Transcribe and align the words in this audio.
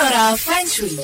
Sonora 0.00 0.32
Feng 0.32 0.64
Shui. 0.64 0.96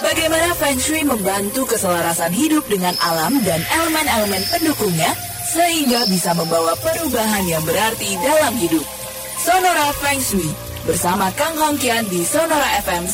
Bagaimana 0.00 0.56
Feng 0.56 0.80
Shui 0.80 1.04
membantu 1.04 1.68
keselarasan 1.68 2.32
hidup 2.32 2.64
dengan 2.64 2.96
alam 3.04 3.44
dan 3.44 3.60
elemen-elemen 3.60 4.40
pendukungnya 4.48 5.12
sehingga 5.52 6.08
bisa 6.08 6.32
membawa 6.32 6.72
perubahan 6.80 7.44
yang 7.44 7.60
berarti 7.68 8.16
dalam 8.24 8.56
hidup. 8.56 8.88
Sonora 9.36 9.92
Feng 10.00 10.16
Shui 10.24 10.48
bersama 10.88 11.28
Kang 11.36 11.60
Hongkian 11.60 12.08
di 12.08 12.24
Sonora 12.24 12.80
FM 12.88 13.04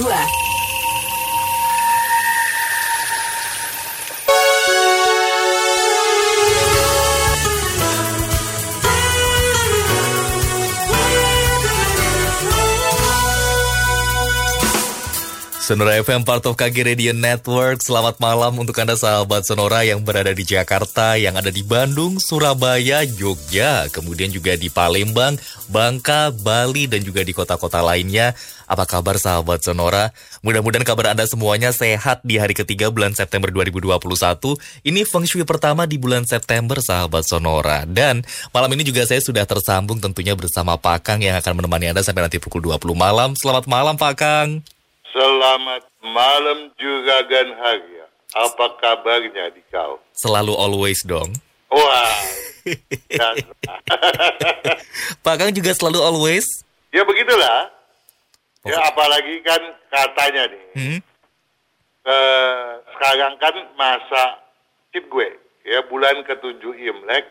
92. 0.00 0.49
Sonora 15.70 16.02
FM 16.02 16.26
part 16.26 16.42
of 16.50 16.58
KG 16.58 16.82
Radio 16.82 17.14
Network. 17.14 17.78
Selamat 17.78 18.18
malam 18.18 18.58
untuk 18.58 18.74
Anda 18.82 18.98
sahabat 18.98 19.46
Sonora 19.46 19.86
yang 19.86 20.02
berada 20.02 20.34
di 20.34 20.42
Jakarta, 20.42 21.14
yang 21.14 21.38
ada 21.38 21.46
di 21.46 21.62
Bandung, 21.62 22.18
Surabaya, 22.18 23.06
Jogja, 23.06 23.86
kemudian 23.94 24.34
juga 24.34 24.58
di 24.58 24.66
Palembang, 24.66 25.38
Bangka, 25.70 26.34
Bali, 26.34 26.90
dan 26.90 27.06
juga 27.06 27.22
di 27.22 27.30
kota-kota 27.30 27.86
lainnya. 27.86 28.34
Apa 28.66 28.82
kabar 28.82 29.14
sahabat 29.14 29.62
Sonora? 29.62 30.10
Mudah-mudahan 30.42 30.82
kabar 30.82 31.14
Anda 31.14 31.30
semuanya 31.30 31.70
sehat 31.70 32.26
di 32.26 32.42
hari 32.42 32.58
ketiga 32.58 32.90
bulan 32.90 33.14
September 33.14 33.54
2021. 33.54 33.94
Ini 34.82 35.06
Feng 35.06 35.22
Shui 35.22 35.46
pertama 35.46 35.86
di 35.86 36.02
bulan 36.02 36.26
September 36.26 36.82
sahabat 36.82 37.22
Sonora. 37.22 37.86
Dan 37.86 38.26
malam 38.50 38.74
ini 38.74 38.82
juga 38.82 39.06
saya 39.06 39.22
sudah 39.22 39.46
tersambung 39.46 40.02
tentunya 40.02 40.34
bersama 40.34 40.74
Pak 40.74 41.06
Kang 41.06 41.22
yang 41.22 41.38
akan 41.38 41.62
menemani 41.62 41.94
Anda 41.94 42.02
sampai 42.02 42.26
nanti 42.26 42.42
pukul 42.42 42.58
20 42.58 42.90
malam. 42.98 43.38
Selamat 43.38 43.70
malam 43.70 43.94
Pak 43.94 44.18
Kang. 44.18 44.79
Selamat 45.10 45.82
malam 46.06 46.70
juga 46.78 47.26
Gan 47.26 47.50
Hagia. 47.58 48.06
Apa 48.30 48.78
kabarnya 48.78 49.50
di 49.50 49.62
kau? 49.74 49.98
Selalu 50.14 50.54
always 50.54 51.02
dong. 51.02 51.34
Wah. 51.66 52.14
Pak 55.26 55.34
Kang 55.34 55.50
juga 55.50 55.74
selalu 55.74 55.98
always. 55.98 56.46
ya 56.94 57.02
begitulah. 57.02 57.70
Ya 58.62 58.78
apalagi 58.86 59.40
kan 59.42 59.62
katanya 59.88 60.46
nih. 60.52 60.66
Hmm? 60.76 60.98
eh, 62.06 62.68
sekarang 62.94 63.34
kan 63.40 63.54
masa 63.74 64.40
tip 64.92 65.08
gue. 65.08 65.30
Ya 65.64 65.82
bulan 65.88 66.22
ketujuh 66.24 66.72
Imlek 66.76 67.26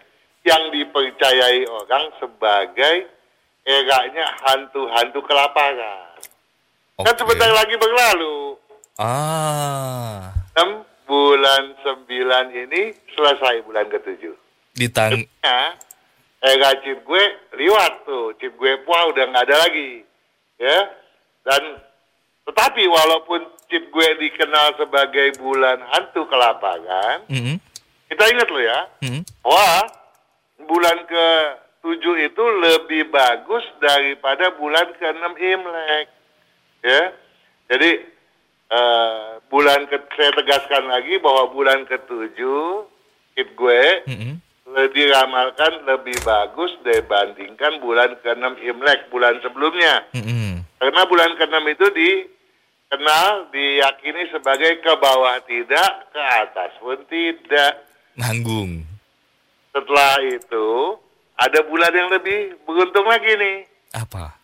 yang 0.45 0.71
dipercayai 0.73 1.63
orang 1.67 2.11
sebagai 2.17 3.09
eranya 3.65 4.25
hantu-hantu 4.45 5.19
kelaparan. 5.25 6.08
Kan 6.99 7.15
Oke. 7.15 7.19
sebentar 7.23 7.47
lagi 7.47 7.75
berlalu. 7.79 8.59
Ah, 8.99 10.35
6 10.59 10.83
bulan 11.07 11.63
9 11.79 12.03
ini 12.51 12.91
selesai 13.15 13.63
bulan 13.63 13.87
ketujuh. 13.87 14.35
di 14.75 14.87
tang 14.87 15.15
Ya, 15.39 15.75
era 16.39 16.71
chip 16.83 17.03
gue 17.03 17.23
liwat 17.55 18.03
tuh, 18.03 18.35
chip 18.39 18.55
gue 18.55 18.83
puah 18.83 19.07
udah 19.07 19.23
nggak 19.27 19.45
ada 19.47 19.57
lagi, 19.63 20.03
ya. 20.55 20.77
Dan 21.43 21.79
tetapi 22.43 22.83
walaupun 22.87 23.47
chip 23.71 23.87
gue 23.87 24.07
dikenal 24.19 24.75
sebagai 24.75 25.39
bulan 25.39 25.79
hantu 25.95 26.27
kelaparan, 26.27 27.23
Mm-mm. 27.31 27.55
kita 28.07 28.23
ingat 28.27 28.47
loh 28.51 28.63
ya, 28.63 28.79
Mm-mm. 29.03 29.23
wah 29.43 29.83
bulan 30.63 31.07
ke 31.07 31.25
tujuh 31.79 32.15
itu 32.19 32.43
lebih 32.59 33.07
bagus 33.07 33.63
daripada 33.79 34.51
bulan 34.59 34.91
ke 34.95 35.07
enam 35.07 35.33
Imlek, 35.35 36.07
ya. 36.81 37.01
Jadi 37.69 37.91
eh, 38.69 39.29
bulan 39.47 39.85
ke 39.85 39.97
saya 40.13 40.31
tegaskan 40.33 40.87
lagi 40.87 41.17
bahwa 41.17 41.49
bulan 41.49 41.85
ketujuh 41.85 42.85
chip 43.33 43.49
gue 43.55 43.83
Mm-mm. 44.05 44.33
le- 44.69 44.91
diramalkan 44.91 45.85
lebih 45.85 46.17
bagus 46.21 46.73
dibandingkan 46.81 47.79
bulan 47.79 48.17
ke-6 48.19 48.59
Imlek, 48.61 49.09
bulan 49.09 49.37
sebelumnya. 49.39 50.05
Mm-mm. 50.13 50.65
Karena 50.79 51.01
bulan 51.05 51.35
ke-6 51.35 51.55
itu 51.69 51.85
dikenal, 51.91 53.51
diyakini 53.51 54.31
sebagai 54.31 54.79
ke 54.79 54.91
bawah 54.97 55.37
tidak, 55.43 56.09
ke 56.09 56.21
atas 56.21 56.71
pun 56.79 56.97
tidak. 57.05 57.85
Nanggung. 58.15 58.83
Setelah 59.69 60.17
itu, 60.25 60.97
ada 61.37 61.59
bulan 61.63 61.93
yang 61.93 62.09
lebih 62.09 62.57
beruntung 62.65 63.05
lagi 63.05 63.31
nih, 63.35 63.57
Apa? 63.93 64.38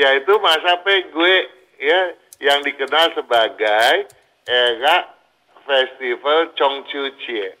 Yaitu 0.00 0.32
masa 0.40 0.80
gue 0.84 1.34
ya 1.76 2.00
yang 2.40 2.64
dikenal 2.64 3.12
sebagai 3.12 4.08
era 4.48 4.96
festival 5.68 6.56
Chongchuchie. 6.56 7.52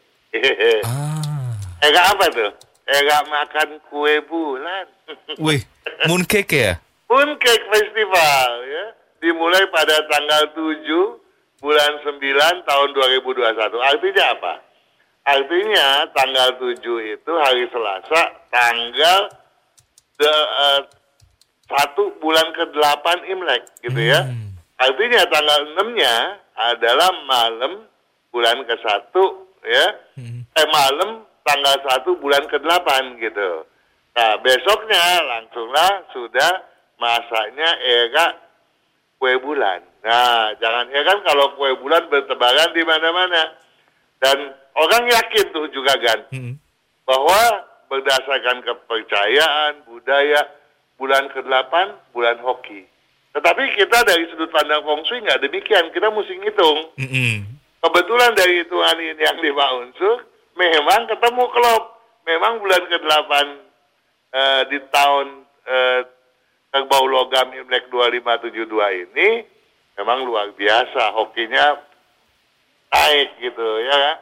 Ah. 0.84 1.52
Era 1.84 2.00
apa 2.16 2.26
tuh? 2.32 2.52
Era 2.88 3.18
makan 3.28 3.80
kue 3.92 4.24
bulan. 4.24 4.88
Wih, 5.38 5.60
mooncake 6.08 6.58
ya? 6.58 6.74
Mooncake 7.10 7.66
Festival 7.66 8.50
ya. 8.66 8.84
Dimulai 9.20 9.66
pada 9.68 10.00
tanggal 10.08 10.54
7 10.54 11.60
bulan 11.60 11.92
9 12.06 12.16
tahun 12.64 12.88
2021. 12.94 13.76
Artinya 13.76 14.24
apa? 14.32 14.54
Artinya 15.28 15.86
tanggal 16.16 16.48
7 16.56 16.80
itu 17.18 17.32
hari 17.36 17.68
Selasa 17.68 18.22
tanggal 18.48 19.20
eh, 20.22 20.80
1 21.70 21.94
bulan 22.18 22.50
ke-8 22.50 23.06
Imlek 23.30 23.62
gitu 23.86 24.00
ya. 24.02 24.26
Hmm. 24.26 24.58
Artinya 24.74 25.22
tanggal 25.30 25.60
6-nya 25.78 26.14
adalah 26.58 27.10
malam 27.30 27.72
bulan 28.34 28.66
ke-1 28.66 29.14
ya. 29.62 29.86
Hmm. 30.18 30.42
Eh 30.50 30.66
malam 30.66 31.22
tanggal 31.46 31.76
1 32.02 32.22
bulan 32.22 32.42
ke-8 32.50 32.88
gitu. 33.22 33.64
Nah, 34.10 34.34
besoknya 34.42 35.22
langsunglah 35.22 36.10
sudah 36.10 36.66
masaknya 36.98 37.70
era 37.78 38.34
kue 39.22 39.38
bulan. 39.38 39.80
Nah, 40.02 40.56
jangan 40.58 40.90
heran 40.90 41.22
kalau 41.22 41.54
kue 41.54 41.70
bulan 41.78 42.10
bertebaran 42.10 42.74
di 42.74 42.82
mana-mana. 42.82 43.54
Dan 44.20 44.52
orang 44.76 45.04
yakin 45.08 45.46
tuh 45.54 45.70
juga 45.72 45.96
kan 45.96 46.28
Mm-mm. 46.34 46.60
bahwa 47.08 47.64
berdasarkan 47.88 48.60
kepercayaan 48.60 49.88
budaya 49.88 50.44
bulan 51.00 51.32
ke-8 51.32 51.72
bulan 52.12 52.36
hoki. 52.44 52.84
Tetapi 53.32 53.62
kita 53.80 54.04
dari 54.04 54.28
sudut 54.28 54.52
pandang 54.52 54.84
feng 54.84 55.02
shui 55.08 55.24
nggak 55.24 55.40
demikian. 55.40 55.88
Kita 55.96 56.12
mesti 56.12 56.34
ngitung. 56.36 56.78
Mm-mm. 57.00 57.34
Kebetulan 57.80 58.36
dari 58.36 58.60
hitungan 58.60 58.96
ini 59.00 59.22
yang 59.24 59.40
lima 59.40 59.66
unsur, 59.80 60.28
memang 60.60 61.08
ketemu 61.08 61.44
klop. 61.48 61.84
Memang 62.28 62.60
bulan 62.60 62.84
ke-8 62.84 63.32
eh, 64.36 64.62
di 64.68 64.78
tahun 64.92 65.26
eh, 65.64 66.00
kerbau 66.68 67.08
logam 67.08 67.48
Imlek 67.56 67.88
2572 67.88 69.08
ini 69.08 69.28
memang 69.96 70.28
luar 70.28 70.52
biasa. 70.52 71.16
Hokinya 71.16 71.80
naik 72.92 73.40
gitu 73.40 73.68
ya 73.88 73.96
kan. 73.96 74.16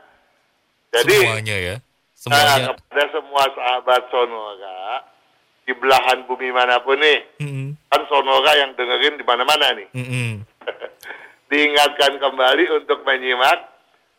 Jadi 0.89 1.17
Semuanya 1.27 1.57
ya? 1.59 1.77
Nah, 1.77 1.83
Semuanya. 2.15 2.71
kepada 2.77 3.05
semua 3.13 3.45
sahabat 3.57 4.03
Sonora 4.09 4.79
di 5.69 5.77
belahan 5.77 6.25
bumi 6.25 6.49
mana 6.49 6.81
pun 6.81 6.97
nih, 6.97 7.45
Mm-mm. 7.45 7.77
kan 7.93 8.03
Sonora 8.09 8.57
yang 8.57 8.73
dengerin 8.73 9.21
di 9.21 9.25
mana-mana 9.29 9.77
nih, 9.77 9.85
Mm-mm. 9.93 10.41
diingatkan 11.53 12.17
kembali 12.17 12.73
untuk 12.73 13.05
menyimak 13.05 13.69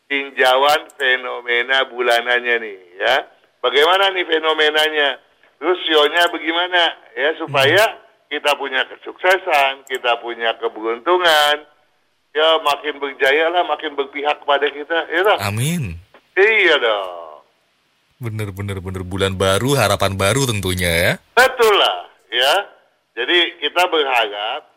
tinjauan 0.06 0.86
fenomena 0.94 1.90
bulanannya 1.90 2.54
nih, 2.62 2.78
ya. 3.02 3.26
Bagaimana 3.58 4.14
nih 4.14 4.30
fenomenanya? 4.30 5.18
Terus 5.58 5.82
sionya 5.84 6.30
bagaimana? 6.30 6.82
Ya 7.18 7.34
supaya 7.34 7.98
kita 8.30 8.54
punya 8.54 8.86
kesuksesan, 8.86 9.90
kita 9.90 10.22
punya 10.22 10.54
keberuntungan, 10.54 11.66
ya 12.30 12.48
makin 12.62 13.02
berjaya 13.02 13.50
lah, 13.50 13.66
makin 13.66 13.98
berpihak 13.98 14.38
kepada 14.38 14.70
kita, 14.70 14.98
ya? 15.10 15.34
Amin. 15.50 15.98
Iya 16.38 16.78
dong. 16.78 17.29
Bener 18.20 18.52
bener 18.52 18.84
bener 18.84 19.00
bulan 19.00 19.32
baru, 19.32 19.72
harapan 19.80 20.12
baru 20.12 20.44
tentunya 20.44 20.92
ya. 20.92 21.12
Betul 21.32 21.72
lah, 21.72 22.04
ya. 22.28 22.54
Jadi 23.16 23.56
kita 23.64 23.88
berharap 23.88 24.68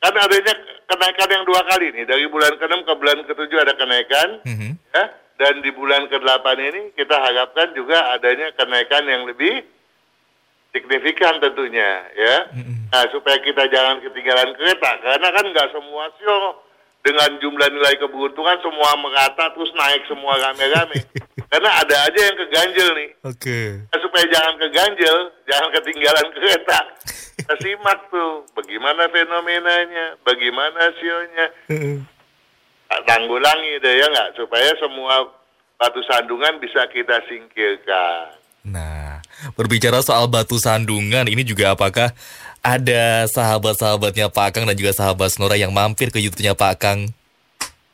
kan 0.00 0.12
adanya 0.12 0.52
kenaikan 0.84 1.28
yang 1.32 1.44
dua 1.48 1.60
kali 1.64 1.88
nih 1.96 2.04
dari 2.04 2.28
bulan 2.28 2.60
ke-6 2.60 2.84
ke 2.84 2.92
bulan 3.00 3.18
ke-7 3.24 3.52
ada 3.64 3.74
kenaikan, 3.80 4.28
Mhm. 4.44 4.70
ya. 4.92 5.04
Dan 5.40 5.64
di 5.64 5.72
bulan 5.72 6.04
ke-8 6.12 6.46
ini 6.60 6.92
kita 6.92 7.16
harapkan 7.16 7.72
juga 7.72 8.12
adanya 8.12 8.52
kenaikan 8.52 9.08
yang 9.08 9.24
lebih 9.24 9.64
signifikan 10.76 11.40
tentunya, 11.40 12.04
ya. 12.12 12.36
Mm-mm. 12.52 12.92
Nah 12.92 13.08
supaya 13.08 13.40
kita 13.40 13.72
jangan 13.72 14.04
ketinggalan 14.04 14.52
kereta 14.52 15.00
karena 15.00 15.28
kan 15.32 15.44
nggak 15.48 15.68
semua 15.72 16.12
sio 16.20 16.60
dengan 17.00 17.30
jumlah 17.40 17.68
nilai 17.72 17.96
keberuntungan 17.96 18.58
semua 18.60 18.92
merata 19.00 19.48
terus 19.56 19.72
naik 19.76 20.04
semua 20.08 20.36
rame-rame. 20.36 21.00
karena 21.50 21.70
ada 21.82 21.96
aja 22.06 22.20
yang 22.30 22.36
keganjel 22.38 22.88
nih. 22.94 23.10
Oke. 23.26 23.60
Nah, 23.90 23.98
supaya 23.98 24.24
jangan 24.30 24.54
keganjel, 24.56 25.18
jangan 25.50 25.68
ketinggalan 25.74 26.26
kereta. 26.38 26.80
Kita 27.40 27.54
simak 27.58 28.00
tuh, 28.12 28.46
bagaimana 28.54 29.10
fenomenanya, 29.10 30.06
bagaimana 30.22 30.80
sionya. 31.02 31.46
Tanggulangi 33.08 33.82
deh 33.82 33.94
ya 33.98 34.06
nggak, 34.10 34.38
supaya 34.38 34.70
semua 34.78 35.26
batu 35.78 36.02
sandungan 36.06 36.58
bisa 36.62 36.86
kita 36.90 37.22
singkirkan. 37.26 38.34
Nah, 38.66 39.24
berbicara 39.56 40.04
soal 40.04 40.28
batu 40.28 40.58
sandungan, 40.60 41.26
ini 41.26 41.42
juga 41.46 41.72
apakah 41.72 42.12
ada 42.60 43.24
sahabat-sahabatnya 43.28 44.28
Pak 44.28 44.48
Kang 44.56 44.64
dan 44.68 44.76
juga 44.76 44.92
sahabat 44.92 45.32
Snora 45.32 45.56
yang 45.56 45.72
mampir 45.72 46.12
ke 46.12 46.20
YouTube-nya 46.20 46.52
Pak 46.52 46.74
Kang? 46.76 47.08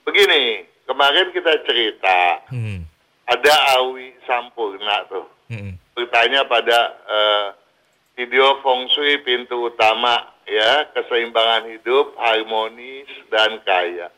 Begini, 0.02 0.66
kemarin 0.86 1.30
kita 1.30 1.52
cerita, 1.66 2.42
Hmm. 2.50 2.86
ada 3.26 3.54
Awi 3.78 4.14
Sampurna 4.26 5.06
tuh. 5.10 5.26
Hmm. 5.50 5.78
Bertanya 5.94 6.42
pada 6.46 6.78
eh, 7.06 7.46
video 8.18 8.58
feng 8.62 8.90
shui 8.90 9.22
pintu 9.22 9.70
utama 9.70 10.34
ya, 10.46 10.90
keseimbangan 10.94 11.70
hidup, 11.70 12.14
harmonis, 12.18 13.06
dan 13.30 13.62
kaya. 13.62 14.10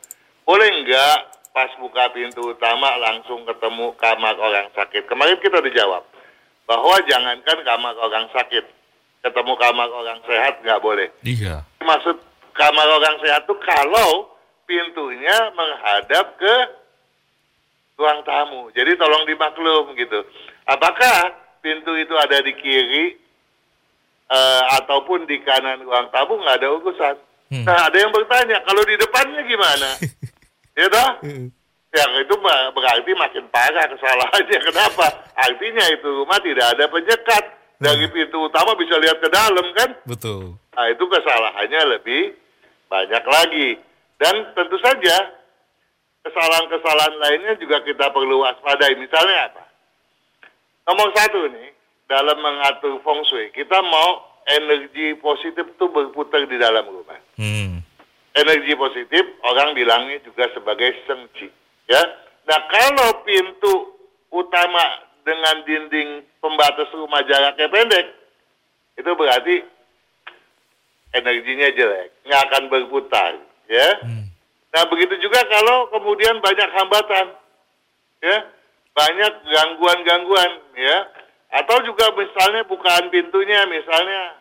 Boleh 0.48 0.68
nggak 0.84 1.16
pas 1.52 1.72
buka 1.80 2.08
pintu 2.16 2.56
utama 2.56 2.88
langsung 3.00 3.44
ketemu 3.44 3.92
kamar 4.00 4.36
orang 4.40 4.68
sakit? 4.72 5.04
Kemarin 5.04 5.36
kita 5.40 5.60
dijawab 5.60 6.04
bahwa 6.64 6.96
jangankan 7.04 7.58
kamar 7.64 7.94
orang 8.00 8.28
sakit, 8.32 8.64
ketemu 9.22 9.52
kamar 9.58 9.88
orang 9.90 10.20
sehat 10.24 10.62
nggak 10.62 10.82
boleh. 10.82 11.08
Iya. 11.26 11.66
Maksud 11.82 12.16
kamar 12.54 12.86
orang 12.86 13.16
sehat 13.22 13.46
tuh 13.46 13.58
kalau 13.62 14.32
pintunya 14.68 15.36
menghadap 15.56 16.36
ke 16.38 16.54
ruang 17.98 18.20
tamu. 18.22 18.70
Jadi 18.72 18.94
tolong 18.94 19.26
dimaklum 19.26 19.90
gitu. 19.98 20.22
Apakah 20.68 21.34
pintu 21.64 21.96
itu 21.98 22.14
ada 22.14 22.38
di 22.38 22.54
kiri 22.54 23.18
eh, 24.30 24.62
ataupun 24.78 25.26
di 25.26 25.42
kanan 25.42 25.82
ruang 25.82 26.06
tamu 26.14 26.38
nggak 26.38 26.58
ada 26.62 26.68
urusan. 26.78 27.16
Hmm. 27.48 27.64
Nah 27.64 27.88
ada 27.88 27.96
yang 27.96 28.12
bertanya 28.12 28.60
kalau 28.62 28.84
di 28.84 28.94
depannya 29.00 29.42
gimana? 29.42 29.90
ya 30.78 30.86
toh? 30.86 31.10
Yang 31.88 32.10
itu 32.28 32.34
berarti 32.76 33.10
makin 33.16 33.44
parah 33.48 33.88
kesalahannya. 33.88 34.58
Kenapa? 34.68 35.06
Artinya 35.34 35.84
itu 35.90 36.08
rumah 36.22 36.38
tidak 36.44 36.76
ada 36.76 36.84
penyekat. 36.86 37.44
Dari 37.78 38.06
pintu 38.10 38.50
utama 38.50 38.74
bisa 38.74 38.98
lihat 38.98 39.22
ke 39.22 39.28
dalam 39.30 39.66
kan? 39.74 39.90
Betul. 40.02 40.58
Nah 40.74 40.86
itu 40.90 41.04
kesalahannya 41.06 41.82
lebih 41.98 42.34
banyak 42.90 43.24
lagi. 43.24 43.68
Dan 44.18 44.50
tentu 44.58 44.74
saja 44.82 45.16
kesalahan-kesalahan 46.26 47.14
lainnya 47.22 47.54
juga 47.62 47.78
kita 47.86 48.10
perlu 48.10 48.42
waspadai. 48.42 48.98
Misalnya 48.98 49.54
apa? 49.54 49.64
Nomor 50.90 51.14
satu 51.14 51.46
nih, 51.54 51.70
dalam 52.10 52.38
mengatur 52.42 52.98
feng 53.06 53.22
shui, 53.30 53.54
kita 53.54 53.78
mau 53.86 54.26
energi 54.48 55.14
positif 55.22 55.70
itu 55.70 55.86
berputar 55.86 56.42
di 56.50 56.56
dalam 56.58 56.82
rumah. 56.82 57.20
Hmm. 57.38 57.78
Energi 58.34 58.74
positif, 58.74 59.22
orang 59.46 59.78
bilangnya 59.78 60.18
juga 60.26 60.50
sebagai 60.50 60.98
sengci. 61.06 61.46
Ya, 61.86 62.02
Nah 62.48 62.60
kalau 62.72 63.10
pintu 63.28 63.72
utama 64.32 65.07
dengan 65.28 65.56
dinding 65.68 66.10
pembatas 66.40 66.88
rumah 66.96 67.20
jaraknya 67.28 67.68
pendek, 67.68 68.06
itu 68.96 69.10
berarti 69.12 69.54
energinya 71.12 71.68
jelek, 71.76 72.08
nggak 72.24 72.42
akan 72.48 72.62
berputar. 72.72 73.36
Ya, 73.68 74.00
Hmm. 74.00 74.24
Nah 74.68 74.84
begitu 74.88 75.16
juga 75.20 75.44
kalau 75.48 75.88
kemudian 75.92 76.40
banyak 76.40 76.68
hambatan, 76.72 77.36
ya, 78.24 78.36
banyak 78.96 79.32
gangguan-gangguan, 79.44 80.50
ya, 80.76 80.96
atau 81.52 81.80
juga 81.84 82.08
misalnya 82.16 82.64
bukaan 82.68 83.08
pintunya, 83.08 83.64
misalnya 83.68 84.36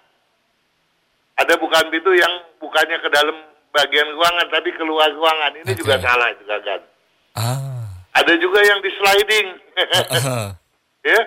ada 1.40 1.54
bukaan 1.60 1.88
pintu 1.92 2.12
yang 2.16 2.34
bukannya 2.60 2.98
ke 3.00 3.10
dalam 3.12 3.36
bagian 3.72 4.10
ruangan 4.16 4.48
tapi 4.52 4.72
keluar 4.76 5.12
ruangan, 5.12 5.64
ini 5.64 5.72
Oke. 5.76 5.80
juga 5.84 5.96
salah 6.00 6.32
juga 6.40 6.56
kan. 6.64 6.82
Ah. 7.36 7.84
Ada 8.18 8.34
juga 8.42 8.60
yang 8.64 8.80
di 8.84 8.92
sliding, 8.96 9.48
Ah. 10.12 10.52
ya, 11.08 11.20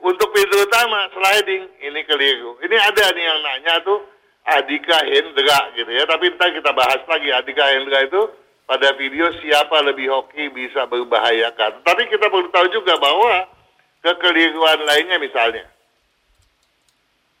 untuk 0.00 0.32
pintu 0.32 0.56
utama 0.64 1.12
sliding, 1.12 1.68
ini 1.84 2.00
keliru. 2.08 2.56
Ini 2.64 2.76
ada 2.80 3.04
nih 3.12 3.24
yang 3.24 3.40
nanya 3.44 3.74
tuh 3.84 4.00
Adika 4.46 5.02
Hendra 5.04 5.74
gitu 5.76 5.90
ya, 5.90 6.06
tapi 6.06 6.32
ntar 6.32 6.54
kita 6.54 6.70
bahas 6.72 7.02
lagi 7.04 7.28
Adika 7.34 7.64
Hendra 7.76 8.06
itu 8.06 8.22
pada 8.66 8.94
video 8.96 9.30
siapa 9.42 9.82
lebih 9.84 10.08
hoki 10.10 10.48
bisa 10.54 10.86
berbahayakan. 10.86 11.82
Tapi 11.82 12.02
kita 12.08 12.30
perlu 12.30 12.48
tahu 12.50 12.66
juga 12.70 12.94
bahwa 12.98 13.46
kekeliruan 14.02 14.80
lainnya 14.86 15.18
misalnya 15.18 15.66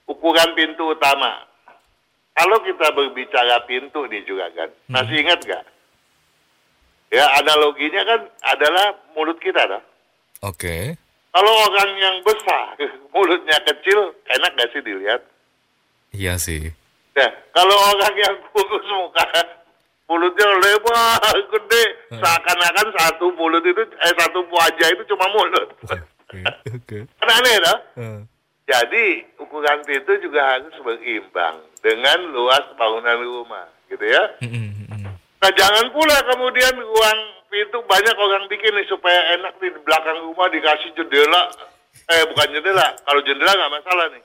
ukuran 0.06 0.54
pintu 0.54 0.94
utama. 0.94 1.46
Kalau 2.36 2.60
kita 2.60 2.92
berbicara 2.92 3.64
pintu 3.64 4.04
nih 4.10 4.22
juga 4.28 4.52
kan, 4.52 4.68
masih 4.92 5.24
ingat 5.24 5.40
gak? 5.46 5.64
Ya 7.08 7.24
analoginya 7.38 8.02
kan 8.04 8.20
adalah 8.44 8.98
mulut 9.16 9.38
kita 9.40 9.62
dah. 9.64 9.82
Oke. 10.44 10.98
Kalau 11.36 11.52
orang 11.68 11.90
yang 12.00 12.16
besar, 12.24 12.80
mulutnya 13.12 13.60
kecil, 13.68 14.16
enak 14.24 14.56
gak 14.56 14.72
sih 14.72 14.80
dilihat? 14.80 15.20
Iya 16.16 16.40
sih. 16.40 16.72
Nah, 17.12 17.28
kalau 17.52 17.76
orang 17.92 18.14
yang 18.16 18.36
kurus 18.56 18.80
muka, 18.88 19.28
mulutnya 20.08 20.48
lebar, 20.64 21.20
gede, 21.52 21.84
seakan-akan 22.08 22.88
satu 22.88 23.36
mulut 23.36 23.60
itu, 23.68 23.84
eh 23.84 24.12
satu 24.16 24.48
wajah 24.48 24.88
itu 24.96 25.04
cuma 25.12 25.28
mulut. 25.28 25.68
Oke. 26.24 26.40
Oke. 26.72 26.98
Kan 27.04 27.28
aneh 27.28 27.56
dah. 27.60 27.78
Ah. 28.00 28.20
Jadi 28.66 29.28
ukuran 29.36 29.84
pintu 29.84 30.16
juga 30.24 30.56
harus 30.56 30.72
berimbang 30.80 31.68
dengan 31.84 32.32
luas 32.32 32.64
bangunan 32.80 33.20
rumah, 33.20 33.68
gitu 33.92 34.08
ya. 34.08 34.24
Mm, 34.40 34.48
mm, 34.48 34.72
mm, 34.72 34.86
mm. 34.88 35.14
Nah 35.44 35.50
jangan 35.52 35.86
pula 35.92 36.16
kemudian 36.32 36.74
ruang 36.80 37.35
pintu 37.50 37.78
banyak 37.86 38.16
orang 38.16 38.44
bikin 38.50 38.74
nih 38.74 38.86
supaya 38.86 39.38
enak 39.38 39.58
nih 39.58 39.70
di 39.72 39.80
belakang 39.82 40.18
rumah 40.26 40.48
dikasih 40.50 40.90
jendela. 40.94 41.42
Eh 42.06 42.22
bukan 42.30 42.48
jendela, 42.52 42.94
kalau 43.02 43.20
jendela 43.24 43.52
nggak 43.56 43.74
masalah 43.82 44.06
nih. 44.12 44.22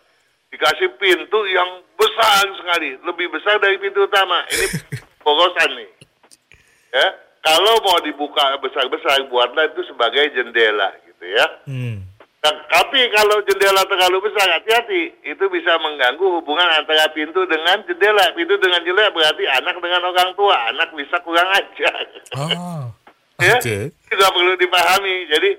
Dikasih 0.52 0.90
pintu 1.00 1.40
yang 1.48 1.80
besar 1.96 2.44
sekali, 2.60 3.00
lebih 3.08 3.32
besar 3.32 3.56
dari 3.64 3.80
pintu 3.80 4.04
utama. 4.04 4.44
Ini 4.52 4.66
porosan 5.24 5.72
nih. 5.80 5.90
Ya, 6.92 7.08
kalau 7.40 7.80
mau 7.88 7.98
dibuka 8.04 8.60
besar-besar 8.60 9.24
buatlah 9.32 9.72
itu 9.72 9.82
sebagai 9.88 10.28
jendela 10.36 10.92
gitu 11.08 11.26
ya. 11.32 11.46
Hmm. 11.66 12.12
Nah, 12.42 12.56
tapi 12.74 13.06
kalau 13.14 13.38
jendela 13.46 13.86
terlalu 13.86 14.26
besar, 14.26 14.50
hati-hati. 14.50 15.14
Itu 15.22 15.46
bisa 15.54 15.78
mengganggu 15.78 16.42
hubungan 16.42 16.66
antara 16.74 17.06
pintu 17.14 17.46
dengan 17.46 17.86
jendela. 17.86 18.34
Pintu 18.34 18.58
dengan 18.58 18.82
jendela 18.82 19.14
berarti 19.14 19.46
anak 19.46 19.78
dengan 19.78 20.10
orang 20.10 20.34
tua. 20.34 20.58
Anak 20.74 20.90
bisa 20.98 21.22
kurang 21.22 21.46
ajar. 21.54 22.06
Ah. 22.34 22.90
Ya, 23.42 23.58
juga 23.90 24.26
perlu 24.30 24.54
dipahami. 24.58 25.16
Jadi, 25.30 25.50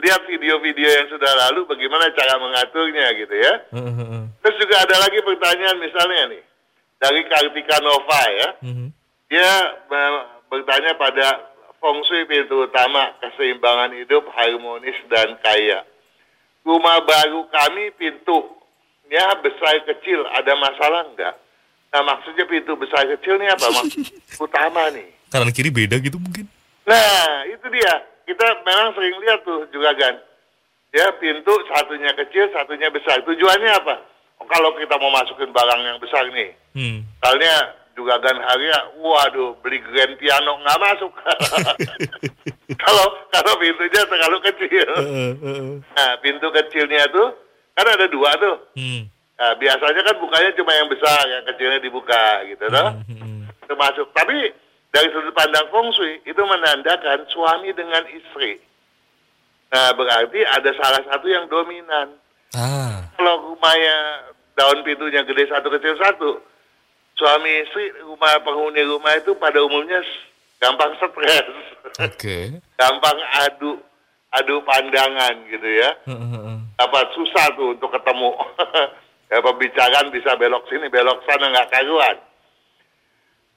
lihat 0.00 0.20
video-video 0.24 0.88
yang 0.88 1.08
sudah 1.12 1.32
lalu 1.48 1.68
bagaimana 1.68 2.08
cara 2.16 2.40
mengaturnya 2.40 3.06
gitu 3.18 3.34
ya. 3.36 3.52
Ah. 3.76 4.24
Terus 4.40 4.56
juga 4.56 4.76
ada 4.80 4.96
lagi 5.04 5.18
pertanyaan 5.20 5.78
misalnya 5.78 6.22
nih. 6.32 6.42
Dari 7.02 7.20
Kartika 7.26 7.76
Nova 7.82 8.22
ya. 8.30 8.48
Mhm. 8.62 8.86
Dia 9.28 9.50
bertanya 10.48 10.92
pada 10.96 11.52
feng 11.82 12.00
shui 12.06 12.24
pintu 12.30 12.62
utama, 12.62 13.10
keseimbangan 13.18 13.90
hidup, 13.96 14.28
harmonis, 14.32 14.96
dan 15.10 15.34
kaya. 15.42 15.82
Rumah 16.62 17.02
baru 17.02 17.42
kami 17.50 17.90
pintunya 17.98 19.24
besar 19.42 19.82
kecil, 19.82 20.22
ada 20.30 20.54
masalah 20.54 21.10
enggak? 21.10 21.34
Nah 21.92 22.00
maksudnya 22.06 22.46
pintu 22.46 22.78
besar 22.78 23.04
kecil 23.18 23.34
nih 23.36 23.50
apa? 23.50 23.66
Maksud 23.66 24.08
utama 24.46 24.88
nih. 24.94 25.10
Kanan 25.28 25.50
kiri 25.50 25.74
beda 25.74 25.98
gitu 25.98 26.16
mungkin. 26.22 26.46
Nah 26.86 27.46
itu 27.46 27.66
dia, 27.70 27.92
kita 28.26 28.46
memang 28.66 28.94
sering 28.94 29.14
lihat 29.22 29.40
tuh 29.46 29.66
juga 29.70 29.94
kan. 29.94 30.14
Ya 30.92 31.08
pintu 31.16 31.52
satunya 31.72 32.12
kecil, 32.12 32.52
satunya 32.52 32.92
besar. 32.92 33.24
Tujuannya 33.24 33.70
apa? 33.80 33.94
Oh, 34.42 34.46
kalau 34.50 34.74
kita 34.76 34.98
mau 35.00 35.08
masukin 35.14 35.48
barang 35.54 35.80
yang 35.86 35.98
besar 36.02 36.26
nih, 36.28 36.52
Hmm. 36.72 37.04
Misalnya 37.04 37.76
juga 37.92 38.16
kan 38.24 38.32
Haria, 38.32 38.96
waduh 38.96 39.52
beli 39.60 39.76
grand 39.84 40.16
piano 40.16 40.56
nggak 40.64 40.80
masuk. 40.80 41.12
kalau 42.82 43.06
kalau 43.28 43.52
pintunya 43.60 44.02
terlalu 44.08 44.38
kecil. 44.48 44.88
Ah, 44.96 45.04
ah, 45.04 45.32
ah. 45.36 45.72
Nah 45.96 46.10
pintu 46.24 46.48
kecilnya 46.48 47.04
tuh 47.12 47.36
kan 47.76 47.86
ada 47.88 48.08
dua 48.08 48.32
tuh. 48.40 48.56
Hmm. 48.76 49.12
Nah, 49.42 49.58
biasanya 49.58 50.06
kan 50.06 50.16
bukanya 50.22 50.50
cuma 50.54 50.70
yang 50.70 50.86
besar, 50.86 51.18
yang 51.26 51.42
kecilnya 51.50 51.82
dibuka 51.82 52.46
gitu 52.46 52.62
toh. 52.62 52.90
Hmm, 53.10 53.16
hmm. 53.18 53.40
Itu 53.66 53.74
masuk. 53.74 54.06
Tapi 54.14 54.54
dari 54.92 55.08
sudut 55.08 55.32
pandang 55.32 55.66
feng 55.72 55.88
shui 55.96 56.20
itu 56.28 56.42
menandakan 56.44 57.24
suami 57.32 57.72
dengan 57.72 58.04
istri. 58.12 58.60
Nah 59.72 59.96
berarti 59.96 60.44
ada 60.44 60.70
salah 60.76 61.02
satu 61.08 61.26
yang 61.32 61.48
dominan. 61.48 62.12
Ah. 62.52 63.08
Kalau 63.16 63.56
rumahnya 63.56 63.96
daun 64.52 64.84
pintunya 64.84 65.24
gede 65.24 65.48
satu 65.48 65.72
kecil 65.72 65.96
satu, 65.96 66.30
suami 67.16 67.64
istri 67.64 67.88
rumah 68.04 68.36
penghuni 68.44 68.84
rumah 68.84 69.16
itu 69.16 69.32
pada 69.40 69.64
umumnya 69.64 70.04
gampang 70.60 70.92
stres, 71.00 71.48
Oke. 71.98 72.60
gampang 72.80 73.18
adu. 73.48 73.80
adu 74.32 74.64
pandangan 74.64 75.44
gitu 75.44 75.68
ya. 75.76 75.92
Dapat 76.80 77.06
susah 77.12 77.52
tuh 77.52 77.76
untuk 77.76 77.92
ketemu. 77.92 78.32
ya 79.32 79.44
pembicaraan 79.44 80.08
bisa 80.08 80.32
belok 80.40 80.64
sini, 80.72 80.88
belok 80.88 81.20
sana 81.28 81.52
nggak 81.52 81.68
karuan. 81.68 82.16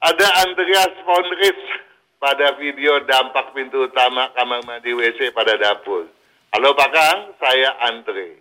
Ada 0.06 0.46
Andreas 0.46 0.94
Fondris 1.02 1.58
pada 2.22 2.54
video 2.62 3.02
dampak 3.10 3.50
pintu 3.50 3.90
utama 3.90 4.30
kamar 4.38 4.62
mandi 4.62 4.94
WC 4.94 5.34
pada 5.34 5.58
dapur. 5.58 6.06
Halo 6.54 6.78
Pak 6.78 6.90
Kang, 6.94 7.34
saya 7.42 7.74
Andre. 7.90 8.38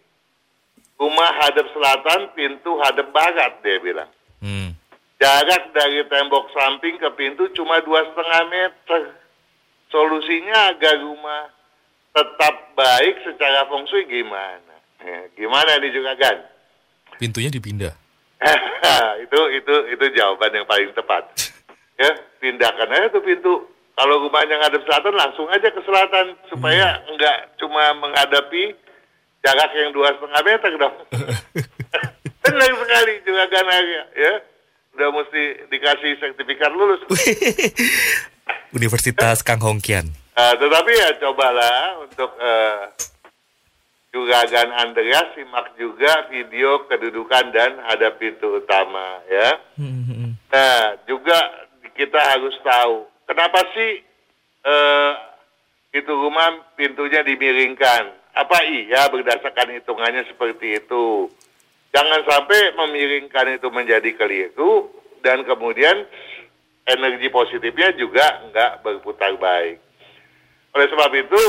Rumah 1.02 1.32
hadap 1.42 1.66
selatan, 1.74 2.38
pintu 2.38 2.78
hadap 2.86 3.10
barat, 3.10 3.66
dia 3.66 3.82
bilang. 3.82 4.06
Hmm. 4.46 4.78
Jarak 5.18 5.74
dari 5.74 6.06
tembok 6.06 6.54
samping 6.54 7.02
ke 7.02 7.10
pintu 7.18 7.50
cuma 7.58 7.82
dua 7.82 8.14
setengah 8.14 8.42
meter. 8.46 9.04
Solusinya 9.90 10.70
agar 10.70 11.02
rumah 11.02 11.50
tetap 12.14 12.78
baik 12.78 13.26
secara 13.26 13.66
feng 13.66 13.90
shui 13.90 14.06
gimana? 14.06 14.76
Eh, 15.02 15.34
gimana 15.34 15.82
nih 15.82 15.90
juga 15.90 16.14
kan? 16.14 16.46
Pintunya 17.18 17.50
dipindah. 17.50 17.98
itu 19.26 19.40
itu 19.58 19.76
itu 19.98 20.06
jawaban 20.14 20.54
yang 20.54 20.70
paling 20.70 20.94
tepat. 20.94 21.55
Ya 22.00 22.12
pindahkan 22.40 22.90
aja 22.92 23.08
tuh 23.12 23.24
pintu. 23.24 23.54
Kalau 23.96 24.28
rumahnya 24.28 24.60
ngadep 24.60 24.84
selatan 24.84 25.16
langsung 25.16 25.48
aja 25.48 25.72
ke 25.72 25.80
selatan 25.88 26.36
supaya 26.52 27.00
nggak 27.16 27.56
cuma 27.56 27.96
menghadapi 28.04 28.76
jarak 29.40 29.72
yang 29.72 29.96
dua 29.96 30.12
setengah 30.20 30.42
meter 30.44 30.72
dong. 30.76 30.96
Benar 32.44 32.72
sekali 32.76 33.14
juga 33.24 33.44
kan 33.48 33.66
ya. 34.20 34.34
Udah 35.00 35.10
mesti 35.16 35.44
dikasih 35.72 36.12
sertifikat 36.20 36.76
lulus. 36.76 37.04
Universitas 38.76 39.40
Kang 39.40 39.64
Hongkian. 39.64 40.12
Uh, 40.36 40.54
tetapi 40.60 40.92
ya 40.92 41.10
cobalah 41.24 42.04
untuk 42.04 42.36
uh, 42.36 42.92
Juragan 44.12 44.72
Andreas 44.72 45.36
simak 45.36 45.76
juga 45.80 46.28
video 46.32 46.84
kedudukan 46.88 47.52
dan 47.52 47.80
hadap 47.88 48.16
pintu 48.20 48.60
utama 48.64 49.20
ya. 49.28 49.60
Nah 50.52 50.96
juga 51.04 51.65
kita 51.96 52.20
harus 52.20 52.56
tahu 52.62 53.08
kenapa 53.26 53.60
sih 53.74 54.04
uh, 54.68 55.14
itu 55.96 56.12
rumah 56.12 56.76
pintunya 56.76 57.24
dimiringkan. 57.24 58.12
Apa 58.36 58.68
iya 58.68 59.08
berdasarkan 59.08 59.80
hitungannya 59.80 60.28
seperti 60.28 60.84
itu? 60.84 61.32
Jangan 61.96 62.28
sampai 62.28 62.76
memiringkan 62.76 63.56
itu 63.56 63.72
menjadi 63.72 64.12
keliru 64.20 64.92
dan 65.24 65.48
kemudian 65.48 66.04
energi 66.84 67.32
positifnya 67.32 67.96
juga 67.96 68.44
nggak 68.52 68.84
berputar 68.84 69.40
baik. 69.40 69.80
Oleh 70.76 70.88
sebab 70.92 71.12
itu, 71.16 71.44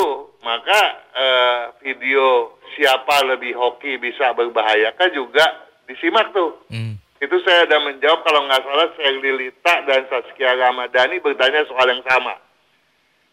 maka 0.47 0.81
eh, 1.19 1.63
video 1.83 2.55
siapa 2.79 3.27
lebih 3.27 3.59
hoki 3.59 3.99
bisa 3.99 4.31
berbahayakah 4.39 5.11
juga 5.11 5.43
disimak 5.91 6.31
tuh. 6.31 6.55
Hmm. 6.71 6.95
Itu 7.17 7.37
saya 7.45 7.65
ada 7.65 7.81
menjawab 7.81 8.21
kalau 8.29 8.45
nggak 8.45 8.61
salah 8.61 8.89
saya 8.93 9.11
Lilita 9.17 9.75
dan 9.89 10.05
Saskia 10.13 10.53
Ramadhani 10.53 11.17
bertanya 11.25 11.65
soal 11.65 11.89
yang 11.89 12.05
sama. 12.05 12.37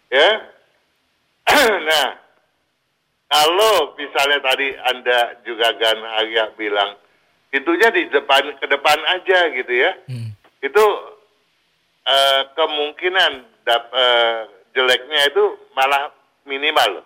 Ya. 0.08 0.30
nah, 1.90 2.08
kalau 3.28 3.92
misalnya 4.00 4.40
tadi 4.40 4.72
Anda 4.72 5.20
juga 5.44 5.76
Gan 5.76 6.00
Arya 6.00 6.56
bilang 6.56 6.96
pintunya 7.52 7.92
di 7.92 8.08
depan 8.08 8.56
ke 8.56 8.66
depan 8.72 9.00
aja 9.20 9.52
gitu 9.52 9.74
ya. 9.74 9.92
Hmm. 10.08 10.32
Itu 10.64 10.86
eh, 12.08 12.42
kemungkinan 12.56 13.32
dap, 13.68 13.84
eh, 13.92 14.38
jeleknya 14.72 15.28
itu 15.28 15.44
malah 15.76 16.16
minimal. 16.48 17.04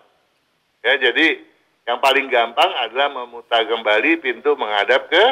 Ya, 0.86 0.94
jadi 0.94 1.42
yang 1.90 1.98
paling 1.98 2.30
gampang 2.30 2.70
adalah 2.86 3.10
memutar 3.10 3.66
kembali 3.66 4.22
pintu 4.22 4.54
menghadap 4.54 5.10
ke 5.10 5.24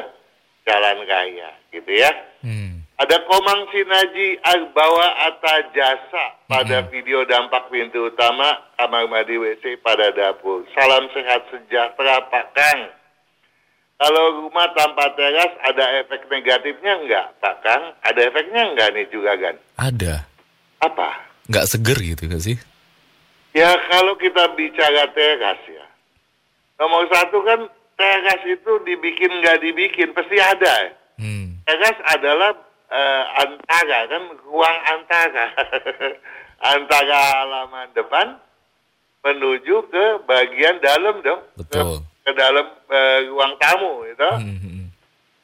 jalan 0.67 0.99
raya, 1.07 1.51
gitu 1.71 1.91
ya. 1.95 2.11
Hmm. 2.43 2.83
Ada 2.97 3.23
Komang 3.29 3.69
Sinaji 3.71 4.41
Arbawa 4.41 5.29
Ata 5.29 5.69
Jasa 5.71 6.27
pada 6.49 6.81
video 6.89 7.29
dampak 7.29 7.69
pintu 7.69 8.09
utama 8.09 8.57
kamar 8.81 9.05
mandi 9.07 9.37
WC 9.37 9.79
pada 9.85 10.11
dapur. 10.11 10.65
Salam 10.73 11.05
sehat 11.13 11.45
sejahtera 11.53 12.25
Pak 12.33 12.47
Kang. 12.57 12.81
Kalau 13.97 14.45
rumah 14.45 14.69
tanpa 14.77 15.13
teras 15.13 15.53
ada 15.65 16.05
efek 16.05 16.29
negatifnya 16.29 16.93
enggak 17.01 17.27
Pak 17.41 17.57
Kang? 17.61 17.85
Ada 18.01 18.21
efeknya 18.33 18.63
enggak 18.73 18.89
nih 18.97 19.07
juga 19.13 19.33
kan? 19.41 19.55
Ada. 19.77 20.15
Apa? 20.81 21.21
Nggak 21.53 21.69
seger 21.69 21.99
gitu 22.01 22.23
nggak 22.33 22.45
sih? 22.45 22.57
Ya 23.53 23.77
kalau 23.93 24.17
kita 24.17 24.53
bicara 24.57 25.05
teras 25.13 25.61
ya, 25.69 25.85
nomor 26.81 27.09
satu 27.09 27.41
kan 27.45 27.61
teras 27.97 28.41
itu 28.45 28.73
dibikin 28.85 29.33
nggak 29.41 29.61
dibikin 29.65 30.13
pasti 30.13 30.37
ada. 30.37 30.93
Hmm. 31.17 31.59
Teras 31.65 31.99
adalah 32.13 32.53
eh, 32.93 33.25
antara 33.43 33.99
kan 34.07 34.23
ruang 34.45 34.79
antara 34.93 35.45
antara 36.77 37.17
halaman 37.43 37.89
depan 37.97 38.37
menuju 39.25 39.91
ke 39.91 40.05
bagian 40.29 40.79
dalam 40.79 41.19
dong, 41.25 41.43
Betul. 41.59 41.99
ke, 41.99 42.31
ke 42.31 42.33
dalam 42.37 42.67
eh, 42.93 43.19
ruang 43.33 43.57
tamu 43.59 44.07
itu. 44.07 44.31
Hmm, 44.39 44.57
hmm, 44.61 44.61
hmm. 44.61 44.87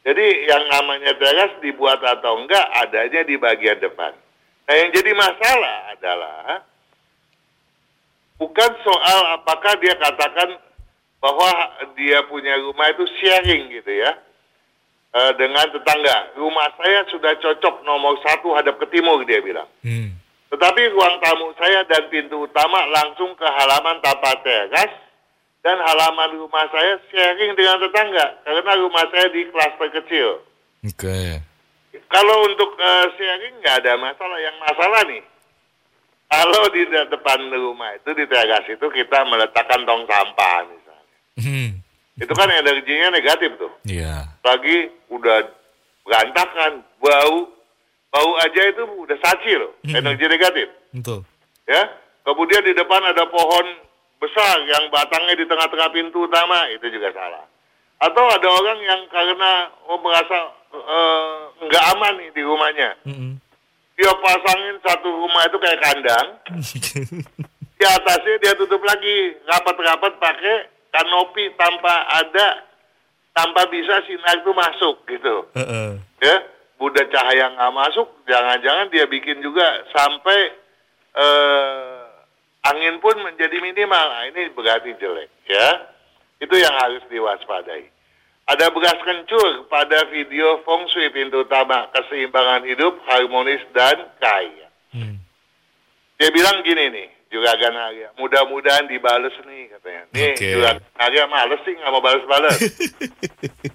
Jadi 0.02 0.26
yang 0.46 0.64
namanya 0.70 1.12
teras 1.18 1.52
dibuat 1.64 1.98
atau 2.04 2.42
enggak 2.44 2.66
adanya 2.84 3.24
di 3.26 3.34
bagian 3.40 3.80
depan. 3.80 4.12
Nah 4.68 4.74
yang 4.78 4.90
jadi 4.94 5.10
masalah 5.14 5.78
adalah 5.94 6.62
bukan 8.38 8.70
soal 8.82 9.18
apakah 9.38 9.74
dia 9.78 9.94
katakan 9.98 10.58
bahwa 11.22 11.48
dia 11.94 12.18
punya 12.26 12.58
rumah 12.58 12.90
itu 12.90 13.06
sharing 13.22 13.70
gitu 13.70 13.94
ya 13.94 14.10
eh, 15.14 15.32
dengan 15.38 15.70
tetangga. 15.70 16.34
Rumah 16.34 16.68
saya 16.74 17.06
sudah 17.14 17.38
cocok 17.38 17.86
nomor 17.86 18.18
satu 18.26 18.58
hadap 18.58 18.82
ke 18.82 18.90
timur 18.90 19.22
dia 19.22 19.38
bilang. 19.38 19.70
Hmm. 19.86 20.18
Tetapi 20.50 20.82
ruang 20.92 21.16
tamu 21.22 21.54
saya 21.56 21.86
dan 21.88 22.10
pintu 22.10 22.44
utama 22.44 22.84
langsung 22.90 23.32
ke 23.38 23.46
halaman 23.46 24.02
tanpa 24.04 24.36
teras 24.44 24.92
dan 25.62 25.78
halaman 25.78 26.42
rumah 26.42 26.66
saya 26.74 26.98
sharing 27.08 27.54
dengan 27.54 27.78
tetangga 27.78 28.42
karena 28.42 28.72
rumah 28.82 29.06
saya 29.14 29.30
di 29.30 29.46
klaster 29.48 29.88
kecil. 29.94 30.42
Oke. 30.82 31.38
Kalau 32.10 32.36
untuk 32.50 32.74
eh, 32.76 33.06
sharing 33.14 33.62
nggak 33.62 33.86
ada 33.86 33.94
masalah. 33.94 34.38
Yang 34.42 34.56
masalah 34.58 35.00
nih, 35.06 35.22
kalau 36.26 36.62
di 36.74 36.82
de- 36.90 37.08
depan 37.14 37.40
rumah 37.52 37.94
itu 37.94 38.10
di 38.10 38.26
teras 38.26 38.66
itu 38.66 38.86
kita 38.90 39.18
meletakkan 39.30 39.86
tong 39.86 40.02
sampah 40.10 40.66
misalnya, 40.66 40.81
Hmm. 41.32 41.80
itu 42.12 42.32
kan 42.36 42.48
energinya 42.48 43.08
negatif 43.10 43.56
tuh. 43.56 43.72
Iya. 43.88 44.28
Lagi 44.44 44.92
udah 45.08 45.48
berantakan, 46.04 46.84
bau, 47.00 47.48
bau 48.08 48.30
aja 48.38 48.62
itu 48.68 48.82
udah 49.00 49.16
saci 49.16 49.52
loh, 49.56 49.72
Hmm. 49.80 49.96
energi 49.96 50.26
negatif. 50.28 50.68
Betul. 50.92 51.24
Ya, 51.64 51.88
kemudian 52.22 52.60
di 52.62 52.74
depan 52.74 53.00
ada 53.00 53.24
pohon 53.26 53.66
besar 54.20 54.60
yang 54.66 54.92
batangnya 54.92 55.34
di 55.34 55.46
tengah-tengah 55.48 55.88
pintu 55.90 56.28
utama, 56.28 56.68
itu 56.68 56.84
juga 56.90 57.10
salah. 57.10 57.48
Atau 57.98 58.24
ada 58.28 58.48
orang 58.50 58.78
yang 58.82 59.00
karena 59.08 59.70
oh, 59.86 59.98
merasa 59.98 60.52
eh, 60.72 61.36
nggak 61.64 61.84
aman 61.96 62.14
nih 62.18 62.30
di 62.32 62.42
rumahnya, 62.42 62.90
Hmm. 63.04 63.36
dia 63.94 64.12
pasangin 64.18 64.76
satu 64.82 65.06
rumah 65.06 65.44
itu 65.46 65.56
kayak 65.56 65.80
kandang, 65.80 66.26
di 67.78 67.84
atasnya 67.84 68.34
dia 68.40 68.52
tutup 68.56 68.82
lagi 68.82 69.36
rapat-rapat 69.44 70.12
pakai 70.16 70.56
kanopi 70.92 71.50
tanpa 71.56 71.94
ada, 72.20 72.62
tanpa 73.32 73.66
bisa 73.72 74.04
sinar 74.04 74.44
itu 74.44 74.52
masuk 74.52 74.96
gitu. 75.08 75.48
Heeh. 75.56 75.90
ya 76.20 76.36
Buddha 76.76 77.06
cahaya 77.08 77.50
nggak 77.56 77.72
masuk 77.72 78.08
jangan-jangan 78.28 78.90
dia 78.92 79.06
bikin 79.08 79.40
juga 79.40 79.86
sampai 79.94 80.40
eh, 81.16 82.02
angin 82.68 83.00
pun 83.02 83.16
menjadi 83.24 83.58
minimal. 83.58 84.06
Nah, 84.12 84.24
ini 84.30 84.52
berarti 84.52 84.94
jelek 85.00 85.30
ya. 85.48 85.90
Itu 86.42 86.58
yang 86.58 86.74
harus 86.74 87.02
diwaspadai. 87.06 87.86
Ada 88.50 88.74
beras 88.74 88.98
kencur 89.06 89.70
pada 89.70 90.10
video 90.10 90.58
feng 90.66 90.90
shui 90.90 91.06
pintu 91.14 91.46
utama 91.46 91.86
keseimbangan 91.94 92.66
hidup 92.66 92.98
harmonis 93.06 93.62
dan 93.70 94.10
kaya. 94.18 94.68
Hmm. 94.92 95.16
dia 96.20 96.28
bilang 96.28 96.60
gini 96.60 96.92
nih 96.92 97.08
Juragan 97.32 97.72
Arya 97.72 98.12
mudah-mudahan 98.14 98.84
dibales 98.84 99.32
nih 99.42 99.72
katanya 99.72 100.02
nih 100.12 100.36
Oke. 100.36 100.48
Juragan 100.52 100.84
Arya 101.00 101.24
males 101.26 101.60
sih 101.64 101.72
nggak 101.72 101.90
mau 101.90 102.04
balas-balas 102.04 102.58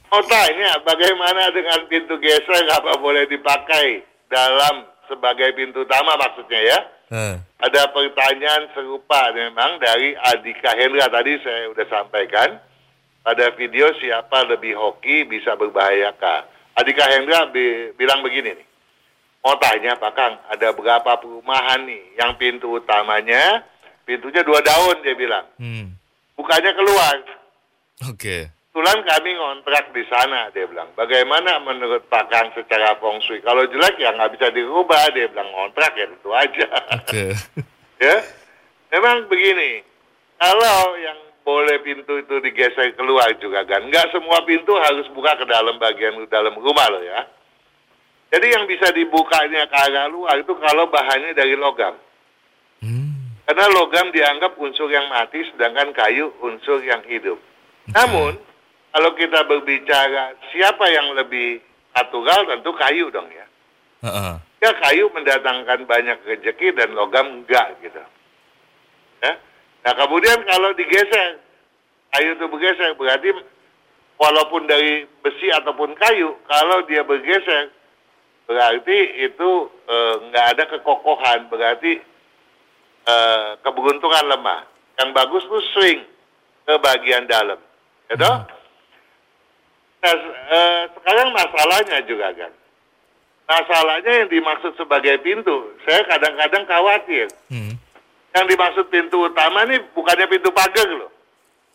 Mau 0.08 0.22
tanya 0.32 0.78
bagaimana 0.82 1.50
dengan 1.50 1.90
pintu 1.90 2.22
geser 2.22 2.64
apa 2.70 2.96
boleh 2.98 3.26
dipakai 3.26 4.06
dalam 4.30 4.86
sebagai 5.08 5.56
pintu 5.56 5.82
utama 5.82 6.14
maksudnya 6.16 6.62
ya? 6.62 6.80
Heh. 7.08 7.36
Ada 7.64 7.88
pertanyaan 7.90 8.68
serupa 8.76 9.32
memang 9.32 9.80
dari 9.80 10.12
Adika 10.14 10.76
Hendra 10.76 11.08
tadi 11.08 11.40
saya 11.40 11.72
udah 11.72 11.88
sampaikan 11.88 12.60
pada 13.24 13.56
video 13.56 13.88
siapa 13.98 14.44
lebih 14.46 14.76
hoki 14.76 15.24
bisa 15.24 15.56
berbahayakah. 15.56 16.44
Adika 16.76 17.08
Hendra 17.08 17.48
bi- 17.48 17.96
bilang 17.96 18.20
begini 18.20 18.52
nih. 18.54 18.68
Mau 19.48 19.56
tanya 19.64 19.96
Pak 19.96 20.12
Kang, 20.12 20.36
ada 20.52 20.76
berapa 20.76 21.24
perumahan 21.24 21.88
nih 21.88 22.20
yang 22.20 22.36
pintu 22.36 22.84
utamanya 22.84 23.64
pintunya 24.04 24.44
dua 24.44 24.60
daun 24.60 25.00
dia 25.00 25.16
bilang. 25.16 25.48
Hmm. 25.56 25.96
Bukanya 26.36 26.76
keluar. 26.76 27.16
Oke. 28.12 28.52
Kebetulan 28.52 29.00
kami 29.08 29.30
ngontrak 29.40 29.96
di 29.96 30.04
sana, 30.12 30.52
dia 30.52 30.68
bilang. 30.68 30.92
Bagaimana 31.00 31.64
menurut 31.64 32.04
Pak 32.12 32.28
Kang 32.28 32.52
secara 32.60 33.00
feng 33.00 33.24
shui? 33.24 33.40
Kalau 33.40 33.64
jelek 33.72 33.96
ya 33.96 34.12
nggak 34.20 34.36
bisa 34.36 34.52
dirubah, 34.52 35.16
dia 35.16 35.32
bilang 35.32 35.48
ngontrak 35.56 35.96
ya 35.96 36.12
itu 36.12 36.30
aja. 36.36 36.68
Oke. 37.00 37.32
ya, 38.04 38.20
memang 38.92 39.32
begini. 39.32 39.80
Kalau 40.44 41.00
yang 41.00 41.24
boleh 41.48 41.80
pintu 41.88 42.20
itu 42.20 42.36
digeser 42.44 43.00
keluar 43.00 43.32
juga 43.40 43.64
kan, 43.64 43.80
nggak 43.88 44.12
semua 44.12 44.44
pintu 44.44 44.76
harus 44.76 45.08
buka 45.16 45.40
ke 45.40 45.48
dalam 45.48 45.80
bagian 45.80 46.20
dalam 46.28 46.52
rumah 46.60 46.92
loh 46.92 47.00
ya. 47.00 47.37
Jadi 48.28 48.48
yang 48.52 48.68
bisa 48.68 48.92
dibukanya 48.92 49.68
ke 49.72 49.78
arah 49.88 50.12
luar 50.12 50.44
itu 50.44 50.52
kalau 50.60 50.92
bahannya 50.92 51.32
dari 51.32 51.56
logam. 51.56 51.96
Hmm. 52.84 53.40
Karena 53.48 53.72
logam 53.72 54.12
dianggap 54.12 54.60
unsur 54.60 54.92
yang 54.92 55.08
mati, 55.08 55.48
sedangkan 55.56 55.96
kayu 55.96 56.36
unsur 56.44 56.84
yang 56.84 57.00
hidup. 57.08 57.40
Namun, 57.88 58.36
kalau 58.92 59.12
kita 59.16 59.48
berbicara 59.48 60.36
siapa 60.52 60.92
yang 60.92 61.16
lebih 61.16 61.64
natural, 61.96 62.44
tentu 62.52 62.76
kayu 62.76 63.08
dong 63.08 63.32
ya. 63.32 63.48
Ya 64.58 64.72
kayu 64.82 65.10
mendatangkan 65.14 65.86
banyak 65.86 66.18
rezeki 66.26 66.74
dan 66.74 66.98
logam 66.98 67.42
enggak 67.42 67.78
gitu. 67.82 68.02
Ya. 69.22 69.34
Nah 69.86 69.94
kemudian 69.94 70.42
kalau 70.50 70.74
digeser, 70.74 71.38
kayu 72.14 72.34
itu 72.38 72.46
bergeser, 72.50 72.98
berarti 72.98 73.38
walaupun 74.18 74.66
dari 74.66 75.06
besi 75.22 75.54
ataupun 75.54 75.94
kayu, 75.94 76.34
kalau 76.50 76.82
dia 76.90 77.06
bergeser, 77.06 77.70
berarti 78.48 78.98
itu 79.28 79.50
eh, 79.86 80.16
nggak 80.32 80.46
ada 80.56 80.64
kekokohan, 80.72 81.52
berarti 81.52 82.00
eh, 83.06 83.50
keberuntungan 83.62 84.26
lemah. 84.34 84.64
Yang 84.98 85.10
bagus 85.14 85.44
tuh 85.46 85.64
swing 85.76 86.02
ke 86.66 86.74
bagian 86.82 87.30
dalam. 87.30 87.60
Gitu? 88.10 88.24
Nah, 88.24 88.48
eh, 90.08 90.82
sekarang 90.96 91.30
masalahnya 91.36 92.00
juga 92.08 92.34
kan. 92.34 92.52
Masalahnya 93.48 94.12
yang 94.24 94.30
dimaksud 94.32 94.76
sebagai 94.76 95.24
pintu, 95.24 95.72
saya 95.88 96.04
kadang-kadang 96.04 96.68
khawatir. 96.68 97.32
Hmm. 97.48 97.80
Yang 98.36 98.46
dimaksud 98.54 98.86
pintu 98.92 99.24
utama 99.24 99.64
nih 99.64 99.80
bukannya 99.96 100.28
pintu 100.28 100.52
pagar 100.52 100.88
loh. 100.92 101.12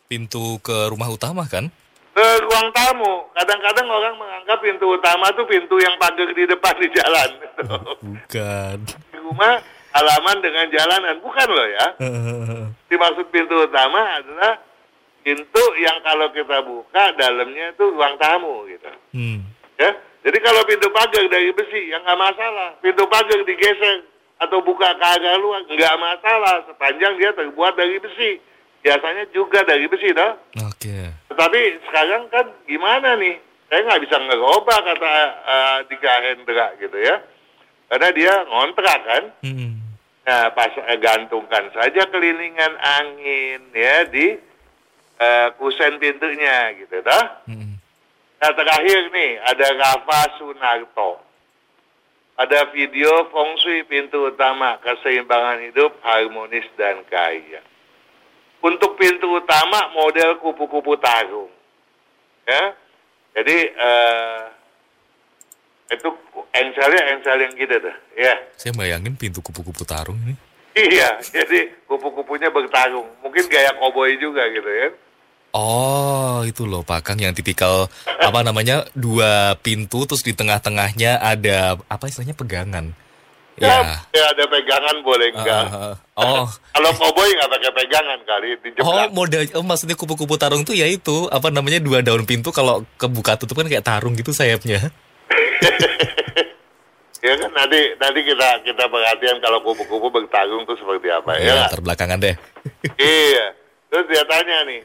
Pintu 0.05 0.61
ke 0.61 0.93
rumah 0.93 1.09
utama 1.09 1.49
kan? 1.49 1.73
Ke 2.13 2.25
ruang 2.45 2.69
tamu. 2.69 3.25
Kadang-kadang 3.33 3.89
orang 3.89 4.13
menganggap 4.21 4.61
pintu 4.61 4.85
utama 4.93 5.33
tuh 5.33 5.49
pintu 5.49 5.81
yang 5.81 5.97
pagar 5.97 6.29
di 6.29 6.43
depan 6.45 6.73
di 6.77 6.87
jalan. 6.93 7.29
Bukan. 8.05 8.77
di 8.85 9.17
rumah 9.17 9.57
halaman 9.97 10.37
dengan 10.45 10.69
jalanan. 10.69 11.17
Bukan 11.25 11.47
loh 11.49 11.67
ya. 11.67 11.85
Dimaksud 12.89 13.33
pintu 13.33 13.65
utama 13.65 14.21
adalah 14.21 14.61
pintu 15.25 15.63
yang 15.81 15.97
kalau 16.05 16.29
kita 16.29 16.61
buka 16.61 17.17
dalamnya 17.17 17.73
itu 17.73 17.83
ruang 17.89 18.13
tamu 18.21 18.69
gitu. 18.69 18.91
Hmm. 19.15 19.41
Ya, 19.81 19.89
jadi 20.21 20.37
kalau 20.43 20.61
pintu 20.69 20.87
pagar 20.93 21.25
dari 21.31 21.49
besi 21.49 21.89
ya 21.89 21.97
nggak 22.03 22.19
masalah. 22.19 22.77
Pintu 22.83 23.09
pagar 23.09 23.41
digeser 23.41 24.05
atau 24.37 24.59
buka 24.61 24.91
ke 24.99 25.05
arah 25.07 25.39
luar 25.39 25.63
nggak 25.65 25.95
masalah 25.97 26.67
sepanjang 26.67 27.17
dia 27.17 27.31
terbuat 27.33 27.73
dari 27.73 27.97
besi. 27.97 28.37
Biasanya 28.83 29.23
juga 29.31 29.63
dari 29.63 29.87
besi, 29.87 30.11
dah. 30.11 30.35
Oke. 30.67 31.15
Tetapi 31.31 31.59
sekarang 31.87 32.27
kan 32.27 32.51
gimana 32.67 33.15
nih? 33.15 33.39
Saya 33.71 33.89
nggak 33.89 34.03
bisa 34.05 34.17
ngerubah 34.19 34.79
kata 34.85 35.13
uh, 35.47 35.77
Dika 35.87 36.13
Hendra 36.21 36.75
gitu 36.77 36.97
ya. 36.99 37.23
Karena 37.87 38.09
dia 38.11 38.33
ngontrak 38.45 38.99
kan. 39.07 39.23
Hmm. 39.41 39.81
Nah, 40.23 40.55
pas 40.55 40.71
eh, 40.71 40.99
gantungkan 41.03 41.67
saja 41.75 42.07
kelilingan 42.07 42.79
angin 42.79 43.59
ya 43.75 44.07
di 44.07 44.39
eh, 45.19 45.47
kusen 45.59 45.99
pintunya 45.99 46.75
gitu 46.79 46.99
dah. 47.03 47.43
Hmm. 47.47 47.75
Nah 48.43 48.51
terakhir 48.51 49.07
nih 49.15 49.39
ada 49.39 49.67
Rafa 49.79 50.21
Sunarto. 50.35 51.23
Ada 52.33 52.75
video 52.75 53.29
feng 53.29 53.55
shui 53.61 53.85
pintu 53.87 54.33
utama 54.33 54.75
keseimbangan 54.83 55.63
hidup 55.69 55.95
harmonis 56.03 56.65
dan 56.75 57.05
kaya. 57.07 57.63
Untuk 58.63 58.95
pintu 58.95 59.27
utama 59.27 59.91
model 59.91 60.39
kupu-kupu 60.39 60.95
tarung. 60.95 61.51
Ya. 62.47 62.71
Jadi 63.35 63.57
eh, 63.75 64.43
itu 65.91 66.09
engselnya 66.55 67.01
engsel 67.11 67.37
yang 67.43 67.53
gitu 67.59 67.75
tuh. 67.75 67.95
Ya. 68.15 68.33
Saya 68.55 68.71
bayangin 68.71 69.19
pintu 69.19 69.43
kupu-kupu 69.43 69.83
tarung 69.83 70.15
ini. 70.23 70.35
Iya, 70.73 71.21
jadi 71.21 71.69
kupu-kupunya 71.85 72.49
bertarung. 72.49 73.05
Mungkin 73.21 73.45
gaya 73.45 73.77
koboi 73.77 74.17
juga 74.17 74.41
gitu 74.49 74.65
ya. 74.65 74.89
Oh, 75.53 76.41
itu 76.49 76.65
loh 76.65 76.81
Pak 76.81 77.05
Kang 77.05 77.21
yang 77.21 77.37
tipikal 77.37 77.85
apa 78.09 78.41
namanya 78.41 78.89
dua 78.97 79.53
pintu 79.61 80.09
terus 80.09 80.25
di 80.25 80.33
tengah-tengahnya 80.33 81.21
ada 81.21 81.77
apa 81.85 82.09
istilahnya 82.09 82.33
pegangan. 82.33 82.89
Ya, 83.53 83.69
Ya. 83.69 83.81
ya 84.09 84.23
ada 84.33 84.43
pegangan 84.49 84.95
boleh 85.05 85.29
enggak. 85.29 85.65
Ah, 85.69 85.93
oh, 86.17 86.49
Kalau 86.73 86.89
koboi 86.97 87.29
nggak 87.29 87.51
pakai 87.53 87.71
pegangan 87.73 88.19
kali, 88.25 88.47
oh 88.53 88.59
dijeblak. 88.65 89.09
model 89.13 89.41
oh 89.53 89.61
maksudnya 89.61 89.93
kupu-kupu 89.93 90.37
tarung 90.37 90.65
tuh 90.65 90.73
ya 90.73 90.89
itu 90.89 91.29
apa 91.29 91.53
namanya 91.53 91.77
dua 91.77 92.01
daun 92.01 92.25
pintu 92.25 92.49
kalau 92.49 92.81
kebuka 92.97 93.37
tutup 93.37 93.61
kan 93.61 93.69
kayak 93.69 93.85
tarung 93.85 94.17
gitu 94.17 94.33
sayapnya. 94.33 94.89
Ya 97.23 97.39
kan 97.39 97.55
nanti 97.55 97.79
nanti 97.95 98.19
kita 98.19 98.67
kita 98.67 98.83
perhatian 98.91 99.39
kalau 99.39 99.63
kupu-kupu 99.63 100.11
bertarung 100.11 100.67
tuh 100.67 100.75
seperti 100.75 101.07
apa 101.07 101.39
ya. 101.39 101.55
Ya, 101.55 101.71
terbelakangan 101.71 102.19
deh. 102.19 102.35
iya. 102.99 103.55
Terus 103.87 104.11
dia 104.11 104.27
tanya 104.27 104.67
nih, 104.67 104.83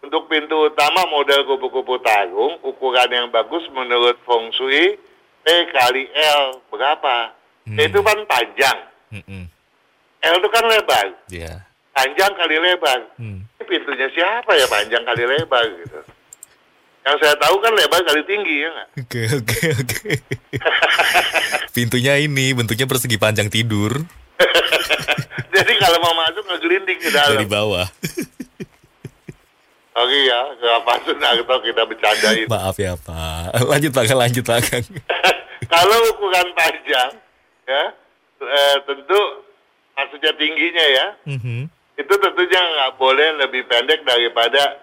untuk 0.00 0.24
pintu 0.24 0.72
utama 0.72 1.04
model 1.04 1.44
kupu-kupu 1.44 2.00
tarung, 2.00 2.56
ukuran 2.64 3.12
yang 3.12 3.28
bagus 3.28 3.60
menurut 3.76 4.16
Feng 4.24 4.48
Shui 4.56 4.96
P 5.44 5.46
kali 5.68 6.08
L 6.08 6.64
berapa? 6.72 7.36
Hmm. 7.68 7.76
Itu 7.76 7.98
kan 8.00 8.18
panjang. 8.24 8.78
Mm-mm. 9.10 9.44
L 10.20 10.34
itu 10.36 10.48
kan 10.52 10.64
lebar. 10.68 11.06
Ya. 11.32 11.64
Panjang 11.90 12.32
kali 12.36 12.56
lebar. 12.60 13.00
Hmm. 13.16 13.44
Ini 13.58 13.64
pintunya 13.66 14.08
siapa 14.14 14.52
ya 14.56 14.66
panjang 14.68 15.02
kali 15.04 15.24
lebar 15.26 15.64
gitu. 15.80 16.00
Yang 17.00 17.16
saya 17.24 17.34
tahu 17.40 17.56
kan 17.64 17.72
lebar 17.72 18.00
kali 18.04 18.20
tinggi 18.28 18.56
ya 18.64 18.68
nggak? 18.68 18.88
Oke 19.00 19.22
oke 19.32 19.60
oke. 19.72 20.10
Pintunya 21.76 22.20
ini 22.20 22.52
bentuknya 22.52 22.84
persegi 22.84 23.16
panjang 23.16 23.48
tidur 23.48 23.96
Jadi 25.56 25.72
kalau 25.80 25.98
mau 26.04 26.14
masuk 26.16 26.44
ngegelinding 26.48 26.98
ke 27.00 27.08
dalam. 27.12 27.36
dari 27.36 27.48
bawah. 27.48 27.86
Oke 29.90 30.18
ya, 30.24 30.40
kenapa 30.56 30.92
Sunarto 31.04 31.56
kita 31.60 31.82
bercandain. 31.84 32.46
Maaf 32.48 32.76
ya 32.78 32.94
Pak. 32.96 33.68
Lanjut 33.68 33.90
Pak, 33.92 34.04
lanjut 34.16 34.44
Pak 34.46 34.58
kalau 35.70 35.98
ukuran 36.10 36.48
panjang, 36.58 37.10
ya 37.70 37.84
eh, 38.40 38.76
tentu 38.88 39.20
maksudnya 39.94 40.32
tingginya 40.34 40.84
ya, 40.90 41.06
Mhm. 41.28 41.68
itu 42.00 42.14
tentunya 42.16 42.60
nggak 42.60 42.92
boleh 42.96 43.28
lebih 43.44 43.68
pendek 43.68 44.00
daripada. 44.02 44.80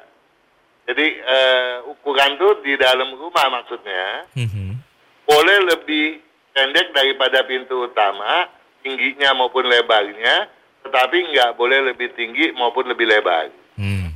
Jadi 0.87 1.05
eh, 1.19 1.73
ukuran 1.89 2.37
tuh 2.37 2.63
di 2.63 2.77
dalam 2.79 3.11
rumah 3.17 3.47
maksudnya 3.51 4.29
Mhm. 4.37 4.77
boleh 5.27 5.57
lebih 5.75 6.21
pendek 6.53 6.93
daripada 6.95 7.43
pintu 7.43 7.89
utama, 7.89 8.47
tingginya 8.85 9.33
maupun 9.35 9.67
lebarnya, 9.67 10.47
tetapi 10.85 11.17
nggak 11.33 11.57
boleh 11.57 11.91
lebih 11.91 12.13
tinggi 12.15 12.55
maupun 12.55 12.87
lebih 12.87 13.09
lebar. 13.09 13.51
Hmm. 13.75 14.09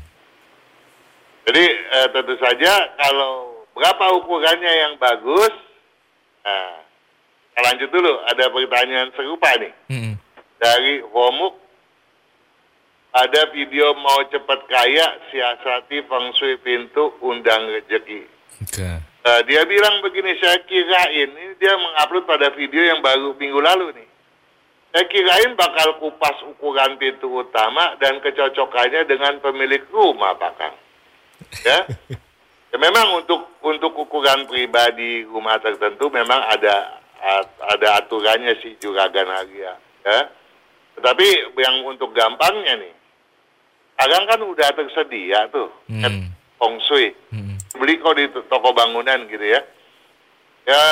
Jadi 1.49 1.65
eh, 1.65 2.07
tentu 2.13 2.37
saja 2.37 2.93
kalau 2.95 3.65
berapa 3.73 4.05
ukurannya 4.21 4.73
yang 4.85 4.93
bagus, 5.01 5.51
nah, 6.45 6.85
lanjut 7.61 7.89
dulu. 7.89 8.13
Ada 8.27 8.49
pertanyaan 8.49 9.09
serupa 9.13 9.49
nih 9.57 9.73
Mhm. 9.89 10.13
dari 10.57 11.01
Romuk. 11.05 11.57
Ada 13.11 13.51
video 13.51 13.91
mau 13.99 14.23
cepat 14.31 14.71
kaya, 14.71 15.19
siasati 15.27 15.99
feng 16.07 16.31
shui 16.39 16.55
pintu, 16.63 17.11
undang 17.19 17.67
rezeki. 17.67 18.23
Oke. 18.63 18.87
Eh, 19.21 19.41
dia 19.51 19.67
bilang 19.67 19.99
begini, 19.99 20.33
saya 20.39 20.63
kirain, 20.63 21.29
ini 21.29 21.53
dia 21.59 21.75
mengupload 21.75 22.23
pada 22.23 22.49
video 22.55 22.81
yang 22.81 23.03
baru 23.03 23.35
minggu 23.35 23.59
lalu 23.59 23.99
nih. 23.99 24.07
Saya 24.95 25.05
kirain 25.11 25.53
bakal 25.59 25.99
kupas 25.99 26.39
ukuran 26.47 26.95
pintu 26.95 27.27
utama 27.35 27.99
dan 27.99 28.23
kecocokannya 28.23 29.03
dengan 29.03 29.43
pemilik 29.43 29.83
rumah, 29.91 30.31
Pak 30.39 30.51
Kang. 30.55 30.75
Ya, 31.67 31.83
ya 32.71 32.77
memang 32.79 33.19
untuk 33.19 33.43
untuk 33.59 33.91
ukuran 33.91 34.47
pribadi 34.47 35.27
rumah 35.27 35.59
tertentu 35.59 36.07
memang 36.07 36.47
ada 36.47 37.00
ada 37.61 37.87
aturannya 38.01 38.57
sih 38.59 38.73
juragan 38.81 39.29
harga. 39.29 39.77
Ya, 40.01 40.19
tetapi 40.97 41.27
yang 41.61 41.85
untuk 41.85 42.11
gampangnya 42.11 42.81
nih, 42.81 42.93
sekarang 43.95 44.23
kan 44.25 44.39
udah 44.41 44.69
tersedia 44.73 45.45
tuh, 45.53 45.69
Hmm. 45.85 46.01
kan, 46.01 46.13
feng 46.57 46.77
shui 46.89 47.13
Mhm. 47.29 47.55
beli 47.77 47.97
kok 48.01 48.17
di 48.17 48.25
toko 48.49 48.69
bangunan 48.73 49.25
gitu 49.29 49.45
ya. 49.45 49.61
Ya 50.65 50.83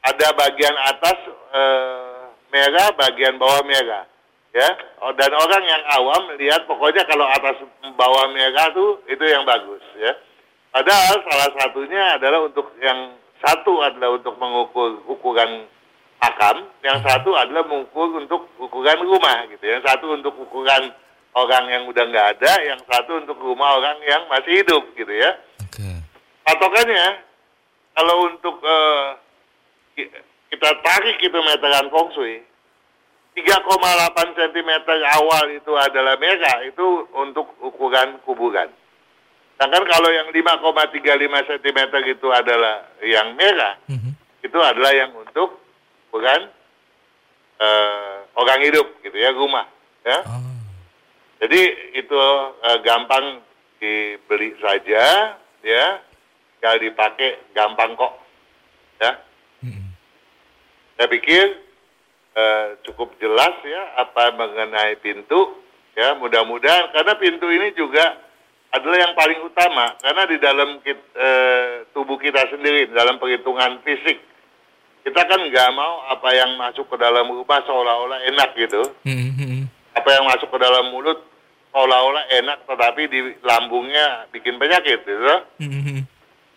ada 0.00 0.26
bagian 0.32 0.76
atas 0.88 1.18
eh, 1.50 2.22
merah, 2.48 2.88
bagian 2.94 3.36
bawah 3.36 3.60
merah. 3.66 4.06
ya 4.50 4.66
dan 5.14 5.30
orang 5.30 5.62
yang 5.62 5.82
awam 5.94 6.34
lihat 6.34 6.66
pokoknya 6.66 7.06
kalau 7.06 7.22
atas 7.22 7.54
bawah 7.94 8.26
merah 8.34 8.66
tuh 8.74 8.98
itu 9.06 9.22
yang 9.22 9.46
bagus 9.46 9.78
ya 9.94 10.10
padahal 10.74 11.22
salah 11.22 11.54
satunya 11.54 12.18
adalah 12.18 12.42
untuk 12.42 12.66
yang 12.82 13.14
satu 13.40 13.80
adalah 13.80 14.16
untuk 14.16 14.36
mengukur 14.36 15.00
ukuran 15.08 15.64
makam 16.20 16.68
yang 16.84 17.00
satu 17.00 17.32
adalah 17.32 17.64
mengukur 17.64 18.12
untuk 18.14 18.52
ukuran 18.60 19.00
rumah 19.00 19.48
gitu 19.48 19.64
yang 19.64 19.80
satu 19.80 20.12
untuk 20.12 20.36
ukuran 20.36 20.92
orang 21.32 21.64
yang 21.70 21.82
udah 21.88 22.04
nggak 22.04 22.28
ada 22.36 22.52
yang 22.62 22.80
satu 22.84 23.16
untuk 23.18 23.40
rumah 23.40 23.80
orang 23.80 23.96
yang 24.04 24.28
masih 24.28 24.60
hidup 24.60 24.84
gitu 24.92 25.10
ya 25.10 25.30
Oke. 25.64 25.88
patokannya 26.44 27.24
kalau 27.96 28.28
untuk 28.28 28.60
ki- 29.96 30.12
kita 30.50 30.70
tarik 30.82 31.16
itu 31.18 31.38
meteran 31.40 31.88
feng 31.88 32.10
shui 32.12 32.42
3,8 33.30 33.70
cm 34.36 34.70
awal 35.16 35.44
itu 35.48 35.72
adalah 35.78 36.18
merah 36.18 36.66
itu 36.66 37.06
untuk 37.14 37.46
ukuran 37.62 38.18
kuburan. 38.26 38.66
Sedangkan 39.60 39.84
kalau 39.92 40.08
yang 40.08 40.32
5,35 40.32 41.44
cm 41.44 41.78
itu 42.08 42.28
adalah 42.32 42.88
yang 43.04 43.36
merah, 43.36 43.76
Mhm. 43.92 44.16
itu 44.40 44.56
adalah 44.56 44.88
yang 44.96 45.12
untuk 45.12 45.60
ukuran 46.08 46.48
eh, 47.60 48.16
orang 48.40 48.60
hidup 48.64 48.88
gitu 49.04 49.12
ya, 49.20 49.36
rumah. 49.36 49.68
Ya. 50.00 50.24
Oh. 50.24 50.64
Jadi 51.44 51.60
itu 51.92 52.16
eh, 52.64 52.78
gampang 52.80 53.44
dibeli 53.76 54.56
saja, 54.64 55.36
ya, 55.60 55.86
tinggal 56.56 56.80
dipakai 56.80 57.52
gampang 57.52 58.00
kok, 58.00 58.16
ya. 58.96 59.12
Mhm. 59.60 59.92
Saya 60.96 61.08
pikir 61.12 61.44
eh, 62.32 62.66
cukup 62.88 63.12
jelas 63.20 63.60
ya 63.60 63.82
apa 64.00 64.32
mengenai 64.40 64.96
pintu, 65.04 65.52
ya 65.92 66.16
mudah-mudahan 66.16 66.96
karena 66.96 67.12
pintu 67.20 67.44
ini 67.52 67.76
juga 67.76 68.16
adalah 68.70 68.98
yang 69.00 69.14
paling 69.14 69.40
utama 69.42 69.98
karena 69.98 70.22
di 70.24 70.36
dalam 70.38 70.78
kit- 70.80 71.10
eh, 71.12 71.84
tubuh 71.90 72.14
kita 72.16 72.46
sendiri 72.48 72.86
dalam 72.90 73.18
perhitungan 73.18 73.82
fisik 73.82 74.18
kita 75.00 75.20
kan 75.24 75.40
nggak 75.40 75.70
mau 75.72 76.04
apa 76.06 76.28
yang 76.30 76.54
masuk 76.54 76.86
ke 76.86 76.96
dalam 76.96 77.26
rumah 77.26 77.60
seolah-olah 77.62 78.20
enak 78.26 78.50
gitu 78.54 78.82
Mhm. 79.02 79.66
apa 79.92 80.08
yang 80.12 80.24
masuk 80.24 80.46
ke 80.46 80.58
dalam 80.58 80.86
mulut 80.88 81.18
seolah-olah 81.70 82.24
enak 82.36 82.58
tetapi 82.64 83.02
di 83.06 83.20
lambungnya 83.40 84.26
bikin 84.28 84.58
penyakit 84.58 85.02
gitu. 85.02 85.34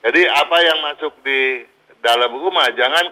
Jadi 0.04 0.21
apa 0.28 0.58
yang 0.60 0.80
masuk 0.84 1.13
di 1.21 1.63
dalam 2.02 2.34
rumah 2.34 2.67
jangan 2.73 3.08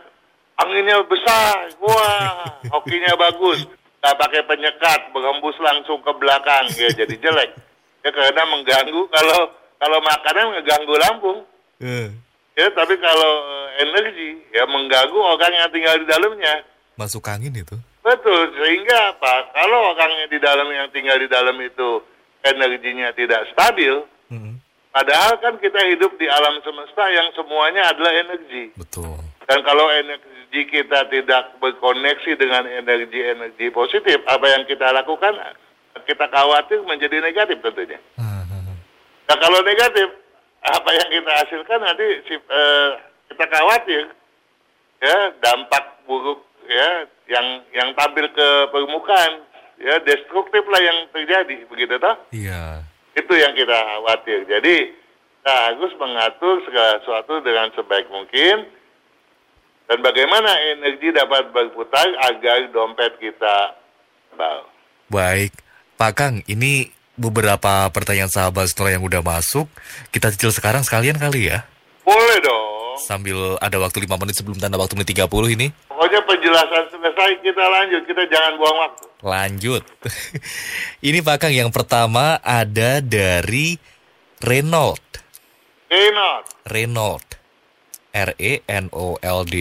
anginnya 0.60 1.00
besar, 1.06 1.72
wah 1.80 2.44
hokinya 2.76 3.16
bagus, 3.16 3.64
nggak 4.02 4.18
pakai 4.18 4.42
penyekat, 4.44 5.00
berhembus 5.10 5.56
langsung 5.58 6.02
ke 6.02 6.12
belakang, 6.20 6.68
ya 6.76 6.92
jadi 6.92 7.16
jelek. 7.16 7.56
Ya 8.02 8.10
karena 8.10 8.44
mengganggu 8.50 9.02
kalau 9.10 9.40
kalau 9.78 9.98
makanan 10.02 10.58
mengganggu 10.58 10.96
lambung, 10.98 11.40
Eh, 11.82 12.10
ya 12.54 12.70
tapi 12.74 12.94
kalau 12.98 13.32
eh, 13.50 13.68
energi 13.82 14.30
ya 14.54 14.70
mengganggu 14.70 15.18
orang 15.18 15.54
yang 15.54 15.70
tinggal 15.74 15.98
di 15.98 16.06
dalamnya. 16.06 16.62
Masuk 16.98 17.26
angin 17.26 17.54
itu. 17.54 17.74
Betul, 18.02 18.50
sehingga 18.58 19.14
apa? 19.14 19.50
Kalau 19.54 19.94
orangnya 19.94 20.26
di 20.30 20.38
dalam 20.42 20.70
yang 20.70 20.90
tinggal 20.90 21.18
di 21.18 21.30
dalam 21.30 21.54
itu 21.58 22.02
energinya 22.42 23.14
tidak 23.14 23.46
stabil, 23.54 24.02
Mhm. 24.34 24.58
padahal 24.90 25.38
kan 25.38 25.58
kita 25.62 25.78
hidup 25.90 26.18
di 26.18 26.26
alam 26.26 26.58
semesta 26.66 27.06
yang 27.10 27.30
semuanya 27.34 27.94
adalah 27.94 28.14
energi. 28.14 28.74
Betul. 28.74 29.22
Dan 29.46 29.62
kalau 29.62 29.90
energi 29.90 30.62
kita 30.66 31.06
tidak 31.10 31.58
berkoneksi 31.62 32.38
dengan 32.38 32.66
energi-energi 32.66 33.70
positif, 33.70 34.22
apa 34.26 34.46
yang 34.50 34.66
kita 34.66 34.90
lakukan, 34.90 35.34
kita 36.04 36.26
khawatir 36.28 36.80
menjadi 36.84 37.18
negatif 37.20 37.58
tentunya. 37.62 38.00
Ah, 38.18 38.44
Nah 39.28 39.38
kalau 39.40 39.64
negatif, 39.64 40.12
apa 40.60 40.90
yang 40.92 41.08
kita 41.08 41.32
hasilkan 41.40 41.80
nanti 41.80 42.06
si- 42.28 42.48
eh, 42.52 42.90
kita 43.32 43.46
khawatir, 43.48 44.04
ya 45.00 45.18
dampak 45.40 46.04
buruk 46.04 46.44
ya 46.68 47.08
yang 47.32 47.48
yang 47.72 47.90
tampil 47.96 48.28
ke 48.28 48.48
permukaan, 48.70 49.40
ya 49.80 50.04
destruktif 50.04 50.68
lah 50.68 50.82
yang 50.84 50.98
terjadi, 51.16 51.64
begitu 51.66 51.96
toh? 51.96 52.16
Iya. 52.36 52.84
Itu 53.16 53.34
yang 53.36 53.56
kita 53.56 53.72
khawatir. 53.72 54.44
Jadi 54.46 54.76
kita 55.42 55.54
harus 55.72 55.92
mengatur 55.96 56.62
segala 56.68 57.00
sesuatu 57.00 57.40
dengan 57.40 57.72
sebaik 57.72 58.12
mungkin 58.12 58.68
dan 59.88 59.98
bagaimana 60.00 60.52
energi 60.76 61.10
dapat 61.12 61.50
berputar 61.50 62.06
agar 62.30 62.68
dompet 62.70 63.16
kita 63.18 63.80
tebal. 64.32 64.68
Baik, 65.10 65.52
Pak 66.02 66.18
Kang, 66.18 66.42
ini 66.50 66.90
beberapa 67.14 67.86
pertanyaan 67.94 68.26
sahabat 68.26 68.74
setelah 68.74 68.98
yang 68.98 69.06
udah 69.06 69.22
masuk. 69.22 69.70
Kita 70.10 70.34
cicil 70.34 70.50
sekarang 70.50 70.82
sekalian 70.82 71.22
kali 71.22 71.54
ya. 71.54 71.70
Boleh 72.02 72.42
dong. 72.42 72.98
Sambil 72.98 73.38
ada 73.62 73.78
waktu 73.78 74.10
5 74.10 74.18
menit 74.18 74.34
sebelum 74.34 74.58
tanda 74.58 74.82
waktu 74.82 74.98
menit 74.98 75.14
30 75.14 75.30
ini. 75.54 75.70
Pokoknya 75.94 76.26
penjelasan 76.26 76.90
selesai 76.90 77.46
kita 77.46 77.64
lanjut, 77.70 78.02
kita 78.10 78.24
jangan 78.34 78.58
buang 78.58 78.78
waktu. 78.82 79.06
Lanjut. 79.22 79.84
ini 81.14 81.22
Pak 81.22 81.38
Kang, 81.38 81.54
yang 81.54 81.70
pertama 81.70 82.42
ada 82.42 82.98
dari 82.98 83.78
Renault. 84.42 85.06
Renault. 86.66 87.30
E 88.10 88.26
R-E-N-O-L-D. 88.26 89.56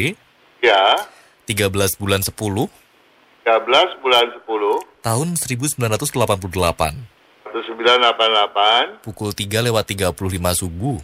ya, 0.64 1.04
13 1.44 2.00
bulan 2.00 2.24
10 2.24 2.79
13 3.50 3.98
bulan 3.98 4.30
10, 4.46 5.02
tahun 5.02 5.28
1988. 5.34 6.94
1988, 7.50 9.02
Pukul 9.02 9.34
3 9.34 9.66
lewat 9.66 9.84
35 9.90 10.54
subuh. 10.54 11.02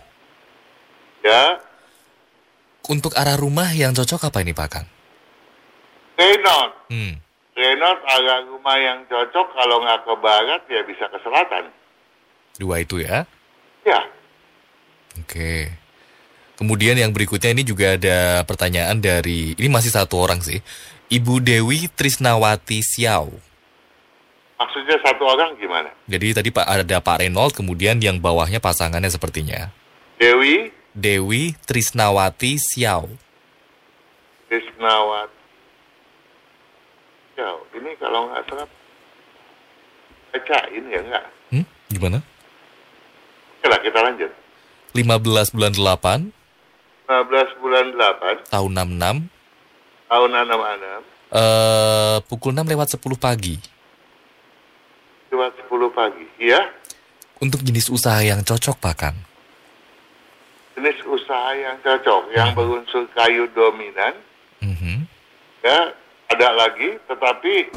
ya, 1.26 1.58
Untuk 2.86 3.18
arah 3.18 3.34
rumah 3.34 3.66
yang 3.74 3.90
cocok 3.90 4.30
apa 4.30 4.46
ini 4.46 4.54
Pak 4.54 4.68
Kang? 4.70 4.86
Reynolds. 6.14 6.86
Hmm. 6.86 7.18
Reynolds 7.58 8.02
agak 8.06 8.46
rumah 8.46 8.78
yang 8.78 9.02
cocok 9.10 9.46
kalau 9.58 9.82
nggak 9.82 10.06
ke 10.06 10.14
barat 10.22 10.62
ya 10.70 10.86
bisa 10.86 11.10
ke 11.10 11.18
selatan. 11.26 11.66
Dua 12.62 12.78
itu 12.78 13.02
ya. 13.02 13.26
Ya, 13.82 14.06
Oke. 15.22 15.70
Kemudian 16.56 16.96
yang 16.96 17.12
berikutnya 17.12 17.52
ini 17.52 17.64
juga 17.68 18.00
ada 18.00 18.40
pertanyaan 18.48 18.96
dari 18.96 19.52
ini 19.56 19.68
masih 19.68 19.92
satu 19.92 20.16
orang 20.16 20.40
sih. 20.40 20.60
Ibu 21.06 21.38
Dewi 21.38 21.86
Trisnawati 21.94 22.82
Siau. 22.82 23.30
maksudnya 24.56 24.96
satu 25.04 25.22
orang 25.28 25.54
gimana? 25.60 25.92
Jadi 26.08 26.32
tadi 26.32 26.48
Pak 26.50 26.66
ada 26.66 26.98
Pak 26.98 27.20
Reynold, 27.22 27.52
kemudian 27.54 28.00
yang 28.00 28.18
bawahnya 28.18 28.58
pasangannya 28.58 29.12
sepertinya. 29.12 29.70
Dewi 30.18 30.72
Dewi 30.96 31.52
Trisnawati 31.68 32.56
Siau. 32.58 33.06
Krisnawat. 34.48 35.28
Ya, 37.36 37.52
ini 37.76 37.92
kalau 38.00 38.32
nggak 38.32 38.42
salah 38.48 38.68
bacain 40.32 40.84
ya 40.88 41.00
nggak? 41.04 41.24
Hmm? 41.52 41.64
Gimana? 41.92 42.18
Oke 43.60 43.66
lah, 43.68 43.80
kita 43.84 43.98
lanjut. 44.00 44.30
15 44.96 45.52
bulan 45.52 45.72
8 45.76 46.32
15 47.06 47.60
bulan 47.60 47.84
8 47.92 48.48
tahun 48.48 48.70
66 48.72 49.35
tahun 50.06 50.30
66 50.46 51.02
eh 51.26 52.16
pukul 52.24 52.54
6 52.54 52.62
lewat 52.64 52.88
10 52.94 53.18
pagi. 53.18 53.56
lewat 55.26 55.52
10 55.66 55.90
pagi. 55.90 56.24
Iya, 56.38 56.60
Untuk 57.36 57.60
jenis 57.60 57.92
usaha 57.92 58.16
yang 58.22 58.40
cocok 58.40 58.80
Pak 58.80 58.94
Kang. 58.96 59.16
jenis 60.72 61.00
usaha 61.04 61.50
yang 61.52 61.76
cocok, 61.80 62.32
yang 62.32 62.52
berunsur 62.52 63.04
kayu 63.12 63.48
dominan, 63.50 64.12
Mhm. 64.60 65.04
ya 65.60 65.92
ada 66.28 66.48
lagi, 66.52 67.00
tetapi 67.04 67.72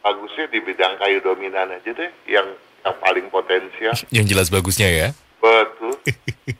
bagusnya 0.00 0.44
di 0.48 0.60
bidang 0.60 1.00
kayu 1.00 1.20
dominan 1.20 1.72
aja 1.72 1.90
deh, 1.90 2.12
yang 2.28 2.44
yang 2.84 2.96
paling 3.00 3.24
potensial. 3.32 3.96
Yang 4.14 4.36
jelas 4.36 4.48
bagusnya 4.52 4.88
ya. 4.92 5.08
Betul. 5.40 5.96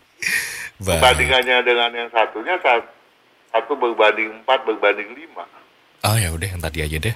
Baik. 0.80 1.00
Perbandingannya 1.00 1.60
dengan 1.60 1.90
yang 1.92 2.08
satunya 2.08 2.56
satu, 2.64 2.88
satu 3.54 3.78
berbanding 3.78 4.42
empat 4.42 4.66
berbanding 4.66 5.14
lima. 5.14 5.46
Oh 6.02 6.18
ya 6.18 6.34
udah 6.34 6.48
yang 6.50 6.58
tadi 6.58 6.82
aja 6.82 6.98
deh. 6.98 7.14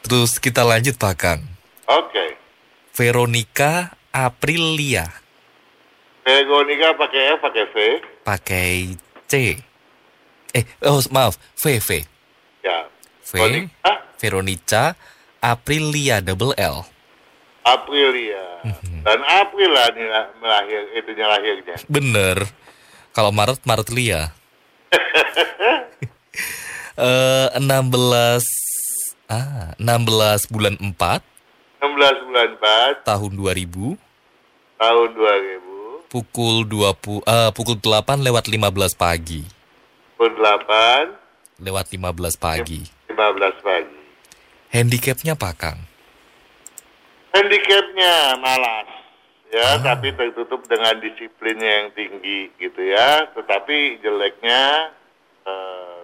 Terus 0.00 0.40
kita 0.40 0.64
lanjut 0.64 0.96
Pak 0.96 1.14
Kang. 1.20 1.44
Oke. 1.86 2.40
Veronica 2.96 3.92
Aprilia 4.12 5.08
Veronica 6.24 6.92
pakai 6.96 7.22
F 7.36 7.38
pakai 7.40 7.64
V. 7.68 7.76
pakai 8.24 8.72
C. 9.28 9.34
Eh, 10.52 10.64
oh 10.84 11.00
maaf, 11.08 11.40
V 11.60 11.80
V. 11.80 11.90
Ya. 12.60 12.88
V. 13.24 13.32
Veronica 13.36 13.92
Veronica 14.20 14.84
Aprilia 15.40 16.20
double 16.20 16.54
L. 16.56 16.84
Aprilia. 17.62 18.62
Dan 19.02 19.18
April 19.26 19.70
lah- 19.74 20.30
melahir 20.38 20.82
itunya 20.94 21.26
lahirnya. 21.26 21.76
Bener. 21.90 22.46
Kalau 23.10 23.34
Maret 23.34 23.62
Maret 23.66 23.88
Lia. 23.90 24.30
Eh 26.92 27.48
16 27.56 27.88
16 27.88 28.44
Ah, 29.32 29.72
16 29.80 30.52
bulan 30.52 30.76
4 30.76 30.92
16 30.92 32.28
bulan 32.28 32.48
4 33.00 33.08
tahun 33.08 33.32
2000 33.32 33.96
tahun 34.76 35.08
2000 35.16 36.12
pukul 36.12 36.68
20 36.68 37.24
eh, 37.24 37.50
pukul 37.56 37.80
8 37.80 38.20
lewat 38.20 38.44
15 38.44 38.92
pagi. 38.92 39.40
pukul 40.20 40.36
8 40.36 41.22
Lewat 41.62 41.86
15 41.94 42.42
pagi. 42.42 42.82
15 43.06 43.62
pagi. 43.62 44.00
Handicapnya 44.74 45.38
apa, 45.38 45.54
Kang? 45.54 45.78
Handicapnya 47.30 48.34
malas, 48.42 48.88
ya, 49.52 49.76
tapi 49.84 50.16
tertutup 50.16 50.64
dengan 50.64 50.96
disiplinnya 50.98 51.70
yang 51.84 51.88
tinggi, 51.92 52.48
gitu 52.56 52.80
ya. 52.80 53.28
Tetapi 53.36 54.00
jeleknya 54.00 54.90
eh, 55.44 56.00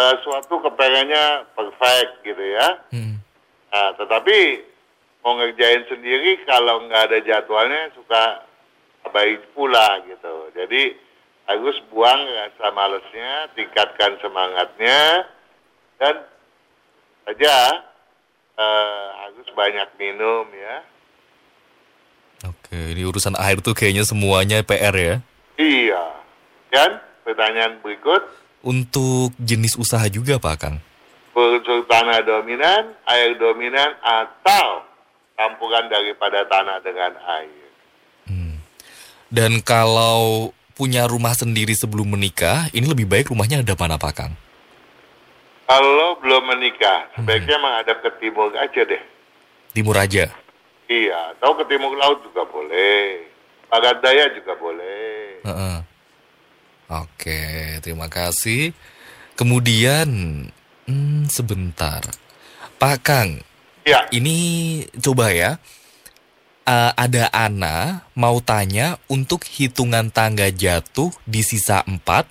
eh, 0.00 0.14
suatu 0.24 0.64
kepengennya 0.64 1.52
perfect, 1.52 2.24
gitu 2.24 2.40
ya. 2.40 2.80
Hmm. 2.90 3.20
Nah, 3.70 3.92
tetapi 4.00 4.64
mau 5.20 5.36
ngerjain 5.36 5.84
sendiri 5.92 6.40
kalau 6.48 6.88
nggak 6.88 7.12
ada 7.12 7.18
jadwalnya 7.20 7.92
suka 7.92 8.46
baik 9.12 9.52
pula 9.52 10.00
gitu. 10.08 10.50
Jadi 10.56 10.96
harus 11.46 11.78
buang 11.92 12.26
rasa 12.26 12.74
malesnya, 12.74 13.52
tingkatkan 13.54 14.18
semangatnya, 14.18 15.28
dan 16.00 16.24
saja 17.28 17.54
eh, 18.56 19.06
harus 19.28 19.46
banyak 19.52 19.88
minum 20.00 20.48
ya. 20.56 20.95
Oke, 22.44 22.92
ini 22.92 23.02
urusan 23.08 23.38
air 23.40 23.64
tuh 23.64 23.72
kayaknya 23.72 24.04
semuanya 24.04 24.60
PR 24.60 24.92
ya. 24.92 25.14
Iya. 25.56 26.04
Dan 26.68 27.00
pertanyaan 27.24 27.80
berikut, 27.80 28.22
Untuk 28.66 29.30
jenis 29.38 29.78
usaha 29.78 30.02
juga, 30.10 30.42
Pak 30.42 30.56
Kang? 30.58 30.76
unsur 31.36 31.84
tanah 31.86 32.24
dominan, 32.24 32.96
air 33.06 33.36
dominan, 33.36 33.94
atau 34.00 34.82
campuran 35.36 35.86
daripada 35.86 36.42
tanah 36.48 36.80
dengan 36.80 37.12
air. 37.38 37.66
Dan 39.26 39.58
kalau 39.60 40.54
punya 40.78 41.04
rumah 41.10 41.34
sendiri 41.34 41.74
sebelum 41.74 42.14
menikah, 42.14 42.70
ini 42.70 42.86
lebih 42.86 43.10
baik 43.10 43.34
rumahnya 43.34 43.60
ada 43.60 43.74
mana, 43.74 43.98
Pak 43.98 44.12
Kang? 44.14 44.32
Kalau 45.66 46.22
belum 46.22 46.46
menikah, 46.46 47.10
sebaiknya 47.18 47.58
menghadap 47.58 47.98
ke 48.06 48.10
timur 48.22 48.54
aja 48.54 48.82
deh. 48.86 49.02
Timur 49.74 49.98
aja. 49.98 50.30
Iya, 50.86 51.34
atau 51.34 51.58
ke 51.58 51.66
timur 51.66 51.94
laut 51.98 52.22
juga 52.22 52.46
boleh. 52.46 53.26
Barat 53.66 53.98
daya 53.98 54.30
juga 54.30 54.54
boleh. 54.54 55.42
Heeh. 55.42 55.78
Oke, 56.86 57.42
terima 57.82 58.06
kasih. 58.06 58.70
Kemudian, 59.34 60.06
hmm, 60.86 61.26
sebentar. 61.26 62.06
Pak 62.78 62.98
Kang, 63.02 63.42
Iya, 63.86 64.10
ini 64.10 64.36
coba 64.98 65.30
ya. 65.30 65.62
Eh, 66.66 66.92
ada 66.98 67.30
Ana 67.30 68.02
mau 68.18 68.42
tanya 68.42 68.98
untuk 69.06 69.46
hitungan 69.46 70.10
tangga 70.10 70.50
jatuh 70.50 71.14
di 71.22 71.46
sisa 71.46 71.86
4 71.86 72.26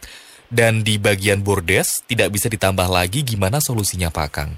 dan 0.51 0.83
di 0.83 0.99
bagian 0.99 1.39
bordes 1.39 2.03
tidak 2.03 2.35
bisa 2.35 2.51
ditambah 2.51 2.91
lagi 2.91 3.23
gimana 3.23 3.63
solusinya 3.63 4.11
Pak 4.11 4.29
Kang? 4.35 4.51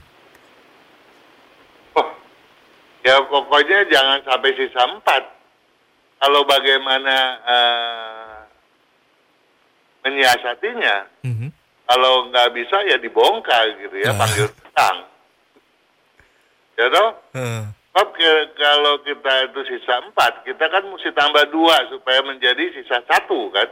oh, 1.93 2.10
ya 3.08 3.24
pokoknya 3.24 3.88
jangan 3.88 4.20
sampai 4.28 4.52
sisa 4.54 4.84
empat. 4.84 5.24
Kalau 6.17 6.43
bagaimana 6.43 7.15
eh, 7.39 8.36
menyiasatinya, 10.04 10.96
Mhm. 11.24 11.48
kalau 11.86 12.28
nggak 12.28 12.50
bisa 12.52 12.78
ya 12.84 12.98
dibongkar 12.98 13.63
gitu 13.78 13.96
ya, 14.02 14.12
Ah. 14.12 14.17
panggil 14.17 14.48
tukang. 14.52 14.98
Ya 16.78 16.86
toh? 16.89 17.10
Heeh. 17.34 17.63
Sebab 17.98 18.08
ke- 18.13 18.50
kalau 18.54 19.02
kita 19.02 19.34
itu 19.50 19.62
sisa 19.65 19.98
empat, 20.00 20.46
kita 20.46 20.70
kan 20.70 20.86
mesti 20.86 21.10
tambah 21.12 21.50
dua 21.50 21.74
supaya 21.89 22.22
menjadi 22.22 22.70
sisa 22.72 23.02
satu 23.10 23.50
kan. 23.50 23.65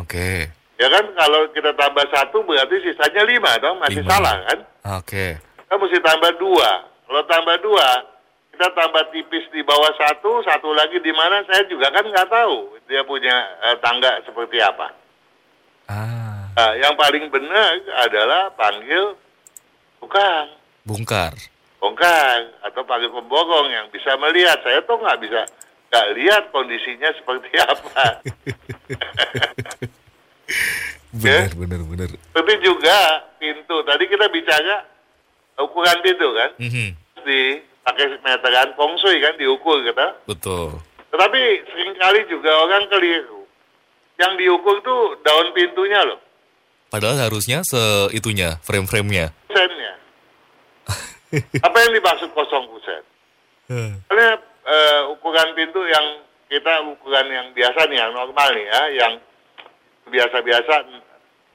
Oke. 0.00 0.48
Ya 0.80 0.88
kan 0.88 1.04
kalau 1.12 1.52
kita 1.52 1.76
tambah 1.76 2.00
satu 2.08 2.40
berarti 2.42 2.80
sisanya 2.80 3.22
lima 3.28 3.52
dong, 3.60 3.76
masih 3.78 4.00
Lima. 4.00 4.08
salah 4.08 4.36
kan? 4.48 4.58
Oke. 4.96 5.36
Kita 5.36 5.74
mesti 5.76 5.98
tambah 6.00 6.32
dua. 6.40 6.70
Kalau 7.04 7.22
tambah 7.28 7.56
dua, 7.60 7.86
kita 8.52 8.68
tambah 8.70 9.04
tipis 9.10 9.48
di 9.48 9.62
bawah 9.62 9.90
satu, 9.96 10.40
satu 10.42 10.70
lagi 10.70 10.98
di 10.98 11.10
mana 11.10 11.40
saya 11.42 11.64
juga 11.64 11.88
kan 11.88 12.04
nggak 12.04 12.28
tahu 12.28 12.56
dia 12.84 13.00
punya 13.02 13.32
eh, 13.62 13.76
tangga 13.78 14.20
seperti 14.22 14.60
apa. 14.60 14.92
Ah, 15.88 16.20
Nah, 16.52 16.76
yang 16.76 16.92
paling 16.94 17.26
benar 17.26 17.80
adalah 18.02 18.52
panggil 18.52 19.16
tukang, 19.98 20.52
bongkar. 20.84 21.32
bongkar 21.80 22.44
atau 22.62 22.84
panggil 22.84 23.08
pemborong 23.08 23.66
yang 23.66 23.88
bisa 23.88 24.12
melihat. 24.16 24.60
Saya 24.60 24.84
tuh 24.84 25.00
nggak 25.00 25.16
bisa 25.18 25.48
nggak 25.88 26.06
lihat 26.12 26.42
kondisinya 26.52 27.08
seperti 27.14 27.56
apa. 27.72 28.20
Benar, 31.12 31.52
benar, 31.54 31.80
benar. 31.82 32.08
Tapi 32.30 32.52
juga 32.60 32.96
pintu. 33.36 33.76
Tadi 33.82 34.04
kita 34.06 34.28
bicara 34.28 34.76
ukuran 35.56 35.98
pintu 36.00 36.28
kan, 36.32 36.50
Mhm. 36.56 36.88
Dipakai 37.82 38.06
meteran 38.22 38.70
feng 38.78 38.94
kan 38.94 39.34
diukur 39.34 39.82
gitu. 39.82 40.06
Betul. 40.30 40.78
Tetapi 41.10 41.40
sering 41.66 41.92
kali 41.98 42.20
juga 42.30 42.50
orang 42.62 42.86
keliru. 42.86 43.42
Yang 44.22 44.32
diukur 44.38 44.78
tuh 44.86 45.18
daun 45.26 45.50
pintunya 45.50 45.98
loh, 46.06 46.20
Padahal 46.92 47.26
harusnya 47.26 47.64
seitunya, 47.64 48.60
frame-framenya. 48.62 49.32
kusennya. 49.48 49.92
Apa 51.66 51.76
yang 51.88 51.92
dimaksud 51.96 52.30
kosong 52.36 52.68
kusen? 52.68 53.02
Heeh. 53.72 53.92
Karena 54.06 54.36
eh, 54.68 55.00
ukuran 55.10 55.56
pintu 55.56 55.80
yang 55.88 56.20
kita 56.52 56.84
ukuran 56.92 57.26
yang 57.32 57.48
biasa 57.56 57.88
nih, 57.88 57.96
yang 57.96 58.12
normal 58.12 58.48
nih 58.52 58.66
ya, 58.68 58.82
yang 58.92 59.12
biasa-biasa. 60.12 60.74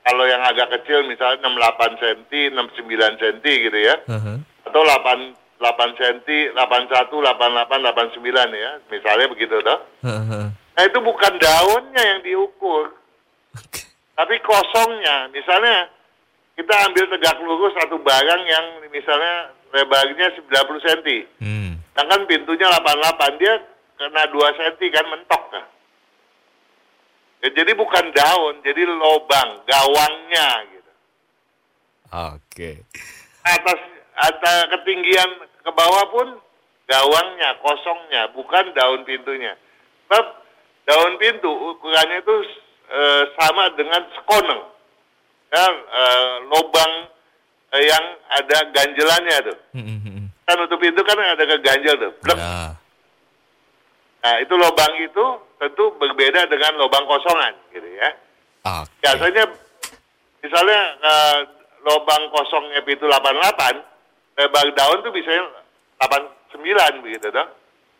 Kalau 0.01 0.25
yang 0.25 0.41
agak 0.41 0.73
kecil 0.81 1.05
misalnya 1.05 1.45
68 1.45 2.01
cm, 2.01 2.57
69 2.57 3.21
cm 3.21 3.37
gitu 3.45 3.77
ya. 3.77 3.95
Heeh. 4.09 4.37
Atau 4.65 4.81
8 4.81 5.46
8 5.57 5.97
cm, 5.97 6.53
81, 6.53 7.09
88, 7.09 7.81
89 7.81 8.53
ya. 8.53 8.71
Misalnya 8.89 9.27
begitu 9.29 9.57
toh. 9.65 9.79
Nah 10.77 10.83
itu 10.85 10.99
bukan 11.01 11.33
daunnya 11.41 12.03
yang 12.05 12.21
diukur, 12.21 12.93
tapi 14.13 14.37
kosongnya. 14.45 15.25
Misalnya 15.33 15.89
kita 16.53 16.73
ambil 16.85 17.09
tegak 17.09 17.41
lurus 17.41 17.73
satu 17.81 17.97
barang 17.97 18.41
yang 18.45 18.65
misalnya 18.93 19.49
lebarnya 19.73 20.37
90 20.37 20.77
cm, 20.85 21.09
Hmm. 21.41 21.81
sedangkan 21.93 22.29
pintunya 22.29 22.69
88, 22.69 23.41
dia 23.41 23.57
kena 23.97 24.29
2 24.29 24.53
cm 24.53 24.77
kan 24.93 25.05
mentok 25.09 25.43
kan. 25.49 25.65
Ya, 27.41 27.49
jadi 27.53 27.73
bukan 27.77 28.13
daun, 28.13 28.61
jadi 28.61 28.81
lobang, 28.85 29.61
gawangnya 29.65 30.49
gitu. 30.73 30.91
Oke. 32.33 32.85
Atas 33.45 33.79
atas 34.17 34.57
ketinggian 34.73 35.45
ke 35.67 35.71
bawah 35.75 36.05
pun 36.07 36.27
gawangnya, 36.87 37.59
kosongnya, 37.59 38.31
bukan 38.31 38.71
daun 38.71 39.03
pintunya. 39.03 39.51
Sebab 40.07 40.25
daun 40.87 41.19
pintu 41.19 41.51
ukurannya 41.51 42.23
itu 42.23 42.35
eh, 42.87 43.23
sama 43.35 43.67
dengan 43.75 44.07
sekoneng. 44.15 44.63
Ya, 45.51 45.67
eh, 45.75 46.33
lobang 46.47 47.11
eh, 47.75 47.83
yang 47.83 48.05
ada 48.31 48.57
ganjelannya 48.71 49.37
tuh. 49.51 49.57
Hmm, 49.75 49.83
hmm, 49.83 49.99
hmm. 49.99 50.25
Kan 50.47 50.55
nutup 50.63 50.79
pintu 50.79 51.03
kan 51.03 51.19
ada 51.19 51.43
keganjel 51.43 51.95
tuh. 51.99 52.11
Blek. 52.23 52.39
Ya. 52.39 52.71
Nah, 54.17 54.35
itu 54.43 54.53
lobang 54.55 54.93
itu 55.03 55.25
tentu 55.59 55.91
berbeda 55.99 56.47
dengan 56.47 56.79
lobang 56.79 57.03
kosongan 57.03 57.51
gitu 57.75 57.87
ya. 57.99 58.09
Oke. 58.63 59.03
Biasanya 59.03 59.43
misalnya 60.39 60.79
eh, 61.03 61.37
lobang 61.83 62.31
kosongnya 62.31 62.79
pintu 62.87 63.11
88, 63.11 63.96
lebar 64.37 64.67
daun 64.77 65.01
tuh 65.01 65.11
bisa 65.11 65.29
89 65.99 67.03
begitu 67.03 67.27
dong. 67.33 67.49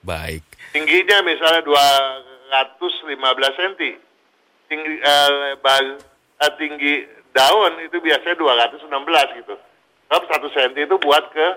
Baik. 0.06 0.46
Tingginya 0.72 1.26
misalnya 1.26 1.66
215 1.66 3.58
cm. 3.58 3.74
Tinggi 4.68 4.94
eh, 5.02 5.30
lebar 5.34 5.84
eh, 6.46 6.54
tinggi 6.62 6.94
daun 7.34 7.74
itu 7.82 7.98
biasanya 7.98 8.38
216 8.38 9.40
gitu. 9.42 9.56
Sebab 10.08 10.24
1 10.24 10.56
cm 10.56 10.72
itu 10.88 10.96
buat 11.02 11.26
ke 11.34 11.48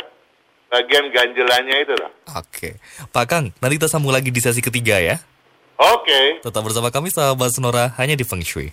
bagian 0.70 1.10
ganjelannya 1.12 1.76
itu 1.82 1.94
loh. 1.98 2.10
Oke. 2.38 2.78
Pak 3.10 3.24
Kang, 3.26 3.46
nanti 3.58 3.74
kita 3.76 3.90
sambung 3.90 4.14
lagi 4.14 4.30
di 4.30 4.40
sesi 4.40 4.62
ketiga 4.62 5.02
ya. 5.02 5.18
Oke. 5.80 6.44
Tetap 6.44 6.62
bersama 6.62 6.92
kami 6.92 7.10
sahabat 7.10 7.50
Sonora 7.50 7.92
hanya 7.98 8.14
di 8.14 8.22
Feng 8.22 8.44
Shui. 8.44 8.70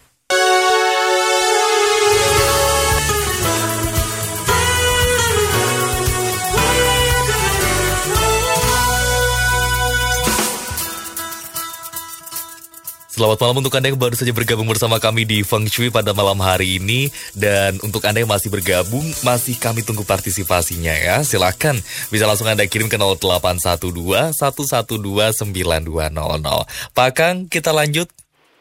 Selamat 13.18 13.42
malam 13.42 13.66
untuk 13.66 13.74
Anda 13.74 13.90
yang 13.90 13.98
baru 13.98 14.14
saja 14.14 14.30
bergabung 14.30 14.70
bersama 14.70 15.02
kami 15.02 15.26
di 15.26 15.42
Feng 15.42 15.66
Shui 15.66 15.90
pada 15.90 16.14
malam 16.14 16.38
hari 16.38 16.78
ini. 16.78 17.10
Dan 17.34 17.82
untuk 17.82 18.06
Anda 18.06 18.22
yang 18.22 18.30
masih 18.30 18.54
bergabung, 18.54 19.02
masih 19.26 19.58
kami 19.58 19.82
tunggu 19.82 20.06
partisipasinya 20.06 20.94
ya. 20.94 21.26
Silahkan 21.26 21.74
bisa 22.14 22.30
langsung 22.30 22.46
Anda 22.46 22.70
kirim 22.70 22.86
ke 22.86 22.94
0812 22.94 24.38
112 24.38 25.34
9200. 25.34 26.94
Pak 26.94 27.10
Kang, 27.18 27.50
kita 27.50 27.74
lanjut. 27.74 28.06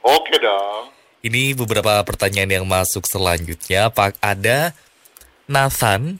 Oke 0.00 0.40
dong. 0.40 0.88
Ini 1.20 1.52
beberapa 1.52 2.00
pertanyaan 2.00 2.48
yang 2.48 2.64
masuk 2.64 3.04
selanjutnya. 3.04 3.92
Pak, 3.92 4.16
ada 4.24 4.72
Nathan. 5.52 6.16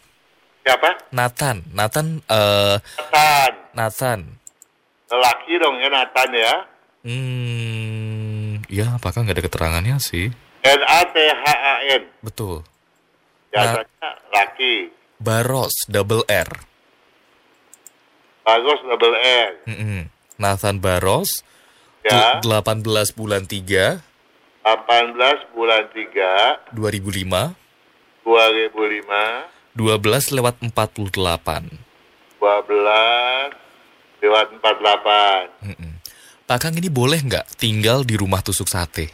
Siapa? 0.60 1.08
Nathan. 1.08 1.64
Nathan, 1.72 2.20
eh 2.28 2.84
Nathan. 2.84 3.52
Nathan. 3.72 4.20
Lelaki 5.08 5.56
dong 5.56 5.80
ya 5.80 5.88
Nathan 5.88 6.30
ya. 6.36 6.75
Hmm, 7.06 8.66
ya 8.66 8.98
apakah 8.98 9.22
nggak 9.22 9.38
ada 9.38 9.46
keterangannya 9.46 9.96
sih? 10.02 10.26
N-A-T-H-A-N. 10.60 12.02
Betul. 12.18 12.66
Biasanya 13.48 13.86
laki. 14.28 14.90
Baros, 15.16 15.86
double 15.86 16.26
R. 16.26 16.50
Bagus 18.42 18.78
double 18.82 19.14
R. 19.16 19.50
Mm-mm. 19.64 20.10
Nathan 20.36 20.78
Baros, 20.78 21.46
Ya. 22.02 22.42
tu- 22.42 22.50
18 22.50 22.82
bulan 23.10 23.46
3, 23.46 24.02
18 24.62 25.46
bulan 25.50 25.86
3 25.90 26.58
2005, 26.74 27.54
2005 28.22 29.46
12 29.74 30.34
lewat 30.34 30.58
48. 30.58 31.70
12 32.42 33.54
lewat 34.18 34.46
48. 34.58 35.48
Mm-mm. 35.62 35.92
Pak 35.94 35.95
Kang 36.46 36.78
ini 36.78 36.86
boleh 36.86 37.18
nggak 37.26 37.58
tinggal 37.58 38.06
di 38.06 38.14
rumah 38.14 38.38
tusuk 38.38 38.70
sate? 38.70 39.10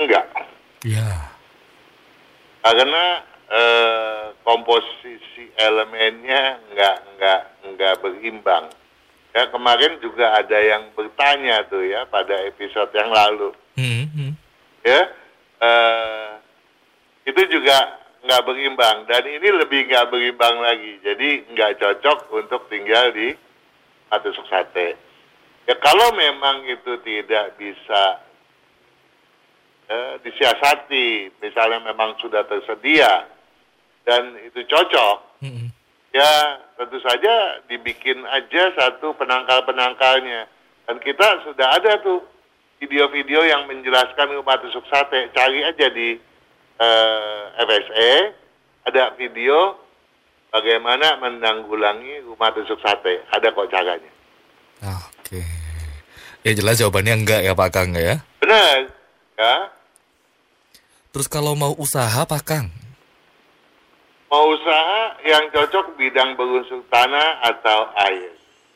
Enggak. 0.00 0.24
Ya. 0.80 1.28
Karena 2.64 3.20
eh, 3.52 4.24
komposisi 4.40 5.52
elemennya 5.60 6.56
enggak 6.72 6.96
enggak 7.12 7.40
enggak 7.68 7.94
berimbang. 8.00 8.64
Ya 9.36 9.44
kemarin 9.52 10.00
juga 10.00 10.40
ada 10.40 10.56
yang 10.56 10.88
bertanya 10.96 11.68
tuh 11.68 11.84
ya 11.84 12.08
pada 12.08 12.32
episode 12.48 12.88
yang 12.96 13.12
lalu. 13.12 13.52
Mm-mm. 13.76 14.32
Ya 14.80 15.04
eh, 15.60 16.32
itu 17.28 17.42
juga 17.52 18.00
nggak 18.24 18.44
berimbang 18.48 19.04
dan 19.04 19.20
ini 19.28 19.48
lebih 19.52 19.84
nggak 19.84 20.08
berimbang 20.08 20.56
lagi. 20.64 20.96
Jadi 21.04 21.44
nggak 21.52 21.76
cocok 21.76 22.32
untuk 22.40 22.72
tinggal 22.72 23.12
di 23.12 23.36
tusuk 24.08 24.48
sate. 24.48 25.11
Ya 25.66 25.78
kalau 25.78 26.10
memang 26.18 26.66
itu 26.66 26.98
tidak 27.06 27.54
bisa 27.54 28.02
eh, 29.86 30.14
disiasati, 30.26 31.38
misalnya 31.38 31.86
memang 31.86 32.18
sudah 32.18 32.42
tersedia 32.50 33.30
dan 34.02 34.34
itu 34.42 34.66
cocok, 34.66 35.46
Mm-mm. 35.46 35.70
ya 36.10 36.58
tentu 36.74 36.98
saja 37.06 37.62
dibikin 37.70 38.26
aja 38.26 38.74
satu 38.74 39.14
penangkal-penangkalnya. 39.14 40.50
Dan 40.90 40.98
kita 40.98 41.46
sudah 41.46 41.78
ada 41.78 42.02
tuh 42.02 42.26
video-video 42.82 43.46
yang 43.46 43.70
menjelaskan 43.70 44.34
rumah 44.34 44.58
tusuk 44.58 44.82
sate. 44.90 45.30
Cari 45.30 45.62
aja 45.62 45.86
di 45.94 46.18
eh, 46.82 47.42
FSE, 47.62 48.12
ada 48.90 49.14
video 49.14 49.78
bagaimana 50.50 51.22
menanggulangi 51.22 52.26
rumah 52.26 52.50
tusuk 52.50 52.82
sate. 52.82 53.22
Ada 53.30 53.54
kok 53.54 53.70
caranya. 53.70 54.11
Ya 56.42 56.52
jelas 56.58 56.78
jawabannya 56.82 57.22
enggak 57.22 57.40
ya 57.46 57.54
Pak 57.54 57.70
Kang 57.70 57.94
ya. 57.94 58.18
Benar, 58.42 58.90
ya. 59.38 59.54
Terus 61.14 61.30
kalau 61.30 61.54
mau 61.54 61.70
usaha 61.78 62.26
Pak 62.26 62.42
Kang? 62.42 62.66
Mau 64.26 64.44
usaha 64.50 65.22
yang 65.22 65.46
cocok 65.54 65.94
bidang 65.94 66.34
berunsur 66.34 66.82
tanah 66.90 67.46
atau 67.46 67.94
air. 68.10 68.32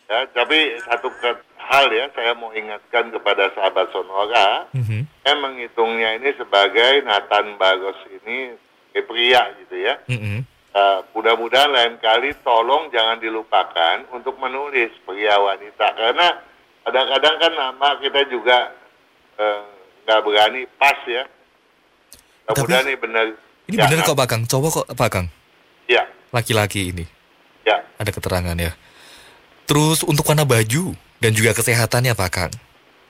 Ya, 0.06 0.22
tapi 0.30 0.78
satu 0.86 1.10
hal 1.58 1.90
ya, 1.90 2.06
saya 2.14 2.38
mau 2.38 2.54
ingatkan 2.54 3.10
kepada 3.10 3.50
sahabat 3.58 3.90
Sonora, 3.90 4.70
Mhm. 4.70 5.02
saya 5.26 5.34
menghitungnya 5.42 6.22
ini 6.22 6.30
sebagai 6.38 7.02
Nathan 7.02 7.58
Bagos 7.58 7.98
ini 8.06 8.54
sebagai 8.94 9.02
pria 9.10 9.42
gitu 9.58 9.76
ya. 9.82 9.98
Mm-mm. 10.06 10.46
Uh, 10.76 11.00
mudah-mudahan 11.16 11.72
lain 11.72 11.96
kali 11.98 12.36
tolong 12.44 12.92
jangan 12.92 13.18
dilupakan 13.18 14.06
untuk 14.12 14.36
menulis 14.38 14.92
pria 15.08 15.40
wanita 15.40 15.96
karena 15.96 16.36
kadang-kadang 16.86 17.34
kan 17.36 17.52
nama 17.52 17.88
kita 17.98 18.20
juga 18.30 18.70
eh, 19.36 19.62
nggak 20.02 20.20
berani 20.22 20.62
pas 20.78 20.98
ya. 21.04 21.26
Mudah-mudahan 22.46 22.86
ini 22.86 22.96
benar. 22.96 23.26
Ini 23.66 23.74
Ya, 23.74 23.90
bener 23.90 24.06
kok 24.06 24.14
Pak 24.14 24.28
Kang. 24.30 24.42
Coba 24.46 24.66
kok 24.70 24.86
Pak 24.88 25.10
Kang. 25.10 25.26
Ya, 25.86 26.06
Laki-laki 26.30 26.94
ini. 26.94 27.04
ya. 27.62 27.82
Ada 27.98 28.10
keterangan 28.10 28.54
ya. 28.54 28.72
Terus 29.66 30.02
untuk 30.02 30.22
warna 30.24 30.46
baju 30.46 30.94
dan 31.18 31.30
juga 31.34 31.50
kesehatannya 31.52 32.14
Pak 32.14 32.30
Kang. 32.30 32.52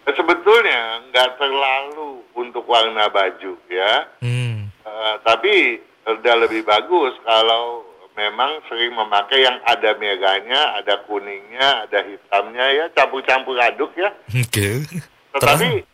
Sebetulnya 0.07 1.05
nggak 1.11 1.37
terlalu 1.37 2.25
untuk 2.33 2.65
warna 2.65 3.09
baju 3.09 3.53
ya, 3.69 4.09
Hmm. 4.19 4.73
Eh, 4.81 5.15
tapi 5.21 5.77
udah 6.07 6.35
lebih 6.39 6.63
bagus 6.63 7.13
kalau 7.21 7.83
memang 8.17 8.65
sering 8.67 8.97
memakai 8.97 9.45
yang 9.45 9.61
ada 9.69 9.93
merahnya, 10.01 10.81
ada 10.81 11.05
kuningnya, 11.05 11.85
ada 11.85 12.01
hitamnya 12.01 12.67
ya, 12.73 12.85
campur-campur 12.97 13.61
aduk 13.61 13.93
ya. 13.95 14.11
Oke. 14.33 14.89
Tetapi 15.37 15.85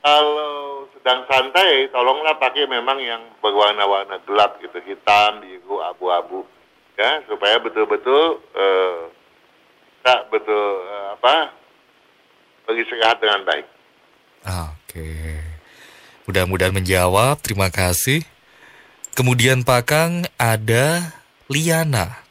kalau 0.00 0.86
sedang 0.94 1.26
santai, 1.26 1.90
tolonglah 1.90 2.38
pakai 2.38 2.70
memang 2.70 3.02
yang 3.02 3.20
berwarna-warna 3.42 4.22
gelap 4.22 4.62
gitu, 4.62 4.78
hitam, 4.86 5.42
biru, 5.42 5.82
abu-abu, 5.82 6.46
ya 6.94 7.26
supaya 7.26 7.58
betul-betul 7.58 8.38
kita 9.98 10.14
betul 10.30 10.64
eh, 10.86 11.08
apa 11.18 11.50
beristirahat 12.62 13.18
dengan 13.18 13.42
baik. 13.42 13.66
Oke. 14.46 15.10
Mudah-mudahan 16.30 16.74
menjawab. 16.74 17.42
Terima 17.42 17.74
kasih. 17.74 18.22
Kemudian 19.18 19.66
Pak 19.66 19.82
Kang 19.90 20.12
ada 20.38 21.14
Liana. 21.46 22.26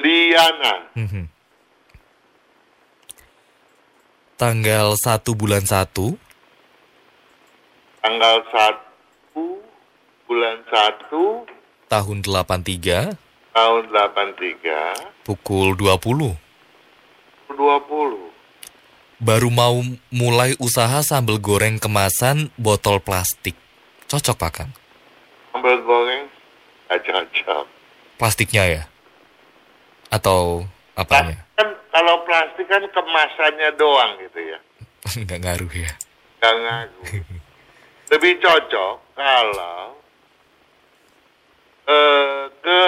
Liana, 0.00 0.74
Mhm. 0.96 1.28
Tanggal 4.40 4.96
1 4.96 5.36
bulan 5.36 5.60
1 5.68 6.16
tanggal 8.00 8.40
1 8.48 9.60
bulan 10.24 10.56
1 10.72 11.44
tahun 11.92 12.24
83 12.24 13.12
tahun 13.52 13.82
83 13.92 14.96
pukul 15.28 15.76
20. 15.76 16.40
20 17.52 18.32
Baru 19.20 19.52
mau 19.52 19.84
mulai 20.08 20.56
usaha 20.56 21.04
sambal 21.04 21.36
goreng 21.36 21.76
kemasan 21.76 22.48
botol 22.56 23.04
plastik. 23.04 23.52
Cocok 24.08 24.36
Pak 24.40 24.50
Kang? 24.56 24.72
sambal 25.52 25.76
goreng 25.84 26.24
nggak 26.88 27.00
cocok. 27.04 27.66
Plastiknya 28.20 28.64
ya? 28.68 28.82
Atau 30.12 30.68
apanya? 30.92 31.40
Kan 31.56 31.72
kalau 31.88 32.20
plastik 32.28 32.68
kan 32.68 32.84
kemasannya 32.92 33.72
doang 33.80 34.20
gitu 34.20 34.40
ya. 34.44 34.58
Nggak 35.24 35.40
ngaruh 35.40 35.72
ya? 35.72 35.92
Nggak 36.44 36.56
ngaruh. 36.60 37.04
Lebih 38.12 38.32
cocok 38.44 38.94
kalau 39.16 39.96
eh, 41.88 42.44
ke 42.60 42.80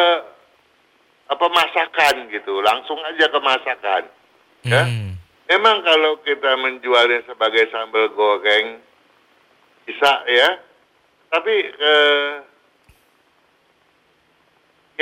apa 1.32 1.46
masakan 1.48 2.28
gitu, 2.28 2.60
langsung 2.60 3.00
aja 3.00 3.24
ke 3.24 3.40
masakan. 3.40 4.02
Ya. 4.68 4.84
Hmm. 4.84 5.16
Memang 5.48 5.80
kalau 5.80 6.20
kita 6.20 6.60
menjualnya 6.60 7.24
sebagai 7.24 7.72
sambal 7.72 8.12
goreng 8.12 8.84
bisa 9.88 10.12
ya, 10.28 10.60
tapi 11.32 11.72
eh, 11.72 12.51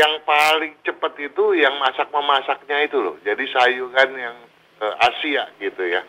yang 0.00 0.24
paling 0.24 0.72
cepat 0.80 1.12
itu 1.20 1.44
yang 1.60 1.76
masak 1.76 2.08
memasaknya 2.08 2.88
itu 2.88 2.96
loh. 2.96 3.16
Jadi 3.20 3.44
sayuran 3.52 4.10
yang 4.16 4.36
eh, 4.80 4.94
Asia 5.04 5.44
gitu 5.60 5.84
ya. 5.84 6.00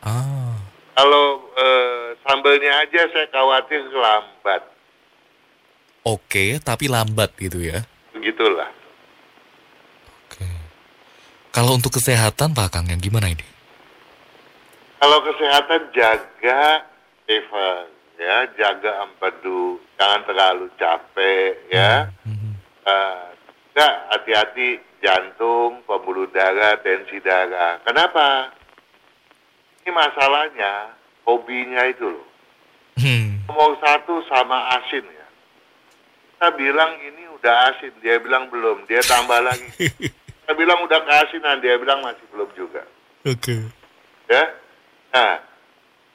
Ah. 0.00 0.56
Kalau 0.96 1.52
eh, 1.52 2.16
sambelnya 2.24 2.80
aja 2.80 3.04
saya 3.12 3.28
khawatir 3.28 3.84
lambat. 3.92 4.64
Oke, 6.06 6.56
tapi 6.64 6.88
lambat 6.88 7.36
gitu 7.36 7.60
ya? 7.60 7.84
Begitulah. 8.16 8.70
Oke. 10.24 10.46
Kalau 11.52 11.76
untuk 11.76 11.92
kesehatan 12.00 12.56
Pak 12.56 12.68
Kang 12.72 12.88
yang 12.88 13.02
gimana 13.02 13.28
ini? 13.28 13.44
Kalau 14.96 15.20
kesehatan 15.20 15.92
jaga 15.92 16.88
Steven, 17.26 17.90
ya 18.16 18.46
jaga 18.54 19.02
empedu, 19.04 19.82
jangan 19.98 20.22
terlalu 20.24 20.66
capek, 20.78 21.58
ya. 21.68 22.08
Mhm. 22.22 22.45
Enggak, 22.86 23.94
hati-hati 24.14 24.80
jantung, 25.02 25.82
pembuluh 25.84 26.30
darah, 26.30 26.78
tensi 26.80 27.18
darah. 27.18 27.82
Kenapa? 27.82 28.54
Ini 29.82 29.90
masalahnya 29.90 30.94
hobinya 31.26 31.82
itu 31.90 32.06
loh. 32.06 32.26
Hmm. 32.96 33.42
Nomor 33.50 33.76
satu 33.82 34.22
sama 34.30 34.80
asin 34.80 35.04
ya. 35.04 35.26
Kita 36.32 36.48
bilang 36.54 36.96
ini 37.02 37.26
udah 37.36 37.74
asin, 37.74 37.92
dia 38.00 38.16
bilang 38.22 38.48
belum, 38.48 38.86
dia 38.86 39.02
tambah 39.04 39.38
lagi. 39.42 39.68
Kita 40.46 40.54
bilang 40.54 40.78
udah 40.86 41.02
keasinan, 41.02 41.58
dia 41.58 41.74
bilang 41.76 42.06
masih 42.06 42.22
belum 42.30 42.46
juga. 42.54 42.86
Oke. 43.26 43.66
Ya, 44.30 44.42
nah 45.10 45.42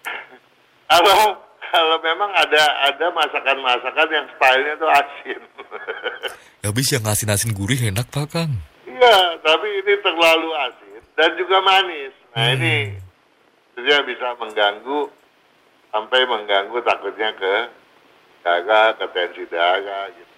kalau 0.92 1.36
kalau 1.72 1.98
memang 2.04 2.32
ada 2.36 2.62
ada 2.92 3.08
masakan-masakan 3.16 4.08
yang 4.12 4.28
stylenya 4.36 4.74
tuh 4.76 4.90
asin. 4.92 5.42
Habis 6.68 6.88
yang 6.94 7.04
asin-asin 7.08 7.56
gurih 7.56 7.80
enak 7.90 8.12
Pak 8.12 8.28
Kang. 8.30 8.52
Iya, 8.86 9.40
tapi 9.42 9.68
ini 9.82 9.94
terlalu 10.04 10.52
asin 10.68 11.02
dan 11.16 11.32
juga 11.40 11.58
manis. 11.64 12.14
Nah 12.36 12.44
Hmm. 12.48 12.56
ini 12.60 12.76
dia 13.82 13.98
bisa 14.04 14.36
mengganggu 14.38 15.10
sampai 15.90 16.22
mengganggu 16.28 16.78
takutnya 16.84 17.32
ke 17.34 17.54
darah, 18.44 18.94
ke 18.96 19.06
tensi 19.16 19.44
darah. 19.50 20.12
Gitu. 20.12 20.34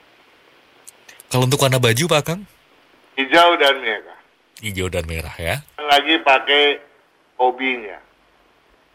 Kalau 1.27 1.49
untuk 1.49 1.59
warna 1.59 1.81
baju 1.81 2.03
Pak 2.07 2.23
Kang? 2.23 2.41
Hijau 3.17 3.57
dan 3.57 3.81
merah. 3.81 4.19
Hijau 4.61 4.87
dan 4.87 5.05
merah 5.05 5.33
ya. 5.37 5.59
Lagi 5.77 6.17
pakai 6.23 6.79
hobinya. 7.37 7.97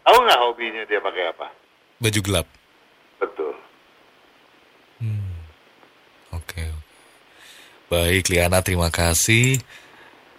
Tahu 0.06 0.16
nggak 0.24 0.40
hobinya 0.40 0.82
dia 0.88 0.98
pakai 1.02 1.24
apa? 1.28 1.48
Baju 1.98 2.20
gelap. 2.22 2.46
Betul. 3.18 3.54
Hmm. 5.02 5.34
Oke. 6.34 6.62
oke. 6.62 6.86
Baik, 7.88 8.28
Liana 8.28 8.60
terima 8.60 8.92
kasih. 8.92 9.58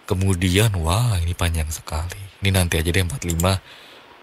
Kemudian, 0.05 0.73
wah 0.79 1.17
ini 1.21 1.33
panjang 1.33 1.69
sekali. 1.69 2.17
Ini 2.39 2.49
nanti 2.53 2.77
aja 2.77 2.89
deh 2.89 3.03
45. 3.03 3.57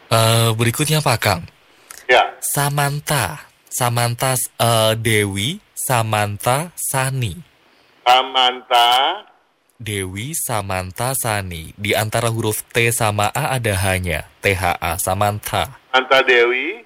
Eh 0.06 0.50
berikutnya 0.54 1.02
Pak 1.02 1.18
Kang. 1.18 1.42
Ya, 2.06 2.22
Samantha. 2.38 3.50
Samantha 3.66 4.38
eh, 4.38 4.94
Dewi, 4.94 5.58
Samantha 5.74 6.70
Sani. 6.78 7.34
Samantha, 8.06 9.26
Dewi 9.76 10.32
Samantha 10.32 11.12
Sani. 11.18 11.74
Di 11.74 11.92
antara 11.92 12.30
huruf 12.30 12.62
T 12.70 12.94
sama 12.94 13.28
A 13.34 13.58
ada 13.58 13.74
hanya 13.90 14.30
THA 14.38 15.02
Samantha. 15.02 15.76
Samantha 15.90 16.18
Dewi, 16.22 16.85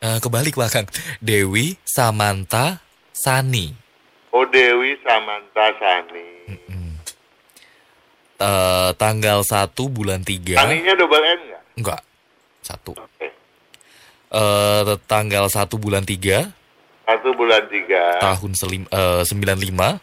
Eh, 0.00 0.16
kebalik 0.16 0.56
Pak 0.56 0.70
Kang. 0.72 0.88
Dewi 1.20 1.76
Samantha 1.84 2.80
Sani. 3.12 3.68
Oh 4.32 4.48
Dewi 4.48 4.96
Samantha 5.04 5.76
Sani. 5.76 6.28
Hmm. 6.48 6.96
Eh, 8.40 8.90
tanggal 8.96 9.44
1 9.44 9.92
bulan 9.92 10.24
3. 10.24 10.56
Saninya 10.56 10.96
double 10.96 11.20
N 11.20 11.40
nggak? 11.52 11.62
Enggak. 11.76 12.00
Satu. 12.64 12.96
Oke. 12.96 13.28
Eh, 14.32 14.82
tanggal 15.04 15.52
1 15.52 15.76
bulan 15.76 16.08
3 16.08 16.48
Satu 17.10 17.34
bulan 17.34 17.66
tiga 17.66 18.22
tahun 18.22 18.54
selim, 18.54 18.86
eh, 18.86 19.22
95 19.26 19.98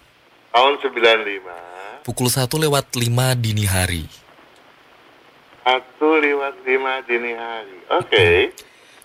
tahun 0.51 0.73
95 0.83 2.03
pukul 2.03 2.27
1 2.27 2.59
lewat 2.59 2.91
5 2.99 3.31
dini 3.39 3.63
hari. 3.63 4.03
satu 5.63 6.19
lewat 6.19 6.63
lima 6.67 6.99
dini 7.03 7.31
hari. 7.35 7.79
Oke. 7.91 8.27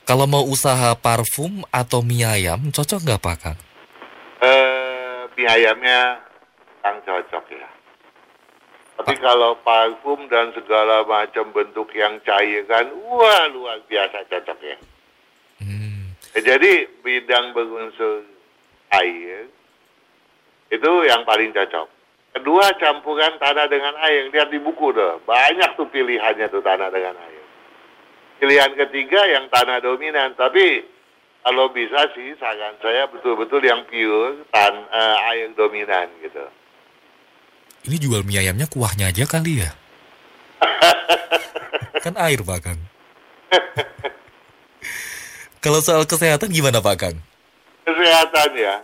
Kalau 0.03 0.27
mau 0.27 0.43
usaha 0.45 0.93
parfum 0.99 1.63
atau 1.71 2.03
mie 2.03 2.27
ayam, 2.27 2.59
cocok 2.75 3.01
nggak 3.07 3.23
Pak 3.23 3.37
Kang? 3.39 3.59
Eh, 4.43 5.31
mie 5.39 5.47
ayamnya 5.47 6.19
kurang 6.83 6.99
cocok 7.07 7.45
ya. 7.57 7.69
Tapi 9.01 9.15
kalau 9.25 9.57
parfum 9.65 10.29
dan 10.29 10.53
segala 10.53 11.09
macam 11.09 11.49
bentuk 11.57 11.89
yang 11.97 12.21
cair 12.21 12.69
kan, 12.69 12.93
wah 13.09 13.49
luar 13.49 13.81
biasa 13.89 14.29
cocok 14.29 14.59
ya. 14.61 14.77
Hmm. 15.65 16.13
Eh, 16.37 16.43
Jadi 16.45 17.01
bidang 17.01 17.57
berunsur 17.57 18.29
air 18.93 19.49
itu 20.69 20.91
yang 21.09 21.25
paling 21.25 21.57
cocok. 21.57 21.89
Kedua 22.33 22.73
campuran 22.77 23.37
tanah 23.41 23.69
dengan 23.69 23.97
air. 24.05 24.29
Lihat 24.29 24.53
di 24.53 24.61
buku 24.61 24.93
tuh, 24.93 25.21
banyak 25.25 25.77
tuh 25.77 25.89
pilihannya 25.89 26.49
tuh 26.49 26.65
tanah 26.65 26.93
dengan 26.93 27.17
air. 27.17 27.32
Pilihan 28.43 28.75
ketiga 28.75 29.23
yang 29.31 29.47
tanah 29.55 29.79
dominan, 29.79 30.35
tapi 30.35 30.83
kalau 31.47 31.71
bisa 31.71 32.11
sih 32.11 32.35
saran 32.43 32.75
saya 32.83 33.07
betul-betul 33.07 33.63
yang 33.63 33.87
pure 33.87 34.43
tan 34.51 34.83
eh, 34.91 35.17
air 35.31 35.55
dominan 35.55 36.11
gitu. 36.19 36.43
Ini 37.87 38.03
jual 38.03 38.27
mie 38.27 38.43
ayamnya 38.43 38.67
kuahnya 38.67 39.15
aja 39.15 39.23
kali 39.31 39.63
ya? 39.63 39.71
kan 42.03 42.19
air 42.19 42.43
Pak 42.43 42.59
Kang. 42.67 42.83
Kalau 45.63 45.79
soal 45.79 46.03
kesehatan 46.03 46.51
gimana 46.51 46.83
Pak 46.83 46.97
Kang? 46.99 47.17
Kesehatan 47.87 48.59
ya, 48.59 48.75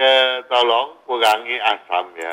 eh, 0.00 0.40
tolong 0.48 0.96
kurangi 1.04 1.60
asam 1.60 2.08
ya. 2.16 2.32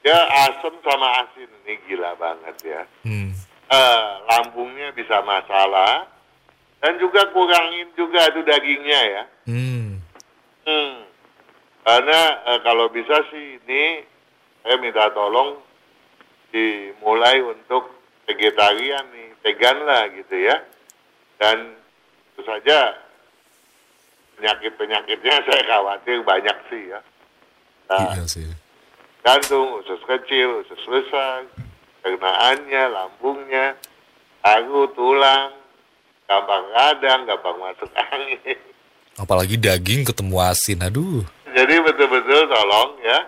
Ya 0.00 0.16
asam 0.48 0.72
sama 0.80 1.28
asin 1.28 1.44
ini 1.68 1.76
gila 1.84 2.16
banget 2.16 2.56
ya. 2.64 2.80
Hmm. 3.04 3.36
Eh, 3.70 4.06
lambungnya 4.28 4.90
bisa 4.92 5.22
masalah 5.22 6.06
dan 6.80 6.96
juga 6.98 7.28
kurangin 7.30 7.88
juga 7.94 8.26
itu 8.28 8.40
dagingnya 8.42 9.00
ya. 9.06 9.24
Hmm. 9.46 10.00
Hmm. 10.66 10.96
Karena 11.86 12.20
eh, 12.50 12.60
kalau 12.66 12.90
bisa 12.90 13.14
sih 13.30 13.60
ini 13.62 14.04
saya 14.60 14.76
minta 14.76 15.08
tolong 15.14 15.56
dimulai 16.50 17.40
untuk 17.40 17.94
vegetarian 18.26 19.06
nih, 19.14 19.30
vegan 19.46 19.78
lah 19.86 20.04
gitu 20.12 20.36
ya. 20.36 20.56
Dan 21.40 21.78
tentu 22.36 22.42
saja 22.44 22.96
penyakit-penyakitnya 24.36 25.34
saya 25.48 25.62
khawatir 25.68 26.24
banyak 26.24 26.56
sih 26.68 26.82
ya. 26.92 27.00
Nah, 27.90 28.14
Iya 28.16 28.24
sih. 28.24 28.46
jantung, 29.26 29.82
usus 29.82 30.00
kecil, 30.06 30.62
usus 30.64 30.80
besar, 30.86 31.44
pencernaannya, 32.00 32.82
lambungnya, 32.90 33.76
paru, 34.40 34.88
tulang, 34.92 35.52
gampang 36.28 36.64
radang, 36.72 37.20
gampang 37.28 37.56
masuk 37.60 37.90
angin. 37.96 38.58
Apalagi 39.20 39.60
daging 39.60 40.08
ketemu 40.08 40.34
asin, 40.40 40.80
aduh. 40.80 41.24
Jadi 41.50 41.74
betul-betul 41.82 42.48
tolong 42.48 42.90
ya, 43.04 43.18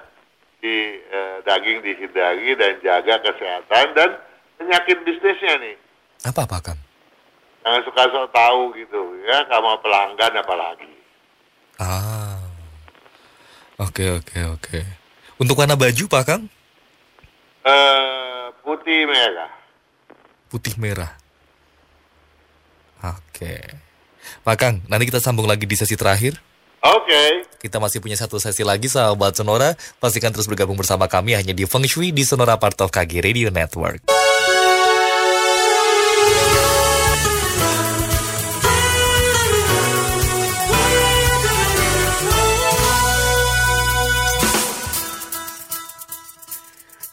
di 0.62 0.76
eh, 0.98 1.36
daging 1.44 1.82
dihindari 1.84 2.54
dan 2.56 2.72
jaga 2.80 3.18
kesehatan 3.20 3.86
dan 3.98 4.10
penyakit 4.56 4.98
bisnisnya 5.04 5.58
nih. 5.58 5.76
Apa 6.22 6.46
Pak 6.46 6.60
Kang? 6.62 6.80
Jangan 7.62 7.82
suka 7.86 8.02
sok 8.10 8.28
tahu 8.30 8.62
gitu 8.78 9.00
ya, 9.26 9.46
sama 9.50 9.78
pelanggan 9.82 10.32
apalagi. 10.38 10.94
Ah. 11.82 12.38
Oke, 13.82 14.06
oke, 14.14 14.38
oke. 14.54 14.80
Untuk 15.42 15.58
warna 15.58 15.74
baju 15.74 16.04
Pak 16.06 16.22
Kang? 16.22 16.46
Eh, 17.62 18.44
putih 18.66 19.06
merah. 19.06 19.52
Putih 20.50 20.74
merah. 20.78 21.14
Oke. 23.02 23.62
Pak 24.42 24.56
Kang, 24.58 24.76
nanti 24.90 25.06
kita 25.06 25.22
sambung 25.22 25.46
lagi 25.46 25.66
di 25.66 25.74
sesi 25.78 25.94
terakhir. 25.94 26.38
Oke. 26.82 27.46
Kita 27.62 27.78
masih 27.78 28.02
punya 28.02 28.18
satu 28.18 28.42
sesi 28.42 28.66
lagi 28.66 28.90
sahabat 28.90 29.38
Sonora. 29.38 29.78
Pastikan 30.02 30.34
terus 30.34 30.50
bergabung 30.50 30.74
bersama 30.74 31.06
kami 31.06 31.38
hanya 31.38 31.54
di 31.54 31.62
Feng 31.62 31.86
Shui 31.86 32.10
di 32.10 32.26
Sonora 32.26 32.58
Part 32.58 32.82
of 32.82 32.90
KG 32.90 33.22
Radio 33.22 33.54
Network. 33.54 34.21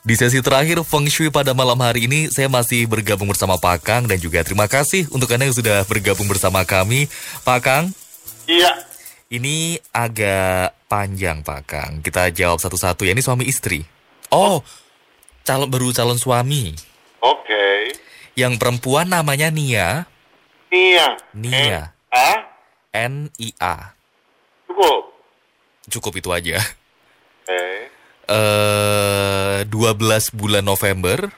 Di 0.09 0.17
sesi 0.17 0.41
terakhir 0.41 0.81
Feng 0.81 1.05
Shui 1.05 1.29
pada 1.29 1.53
malam 1.53 1.77
hari 1.77 2.09
ini 2.09 2.33
saya 2.33 2.49
masih 2.49 2.89
bergabung 2.89 3.29
bersama 3.29 3.61
Pak 3.61 3.85
Kang 3.85 4.09
dan 4.09 4.17
juga 4.17 4.41
terima 4.41 4.65
kasih 4.65 5.05
untuk 5.13 5.29
Anda 5.29 5.45
yang 5.45 5.53
sudah 5.53 5.85
bergabung 5.85 6.25
bersama 6.25 6.65
kami. 6.65 7.05
Pak 7.45 7.59
Kang, 7.61 7.93
Iya. 8.49 8.73
ini 9.29 9.77
agak 9.93 10.73
panjang 10.89 11.45
Pak 11.45 11.61
Kang. 11.69 11.91
Kita 12.01 12.25
jawab 12.33 12.57
satu-satu 12.57 13.05
ya. 13.05 13.13
Ini 13.13 13.21
suami 13.21 13.45
istri. 13.45 13.85
Oh, 14.33 14.65
calon 15.45 15.69
baru 15.69 15.93
calon 15.93 16.17
suami. 16.17 16.73
Oke. 17.21 17.93
Yang 18.33 18.57
perempuan 18.57 19.13
namanya 19.13 19.53
Nia, 19.53 20.09
Nia. 20.73 21.21
Nia. 21.37 21.93
Ah, 22.09 22.49
N 22.97 23.29
I 23.37 23.53
A. 23.61 23.93
cukup. 24.65 25.13
Cukup 25.85 26.13
itu 26.17 26.33
aja. 26.33 26.57
Oke. 27.45 27.93
Eh 28.29 29.65
12 29.65 30.37
bulan 30.37 30.61
November 30.61 31.33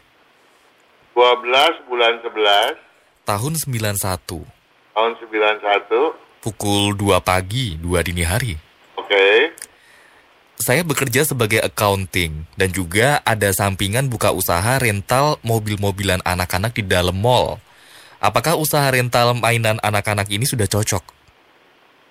12 1.16 1.88
bulan 1.88 2.20
11 2.20 2.92
tahun 3.24 3.54
91. 3.56 4.44
tahun 4.92 5.14
91. 5.24 6.44
Pukul 6.44 6.98
2 6.98 7.22
pagi, 7.24 7.78
2 7.80 8.02
dini 8.02 8.26
hari. 8.26 8.58
Oke. 8.98 9.56
Saya 10.60 10.84
bekerja 10.84 11.24
sebagai 11.24 11.64
accounting 11.64 12.46
dan 12.60 12.70
juga 12.76 13.24
ada 13.24 13.50
sampingan 13.56 14.12
buka 14.12 14.36
usaha 14.36 14.78
rental 14.78 15.40
mobil-mobilan 15.48 16.22
anak-anak 16.22 16.76
di 16.76 16.84
dalam 16.86 17.18
mall. 17.18 17.58
Apakah 18.22 18.60
usaha 18.60 18.86
rental 18.92 19.34
mainan 19.40 19.82
anak-anak 19.82 20.30
ini 20.30 20.46
sudah 20.46 20.70
cocok? 20.70 21.02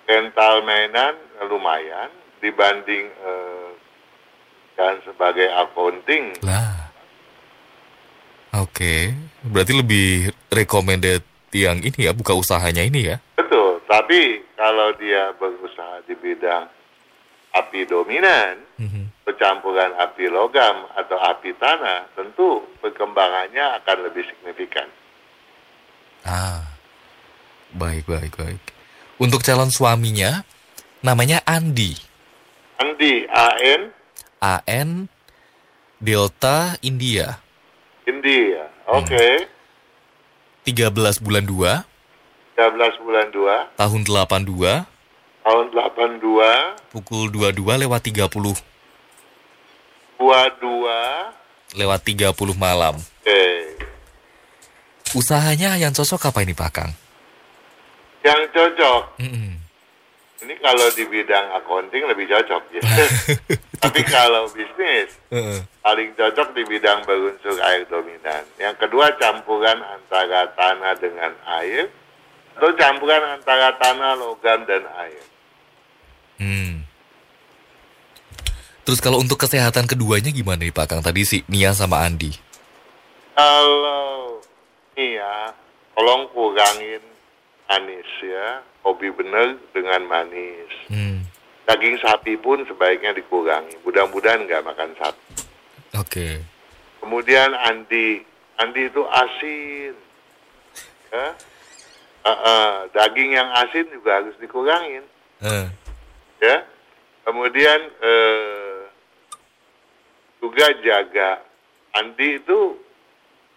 Rental 0.08 0.66
mainan 0.66 1.14
lumayan 1.46 2.10
dibanding 2.42 3.06
eh, 3.06 3.59
dan 4.80 4.96
sebagai 5.04 5.44
accounting. 5.52 6.40
Lah. 6.40 6.88
Oke, 8.64 9.12
berarti 9.44 9.76
lebih 9.76 10.32
recommended 10.48 11.20
yang 11.52 11.84
ini 11.84 12.08
ya, 12.08 12.16
buka 12.16 12.32
usahanya 12.32 12.80
ini 12.80 13.12
ya? 13.12 13.20
Betul, 13.36 13.84
tapi 13.84 14.40
kalau 14.56 14.96
dia 14.96 15.36
berusaha 15.36 16.00
di 16.08 16.16
bidang 16.16 16.64
api 17.52 17.84
dominan, 17.84 18.56
Mhm. 18.80 19.28
percampuran 19.28 19.92
api 20.00 20.32
logam 20.32 20.88
atau 20.96 21.20
api 21.20 21.52
tanah, 21.60 22.08
tentu 22.16 22.64
perkembangannya 22.80 23.84
akan 23.84 23.96
lebih 24.08 24.24
signifikan. 24.32 24.88
Ah, 26.24 26.64
baik, 27.76 28.08
baik, 28.08 28.32
baik. 28.32 28.62
Untuk 29.20 29.44
calon 29.44 29.68
suaminya, 29.68 30.42
namanya 31.04 31.44
Andi. 31.44 31.92
Andi, 32.80 33.28
AN, 33.28 33.99
AN 34.40 35.06
Delta 36.00 36.80
India. 36.80 37.36
India. 38.08 38.64
Oke, 38.88 39.46
13 40.66 41.20
bulan 41.22 41.44
2, 41.46 41.84
13 42.56 43.04
bulan 43.04 43.26
2, 43.30 43.78
tahun 43.78 44.00
82, 44.02 44.82
tahun 45.44 45.66
82, 45.70 46.90
pukul 46.90 47.30
22 47.30 47.84
lewat 47.86 48.00
30, 48.02 48.56
22, 50.18 51.78
lewat 51.78 52.00
30 52.02 52.34
malam. 52.56 52.96
oke. 52.98 53.42
Usahanya 55.10 55.74
yang 55.74 55.90
cocok 55.90 56.30
apa 56.30 56.42
ini 56.42 56.54
Pak 56.54 56.70
Kang? 56.70 56.92
Yang 58.22 58.42
cocok, 58.54 59.02
Mm-mm. 59.22 59.59
Ini 60.40 60.54
kalau 60.60 60.88
di 60.96 61.04
bidang 61.04 61.52
accounting 61.60 62.04
lebih 62.08 62.24
cocok 62.28 62.62
ya. 62.72 62.82
Tapi 63.84 64.00
kalau 64.04 64.44
bisnis, 64.52 65.16
paling 65.80 66.12
cocok 66.12 66.52
di 66.52 66.62
bidang 66.68 67.04
berunsur 67.08 67.56
air 67.64 67.88
dominan. 67.88 68.44
Yang 68.60 68.76
kedua 68.86 69.16
campuran 69.16 69.80
antara 69.80 70.52
tanah 70.52 70.92
dengan 71.00 71.32
air 71.60 71.88
atau 72.60 72.76
campuran 72.76 73.40
antara 73.40 73.72
tanah, 73.80 74.20
logam 74.20 74.68
dan 74.68 74.84
air. 75.00 75.24
Hmm. 76.40 76.84
Terus 78.84 79.00
kalau 79.00 79.20
untuk 79.20 79.40
kesehatan 79.40 79.88
keduanya 79.88 80.28
gimana 80.28 80.60
nih 80.64 80.72
Pak 80.72 80.86
Kang? 80.88 81.00
Tadi 81.00 81.24
si 81.24 81.40
Nia 81.48 81.72
sama 81.72 82.04
Andi. 82.04 82.32
Kalau 83.32 84.40
ini 84.96 85.16
ya, 85.16 85.56
tolong 85.96 86.28
kurangin 86.36 87.00
manis 87.64 88.10
ya. 88.20 88.60
Hobi 88.80 89.12
bener 89.12 89.60
dengan 89.76 90.00
manis. 90.08 90.72
Hmm. 90.88 91.24
Daging 91.68 92.00
sapi 92.00 92.34
pun 92.40 92.64
sebaiknya 92.64 93.12
dikurangi. 93.12 93.76
Mudah-mudahan 93.84 94.48
nggak 94.48 94.64
makan 94.64 94.90
sapi. 94.96 95.24
Oke. 96.00 96.40
Kemudian 96.98 97.52
Andi, 97.54 98.24
Andi 98.58 98.82
itu 98.88 99.02
asin. 99.04 99.94
Ya. 101.12 101.28
Eh, 102.20 102.38
eh, 102.46 102.74
daging 102.92 103.30
yang 103.36 103.48
asin 103.54 103.86
juga 103.92 104.20
harus 104.20 104.36
dikurangin. 104.40 105.04
Eh. 105.44 105.66
Ya. 106.40 106.64
Kemudian 107.24 107.80
eh, 108.00 108.80
juga 110.40 110.66
jaga. 110.80 111.44
Andi 112.00 112.40
itu 112.40 112.80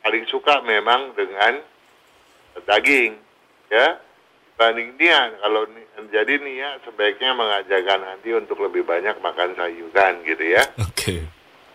paling 0.03 0.25
suka 0.27 0.59
memang 0.61 1.15
dengan 1.15 1.63
daging. 2.67 3.15
Ya. 3.71 3.97
Banding 4.53 4.93
Nia, 4.95 5.33
kalau 5.41 5.65
jadi 6.13 6.37
Nia 6.37 6.77
sebaiknya 6.85 7.33
mengajarkan 7.33 8.05
Andi 8.05 8.37
untuk 8.37 8.61
lebih 8.61 8.85
banyak 8.85 9.17
makan 9.17 9.57
sayuran 9.57 10.21
gitu 10.23 10.45
ya. 10.45 10.63
Oke. 10.77 11.25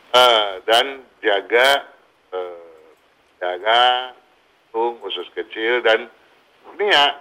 Eh, 0.08 0.48
dan 0.64 1.02
jaga 1.18 1.84
eh, 2.30 2.86
jaga 3.36 4.14
tung 4.70 4.96
usus 5.02 5.26
kecil 5.34 5.82
dan 5.82 6.06
ini 6.76 6.86
ya 6.86 7.18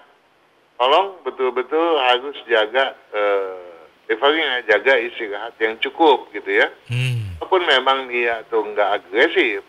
tolong 0.77 1.19
betul-betul 1.25 1.97
harus 1.99 2.37
jaga 2.45 2.93
eh, 3.11 3.65
levelnya 4.07 4.63
jaga 4.69 4.93
istirahat 5.03 5.57
yang 5.59 5.75
cukup 5.81 6.31
gitu 6.31 6.47
ya 6.47 6.69
Hmm. 6.87 7.35
walaupun 7.41 7.63
memang 7.67 7.97
Nia 8.07 8.45
tuh 8.47 8.63
nggak 8.71 9.03
agresif 9.03 9.65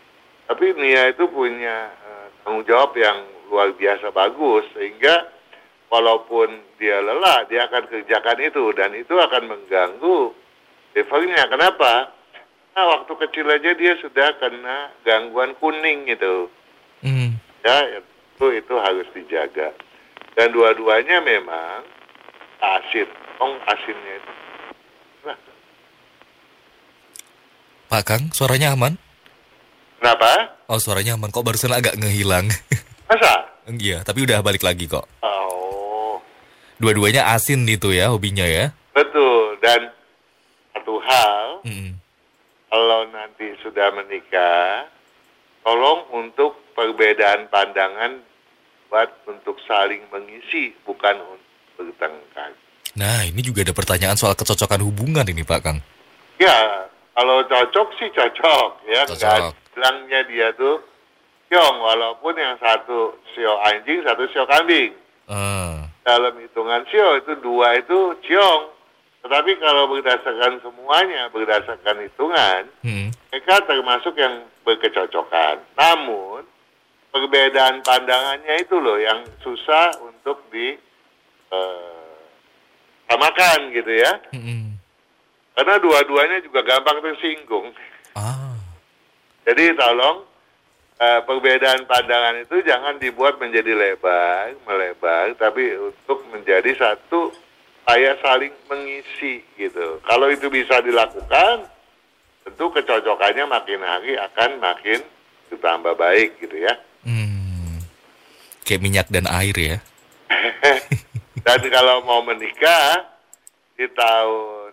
tapi 0.47 0.71
Nia 0.77 1.11
itu 1.11 1.27
punya 1.27 1.91
eh, 1.91 2.25
tanggung 2.45 2.63
jawab 2.63 2.95
yang 2.95 3.19
luar 3.49 3.73
biasa 3.75 4.13
bagus 4.13 4.63
sehingga 4.77 5.27
walaupun 5.89 6.47
dia 6.77 6.97
lelah 6.97 7.45
dia 7.45 7.65
akan 7.65 7.85
kerjakan 7.85 8.37
itu 8.39 8.63
dan 8.73 8.93
itu 8.93 9.11
akan 9.11 9.43
mengganggu 9.45 10.31
levelnya 10.93 11.43
kenapa 11.45 12.13
nah 12.71 12.85
waktu 12.87 13.11
kecil 13.19 13.45
aja 13.45 13.73
dia 13.73 13.97
sudah 13.97 14.37
kena 14.37 14.93
gangguan 15.01 15.53
kuning 15.57 16.05
gitu 16.05 16.47
Hmm. 16.99 17.39
ya 17.63 17.79
itu 17.95 18.45
itu 18.53 18.73
harus 18.75 19.07
dijaga 19.11 19.71
dan 20.35 20.51
dua-duanya 20.51 21.19
memang 21.19 21.79
asin 22.59 23.07
oh 23.39 23.55
asinnya 23.65 24.13
itu 24.15 24.33
nah, 25.23 25.37
Pak 27.87 28.03
Kang, 28.03 28.23
suaranya 28.29 28.75
aman? 28.75 28.99
kenapa 29.97 30.59
Oh, 30.69 30.77
suaranya 30.77 31.17
aman. 31.17 31.33
Kok 31.33 31.41
barusan 31.41 31.73
agak 31.73 31.97
ngehilang? 31.97 32.45
masa 33.09 33.49
Iya, 33.65 34.05
tapi 34.05 34.21
udah 34.21 34.41
balik 34.41 34.61
lagi 34.61 34.85
kok. 34.85 35.01
oh 35.21 35.28
Dua-duanya 36.79 37.35
asin 37.35 37.67
itu 37.67 37.91
ya 37.91 38.09
hobinya 38.11 38.47
ya. 38.47 38.71
betul 38.95 39.55
dan 39.63 39.91
satu 40.75 40.99
hal 40.99 41.63
Mm-mm. 41.63 41.95
kalau 42.67 43.07
nanti 43.11 43.51
sudah 43.63 43.91
menikah 43.95 44.87
tolong 45.63 46.03
untuk 46.11 46.55
perbedaan 46.75 47.47
pandangan 47.47 48.19
buat 48.89 49.11
untuk 49.29 49.55
saling 49.63 50.03
mengisi 50.11 50.73
bukan 50.83 51.15
untuk 51.21 51.47
bertengkar 51.77 52.51
Nah, 52.97 53.21
ini 53.23 53.39
juga 53.45 53.61
ada 53.61 53.71
pertanyaan 53.71 54.17
soal 54.17 54.33
kecocokan 54.33 54.81
hubungan 54.81 55.23
ini 55.23 55.45
Pak 55.45 55.59
Kang. 55.61 55.77
Ya, 56.41 56.89
kalau 57.13 57.45
cocok 57.45 57.87
sih 57.95 58.09
cocok 58.11 58.69
ya. 58.89 59.05
Cocok. 59.05 59.53
Bilangnya 59.77 60.19
dia 60.25 60.49
tuh 60.57 60.81
siong, 61.47 61.77
walaupun 61.79 62.33
yang 62.33 62.57
satu 62.57 63.13
sio 63.35 63.61
anjing, 63.61 64.01
satu 64.01 64.25
sio 64.33 64.43
kambing. 64.49 64.91
Ah, 65.29 65.85
Dalam 66.03 66.33
hitungan 66.39 66.87
sio 66.89 67.19
itu 67.19 67.33
dua 67.43 67.77
itu 67.77 68.15
ciong. 68.23 68.63
Tetapi 69.19 69.51
kalau 69.59 69.91
berdasarkan 69.91 70.63
semuanya, 70.63 71.27
berdasarkan 71.27 72.07
hitungan, 72.07 72.71
mm. 72.87 73.11
mereka 73.29 73.59
termasuk 73.67 74.15
yang 74.15 74.47
berkecocokan. 74.63 75.59
Namun, 75.75 76.47
perbedaan 77.11 77.83
pandangannya 77.83 78.63
itu 78.63 78.79
loh 78.79 78.95
yang 78.95 79.27
susah 79.43 79.91
untuk 80.07 80.39
di 80.47 80.79
samakan 83.09 83.59
gitu 83.73 83.91
ya. 83.91 84.11
Mm-mm. 84.31 84.77
Karena 85.57 85.75
dua-duanya 85.81 86.37
juga 86.45 86.61
gampang 86.63 87.01
tersinggung. 87.03 87.73
Ah, 88.15 88.55
Jadi 89.43 89.73
tolong 89.75 90.28
eh, 90.99 91.19
perbedaan 91.23 91.87
pandangan 91.87 92.43
itu 92.43 92.59
jangan 92.61 92.99
dibuat 92.99 93.39
menjadi 93.39 93.71
lebar, 93.71 94.51
melebar, 94.63 95.31
tapi 95.35 95.71
untuk 95.75 96.27
menjadi 96.29 96.75
satu 96.75 97.31
supaya 97.79 98.13
saling 98.21 98.53
mengisi 98.69 99.41
gitu. 99.57 99.97
Kalau 100.05 100.29
itu 100.29 100.45
bisa 100.45 100.77
dilakukan, 100.79 101.65
tentu 102.45 102.65
kecocokannya 102.69 103.49
makin 103.49 103.81
hari 103.81 104.13
akan 104.13 104.61
makin 104.61 104.99
ditambah 105.49 105.97
baik 105.97 106.37
gitu 106.37 106.53
ya. 106.59 106.75
hmm. 107.01 107.81
kayak 108.61 108.81
minyak 108.83 109.07
dan 109.09 109.25
air 109.25 109.55
ya. 109.57 109.77
Dan 111.41 111.61
kalau 111.71 112.05
mau 112.05 112.21
menikah 112.21 113.09
di 113.73 113.89
tahun 113.89 114.69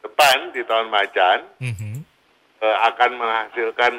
depan, 0.00 0.38
di 0.54 0.62
tahun 0.62 0.86
macan, 0.86 1.38
Mhm. 1.58 1.92
eh, 2.62 2.76
akan 2.86 3.10
menghasilkan 3.18 3.92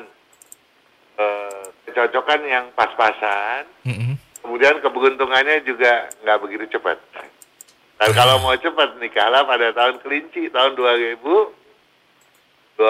eh, 1.22 1.63
kecocokan 1.86 2.41
yang 2.43 2.65
pas-pasan, 2.74 3.65
Mm-mm. 3.86 4.17
kemudian 4.41 4.80
keberuntungannya 4.80 5.61
juga 5.61 6.09
nggak 6.22 6.39
begitu 6.41 6.65
cepat. 6.74 6.97
Dan 8.01 8.09
kalau 8.11 8.41
mau 8.41 8.55
cepat 8.55 8.97
nikahlah 8.97 9.45
pada 9.45 9.72
tahun 9.72 10.01
kelinci 10.01 10.49
tahun 10.49 10.74
2023 10.74 12.82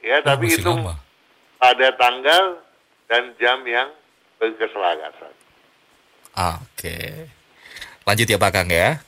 ya, 0.00 0.16
Oh, 0.16 0.24
tapi 0.24 0.46
itu 0.48 0.64
lama. 0.64 0.96
pada 1.58 1.88
tanggal 1.94 2.44
dan 3.06 3.36
jam 3.36 3.60
yang 3.62 3.92
berkeselarasan. 4.38 5.32
Oke. 6.36 7.28
Lanjut 8.04 8.24
ya 8.24 8.38
Pak 8.38 8.52
Kang 8.52 8.70
ya. 8.70 9.00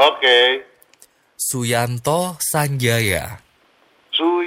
Oke, 0.00 0.64
Suyanto 1.36 2.36
Sanjaya. 2.40 3.36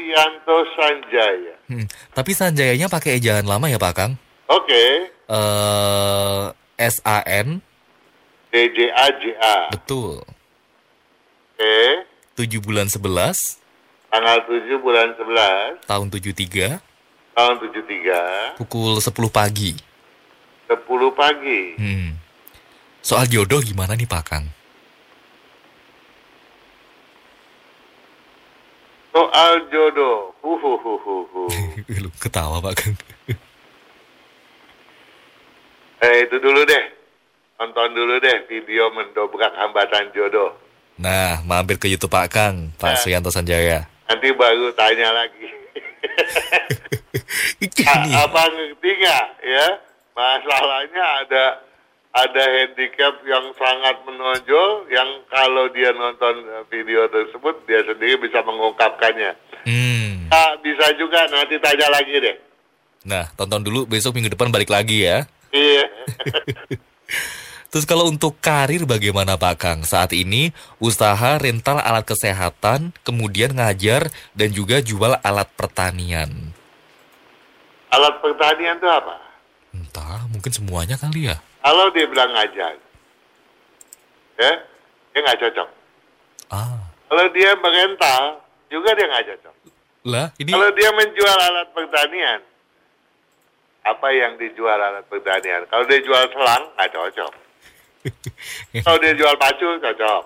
Suyanto 0.04 0.56
Sanjaya. 0.76 1.56
Hmm, 1.72 1.88
Tapi 2.12 2.32
Sanjayanya 2.36 2.92
pakai 2.92 3.16
ejaan 3.24 3.48
lama 3.48 3.72
ya 3.72 3.80
Pak 3.80 3.94
Kang? 3.96 4.20
Oke. 4.52 5.08
Eh 5.32 6.44
SAN, 6.76 7.64
DJAJA. 8.52 9.72
betul. 9.72 10.20
Oke. 11.56 11.78
7 12.36 12.60
bulan 12.60 12.92
11 12.92 13.62
Tanggal 14.12 14.38
7 14.44 14.84
bulan 14.84 15.16
11 15.16 15.86
tahun 15.88 16.08
73 16.12 16.82
tahun 17.34 17.56
73 17.62 18.60
pukul 18.60 19.00
10 19.00 19.08
pagi. 19.32 19.72
10 20.68 20.76
pagi. 21.16 21.62
Hmm. 21.80 22.20
Soal 23.00 23.32
jodoh 23.32 23.64
gimana 23.64 23.96
nih 23.96 24.10
Pak 24.10 24.24
Kang? 24.28 24.46
Soal 29.14 29.54
jodoh. 29.70 30.34
Huhuhuhuhu. 30.42 31.46
Lu 32.04 32.10
ketawa 32.18 32.58
Pak 32.60 32.74
Kang. 32.76 32.98
eh 36.04 36.28
itu 36.28 36.36
dulu 36.36 36.66
deh. 36.66 36.84
Nonton 37.56 37.96
dulu 37.96 38.20
deh 38.20 38.44
video 38.50 38.92
mendobrak 38.92 39.54
hambatan 39.56 40.12
jodoh. 40.12 40.52
Nah, 41.00 41.40
mampir 41.42 41.78
ke 41.78 41.88
YouTube 41.88 42.12
Pak 42.12 42.28
Kang, 42.28 42.74
Pak 42.76 42.92
Nah. 42.92 43.00
Suyanto 43.00 43.30
Sanjaya. 43.30 43.88
Nanti 44.06 44.30
baru 44.36 44.68
tanya 44.76 45.10
lagi. 45.16 45.44
A- 47.88 48.28
apa 48.28 48.42
ngerti 48.52 48.90
nggak 49.00 49.26
ya? 49.42 49.66
Masalahnya 50.14 51.04
ada 51.24 51.44
ada 52.14 52.44
handicap 52.46 53.26
yang 53.26 53.50
sangat 53.58 54.06
menonjol 54.06 54.86
yang 54.94 55.26
kalau 55.34 55.66
dia 55.74 55.90
nonton 55.98 56.46
eh, 56.46 56.64
video 56.70 57.10
tersebut 57.10 57.66
dia 57.66 57.82
sendiri 57.82 58.22
bisa 58.22 58.46
mengungkapkannya. 58.46 59.34
Hmm. 59.66 60.30
Ah, 60.30 60.54
bisa 60.62 60.94
juga 60.94 61.26
nanti 61.34 61.58
tanya 61.58 61.90
lagi 61.90 62.14
deh. 62.22 62.38
Nah, 63.10 63.26
tonton 63.34 63.66
dulu 63.66 63.90
besok 63.90 64.14
minggu 64.14 64.30
depan 64.30 64.54
balik 64.54 64.70
lagi 64.70 65.10
ya. 65.10 65.26
Iya. 65.50 65.86
Terus 67.74 67.90
kalau 67.90 68.06
untuk 68.06 68.38
karir 68.38 68.86
bagaimana 68.86 69.34
Pak 69.34 69.56
Kang? 69.58 69.80
Saat 69.82 70.14
ini 70.14 70.54
usaha 70.78 71.42
rental 71.42 71.82
alat 71.82 72.06
kesehatan, 72.06 72.94
kemudian 73.02 73.58
ngajar 73.58 74.14
dan 74.38 74.54
juga 74.54 74.78
jual 74.86 75.18
alat 75.26 75.50
pertanian. 75.58 76.30
Alat 77.90 78.22
pertanian 78.22 78.78
itu 78.78 78.86
apa? 78.86 79.18
Entah, 79.74 80.30
mungkin 80.30 80.54
semuanya 80.54 81.02
kali 81.02 81.34
ya. 81.34 81.42
Kalau 81.64 81.88
dia 81.96 82.06
bilang 82.06 82.28
ngajar, 82.36 82.76
ya, 84.36 84.52
dia 85.16 85.20
nggak 85.24 85.40
cocok. 85.40 85.70
Ah, 86.52 86.76
Kalau 87.08 87.26
dia 87.32 87.56
merental, 87.56 88.44
juga 88.68 88.92
dia 88.92 89.08
nggak 89.08 89.26
cocok. 89.32 89.56
lah 90.04 90.28
ini 90.36 90.52
Kalau 90.52 90.70
dia 90.76 90.90
menjual 90.92 91.38
alat 91.40 91.72
pertanian, 91.72 92.44
apa 93.82 94.08
yang 94.12 94.36
dijual 94.36 94.76
alat 94.76 95.08
pertanian? 95.08 95.64
Kalau 95.72 95.88
dia 95.88 96.04
jual 96.04 96.24
selang, 96.30 96.68
nggak 96.76 96.92
cocok. 96.92 97.32
Kalau 98.84 98.98
dia 99.00 99.14
jual 99.16 99.36
pacu, 99.40 99.68
cocok. 99.80 100.24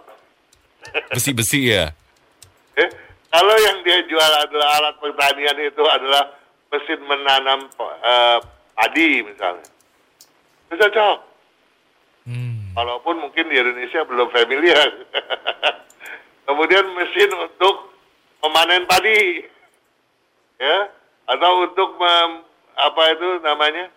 besi-besi 1.14 1.70
ya. 1.70 1.86
Eh, 2.78 2.90
Kalau 3.28 3.58
yang 3.58 3.82
dia 3.82 4.02
jual 4.06 4.32
adalah 4.38 4.70
alat 4.78 4.96
pertanian 4.98 5.58
itu 5.60 5.82
adalah 5.86 6.34
mesin 6.70 7.02
menanam 7.06 7.66
eh, 8.02 8.38
padi 8.74 9.22
misalnya, 9.22 9.66
cocok. 10.74 11.27
Hmm. 12.28 12.76
Walaupun 12.76 13.24
mungkin 13.24 13.48
di 13.48 13.56
Indonesia 13.56 14.04
belum 14.04 14.28
familiar. 14.36 15.08
Kemudian 16.48 16.84
mesin 16.92 17.32
untuk 17.40 17.96
memanen 18.44 18.84
padi, 18.84 19.48
ya, 20.60 20.78
atau 21.28 21.52
untuk 21.64 21.96
mem- 21.96 22.44
apa 22.76 23.04
itu 23.16 23.28
namanya, 23.44 23.88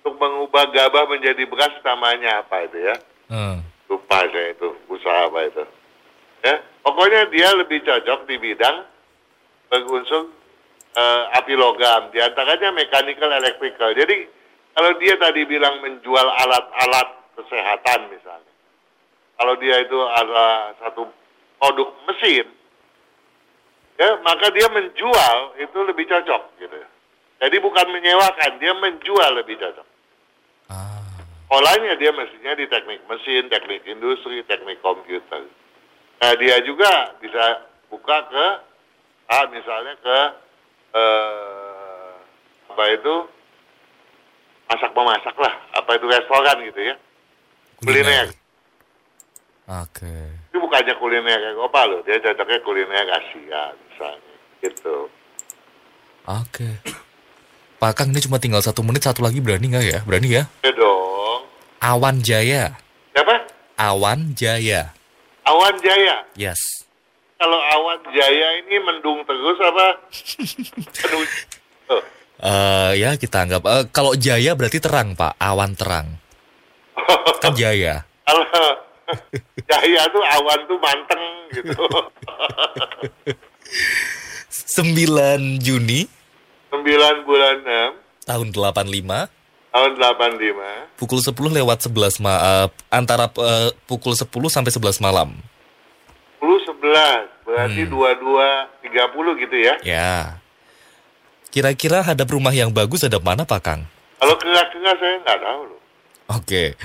untuk 0.00 0.16
mengubah 0.16 0.72
gabah 0.72 1.04
menjadi 1.12 1.44
beras 1.44 1.76
namanya 1.84 2.40
apa 2.40 2.56
itu 2.64 2.78
ya? 2.80 2.96
Eh, 3.32 3.56
Lupa 3.88 4.24
saya 4.32 4.56
itu 4.56 4.68
usaha 4.88 5.28
apa 5.28 5.40
itu. 5.48 5.64
Ya, 6.42 6.56
pokoknya 6.82 7.28
dia 7.30 7.48
lebih 7.54 7.84
cocok 7.84 8.26
di 8.26 8.36
bidang 8.40 8.88
berunsur 9.68 10.32
eh, 10.96 11.22
api 11.36 11.52
logam, 11.56 12.12
di 12.12 12.20
antaranya 12.20 12.72
mechanical 12.72 13.32
electrical. 13.32 13.92
Jadi 13.92 14.28
kalau 14.72 14.92
dia 14.96 15.14
tadi 15.20 15.44
bilang 15.44 15.80
menjual 15.80 16.26
alat-alat 16.26 17.21
kesehatan 17.36 18.12
misalnya, 18.12 18.52
kalau 19.38 19.54
dia 19.58 19.76
itu 19.80 19.98
adalah 19.98 20.76
satu 20.80 21.08
produk 21.58 21.88
mesin, 22.10 22.46
ya 23.98 24.18
maka 24.22 24.50
dia 24.50 24.68
menjual 24.70 25.36
itu 25.58 25.78
lebih 25.86 26.04
cocok 26.08 26.42
gitu. 26.58 26.76
ya. 26.76 26.88
Jadi 27.42 27.56
bukan 27.58 27.86
menyewakan, 27.90 28.62
dia 28.62 28.70
menjual 28.78 29.30
lebih 29.34 29.58
cocok. 29.58 29.86
ah, 30.70 31.02
Polanya 31.50 31.98
dia 31.98 32.14
mestinya 32.14 32.54
di 32.54 32.70
teknik 32.70 33.02
mesin, 33.10 33.50
teknik 33.50 33.82
industri, 33.86 34.46
teknik 34.46 34.78
komputer. 34.78 35.50
Nah 36.22 36.32
dia 36.38 36.62
juga 36.62 37.18
bisa 37.18 37.66
buka 37.90 38.30
ke, 38.30 38.46
ah 39.26 39.44
misalnya 39.50 39.94
ke 39.98 40.18
eh, 40.94 42.14
apa 42.72 42.84
itu 42.94 43.14
masak 44.70 44.92
memasak 44.96 45.36
lah, 45.36 45.54
apa 45.76 45.90
itu 45.98 46.06
restoran 46.08 46.56
gitu 46.64 46.80
ya, 46.80 46.94
kuliner. 47.82 48.26
Oke. 49.66 50.14
Itu 50.50 50.58
bukannya 50.62 50.94
kuliner 50.98 51.40
Eropa 51.54 51.86
loh, 51.86 52.00
dia 52.06 52.18
cocoknya 52.22 52.58
kuliner 52.62 53.06
Asia 53.10 53.62
misalnya, 53.74 54.34
gitu. 54.62 54.96
Oke. 56.26 56.68
Pak 57.82 57.98
Kang 57.98 58.14
ini 58.14 58.22
cuma 58.22 58.38
tinggal 58.38 58.62
satu 58.62 58.86
menit, 58.86 59.02
satu 59.02 59.26
lagi 59.26 59.42
berani 59.42 59.66
nggak 59.66 59.86
ya? 59.86 60.00
Berani 60.06 60.28
ya? 60.30 60.46
Ya 60.62 60.70
dong. 60.70 61.50
Awan 61.82 62.22
Jaya. 62.22 62.78
Siapa? 63.10 63.42
Awan 63.74 64.38
Jaya. 64.38 64.94
Awan 65.42 65.74
Jaya. 65.82 66.22
Yes. 66.38 66.86
Kalau 67.42 67.58
Awan 67.58 67.98
Jaya 68.14 68.48
ini 68.62 68.78
mendung 68.86 69.26
terus 69.26 69.58
apa? 69.58 69.98
Aduh. 71.10 71.26
Oh. 71.90 72.02
Eh 72.38 73.02
ya 73.02 73.18
kita 73.18 73.42
anggap 73.42 73.66
eh, 73.66 73.84
kalau 73.90 74.14
Jaya 74.14 74.54
berarti 74.54 74.78
terang 74.78 75.18
Pak, 75.18 75.34
awan 75.42 75.74
terang. 75.74 76.21
Kan 77.40 77.52
Jaya. 77.54 78.04
Kalau 78.22 78.44
Jaya 79.70 80.02
tuh 80.08 80.22
awan 80.22 80.60
tuh 80.64 80.78
manteng 80.78 81.22
gitu. 81.52 81.74
9 84.72 85.60
Juni 85.60 86.08
9 86.72 87.28
bulan 87.28 87.56
6 88.24 88.28
tahun 88.28 88.46
85 88.52 89.28
tahun 89.72 89.90
85 89.96 91.00
pukul 91.00 91.20
10 91.20 91.32
lewat 91.60 91.78
11 91.88 92.20
ma 92.24 92.34
eh, 92.40 92.66
antara 92.88 93.28
eh, 93.28 93.68
pukul 93.84 94.12
10 94.12 94.28
sampai 94.48 94.72
11 94.72 95.00
malam. 95.00 95.32
10 96.40 96.68
11 96.68 97.28
berarti 97.44 97.82
Hmm. 97.84 97.92
22 97.92 98.88
30 98.88 99.42
gitu 99.44 99.56
ya. 99.56 99.74
Ya. 99.84 100.12
Kira-kira 101.52 102.00
hadap 102.00 102.28
rumah 102.32 102.52
yang 102.52 102.72
bagus 102.72 103.04
hadap 103.04 103.20
mana 103.20 103.44
Pak 103.44 103.60
Kang? 103.60 103.80
Kalau 104.16 104.36
kira-kira 104.40 104.92
saya 104.96 105.20
nggak 105.20 105.38
tahu 105.40 105.60
loh. 105.68 105.80
Oke. 106.38 106.76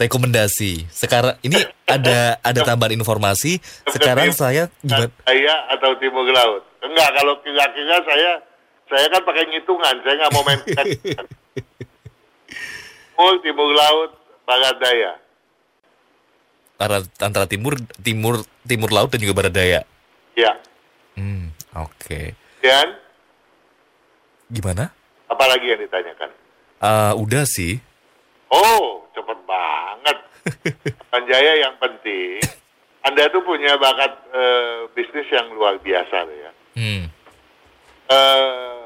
Rekomendasi. 0.00 0.88
Sekarang 0.90 1.38
ini 1.46 1.62
ada 1.86 2.40
ada 2.42 2.60
tambahan 2.66 2.96
informasi. 2.98 3.62
Sekarang 3.86 4.34
saya 4.34 4.66
gimana? 4.82 5.12
Saya 5.22 5.54
atau 5.70 5.94
timur 6.02 6.26
laut. 6.26 6.66
Enggak, 6.82 7.10
kalau 7.14 7.38
kira-kira 7.44 8.02
saya 8.02 8.30
saya 8.90 9.06
kan 9.08 9.22
pakai 9.22 9.46
ngitungan, 9.46 9.94
saya 10.02 10.14
nggak 10.18 10.32
mau 10.34 10.42
main 10.42 10.60
Timur, 13.12 13.38
timur 13.38 13.70
laut, 13.70 14.10
barat 14.42 14.74
daya. 14.82 15.12
Antara, 16.74 16.98
antara 17.22 17.46
timur 17.46 17.78
timur 18.02 18.42
timur 18.66 18.90
laut 18.90 19.14
dan 19.14 19.22
juga 19.22 19.38
barat 19.38 19.54
daya. 19.54 19.80
Ya. 20.34 20.58
Hmm, 21.14 21.54
oke. 21.78 22.34
Dan 22.58 22.98
Gimana? 24.50 24.90
apalagi 25.30 25.64
yang 25.64 25.80
ditanyakan? 25.80 26.30
Eh, 26.82 27.12
udah 27.16 27.44
sih. 27.46 27.78
Oh, 28.52 29.08
cepet 29.16 29.38
banget. 29.48 30.16
Panjaya 31.12 31.52
yang 31.64 31.74
penting, 31.80 32.40
Anda 33.00 33.32
tuh 33.32 33.40
punya 33.42 33.80
bakat 33.80 34.12
eh, 34.32 34.92
bisnis 34.92 35.28
yang 35.32 35.48
luar 35.56 35.80
biasa 35.80 36.16
loh 36.28 36.36
ya. 36.36 36.50
Hmm. 36.76 37.04
Eh, 38.12 38.82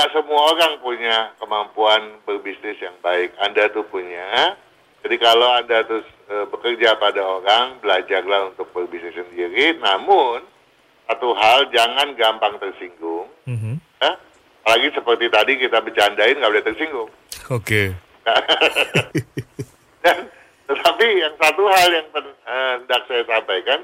Gak 0.00 0.16
semua 0.16 0.56
orang 0.56 0.80
punya 0.80 1.36
kemampuan 1.36 2.24
berbisnis 2.24 2.80
yang 2.80 2.96
baik. 3.04 3.36
Anda 3.36 3.68
tuh 3.68 3.84
punya. 3.84 4.56
Jadi 5.04 5.16
kalau 5.20 5.52
Anda 5.60 5.84
terus 5.84 6.08
eh, 6.32 6.48
bekerja 6.48 6.96
pada 6.96 7.20
orang, 7.20 7.84
belajarlah 7.84 8.56
untuk 8.56 8.72
berbisnis 8.72 9.12
sendiri. 9.12 9.76
Namun, 9.76 10.40
satu 11.04 11.36
hal 11.36 11.68
jangan 11.68 12.16
gampang 12.16 12.56
tersinggung. 12.56 13.28
Mhm. 13.44 13.76
Ya? 14.00 14.16
Apalagi 14.64 14.88
seperti 14.96 15.26
tadi 15.28 15.52
kita 15.60 15.84
bercandain 15.84 16.40
nggak 16.40 16.48
boleh 16.48 16.64
tersinggung. 16.64 17.10
Oke. 17.52 17.92
Dan 20.04 20.16
tetapi 20.70 21.06
yang 21.18 21.34
satu 21.34 21.66
hal 21.66 21.88
yang 21.90 22.06
pen- 22.14 22.38
eh, 22.46 22.72
hendak 22.78 23.02
saya 23.10 23.26
sampaikan 23.26 23.82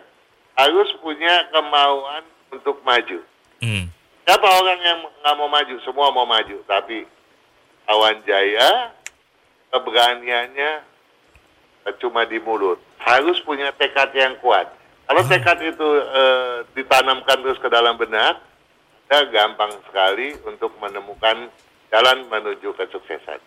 harus 0.54 0.88
punya 1.02 1.50
kemauan 1.50 2.22
untuk 2.54 2.78
maju. 2.86 3.18
Hmm. 3.58 3.90
Siapa 4.22 4.46
orang 4.46 4.78
yang 4.82 4.98
nggak 5.02 5.36
mau 5.38 5.50
maju? 5.50 5.74
Semua 5.82 6.14
mau 6.14 6.26
maju, 6.26 6.62
tapi 6.70 7.02
lawan 7.90 8.22
jaya, 8.22 8.94
keberaniannya 9.74 10.70
cuma 11.98 12.22
di 12.26 12.38
mulut. 12.38 12.78
Harus 13.02 13.38
punya 13.42 13.70
tekad 13.74 14.14
yang 14.14 14.38
kuat. 14.38 14.70
Kalau 15.06 15.22
tekad 15.26 15.58
itu 15.62 15.88
eh, 16.02 16.56
ditanamkan 16.74 17.38
terus 17.42 17.58
ke 17.58 17.66
dalam 17.66 17.98
benak, 17.98 18.42
kita 19.06 19.26
gampang 19.30 19.70
sekali 19.86 20.34
untuk 20.46 20.74
menemukan 20.82 21.50
jalan 21.90 22.26
menuju 22.26 22.74
kesuksesan. 22.74 23.38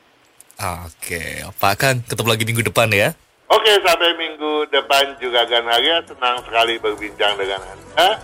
Oke, 0.59 1.39
Pak 1.55 1.73
Kang, 1.79 2.03
ketemu 2.03 2.27
lagi 2.35 2.43
minggu 2.43 2.63
depan 2.67 2.91
ya. 2.91 3.15
Oke, 3.47 3.79
sampai 3.79 4.11
minggu 4.19 4.67
depan 4.67 5.15
juga 5.15 5.47
Ganaria. 5.47 6.03
Senang 6.03 6.43
sekali 6.43 6.75
berbincang 6.75 7.39
dengan 7.39 7.63
Anda. 7.63 8.19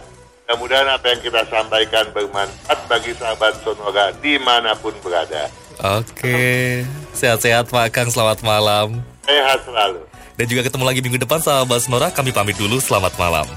Mudah-mudahan 0.46 0.86
apa 0.92 1.16
yang 1.16 1.22
kita 1.24 1.42
sampaikan 1.48 2.06
bermanfaat 2.12 2.80
bagi 2.92 3.16
sahabat 3.16 3.56
Sonora 3.64 4.12
di 4.20 4.36
mana 4.38 4.76
pun 4.76 4.94
berada. 5.00 5.50
Oke, 5.98 6.84
sehat-sehat 7.16 7.72
Pak 7.72 7.90
Kang, 7.96 8.12
selamat 8.12 8.44
malam. 8.44 9.00
Sehat 9.24 9.64
selalu. 9.64 10.04
Dan 10.36 10.46
juga 10.52 10.68
ketemu 10.68 10.84
lagi 10.86 11.00
minggu 11.00 11.18
depan 11.18 11.40
sahabat 11.40 11.88
Sonora, 11.88 12.12
kami 12.12 12.36
pamit 12.36 12.60
dulu, 12.60 12.84
selamat 12.84 13.16
malam. 13.16 13.48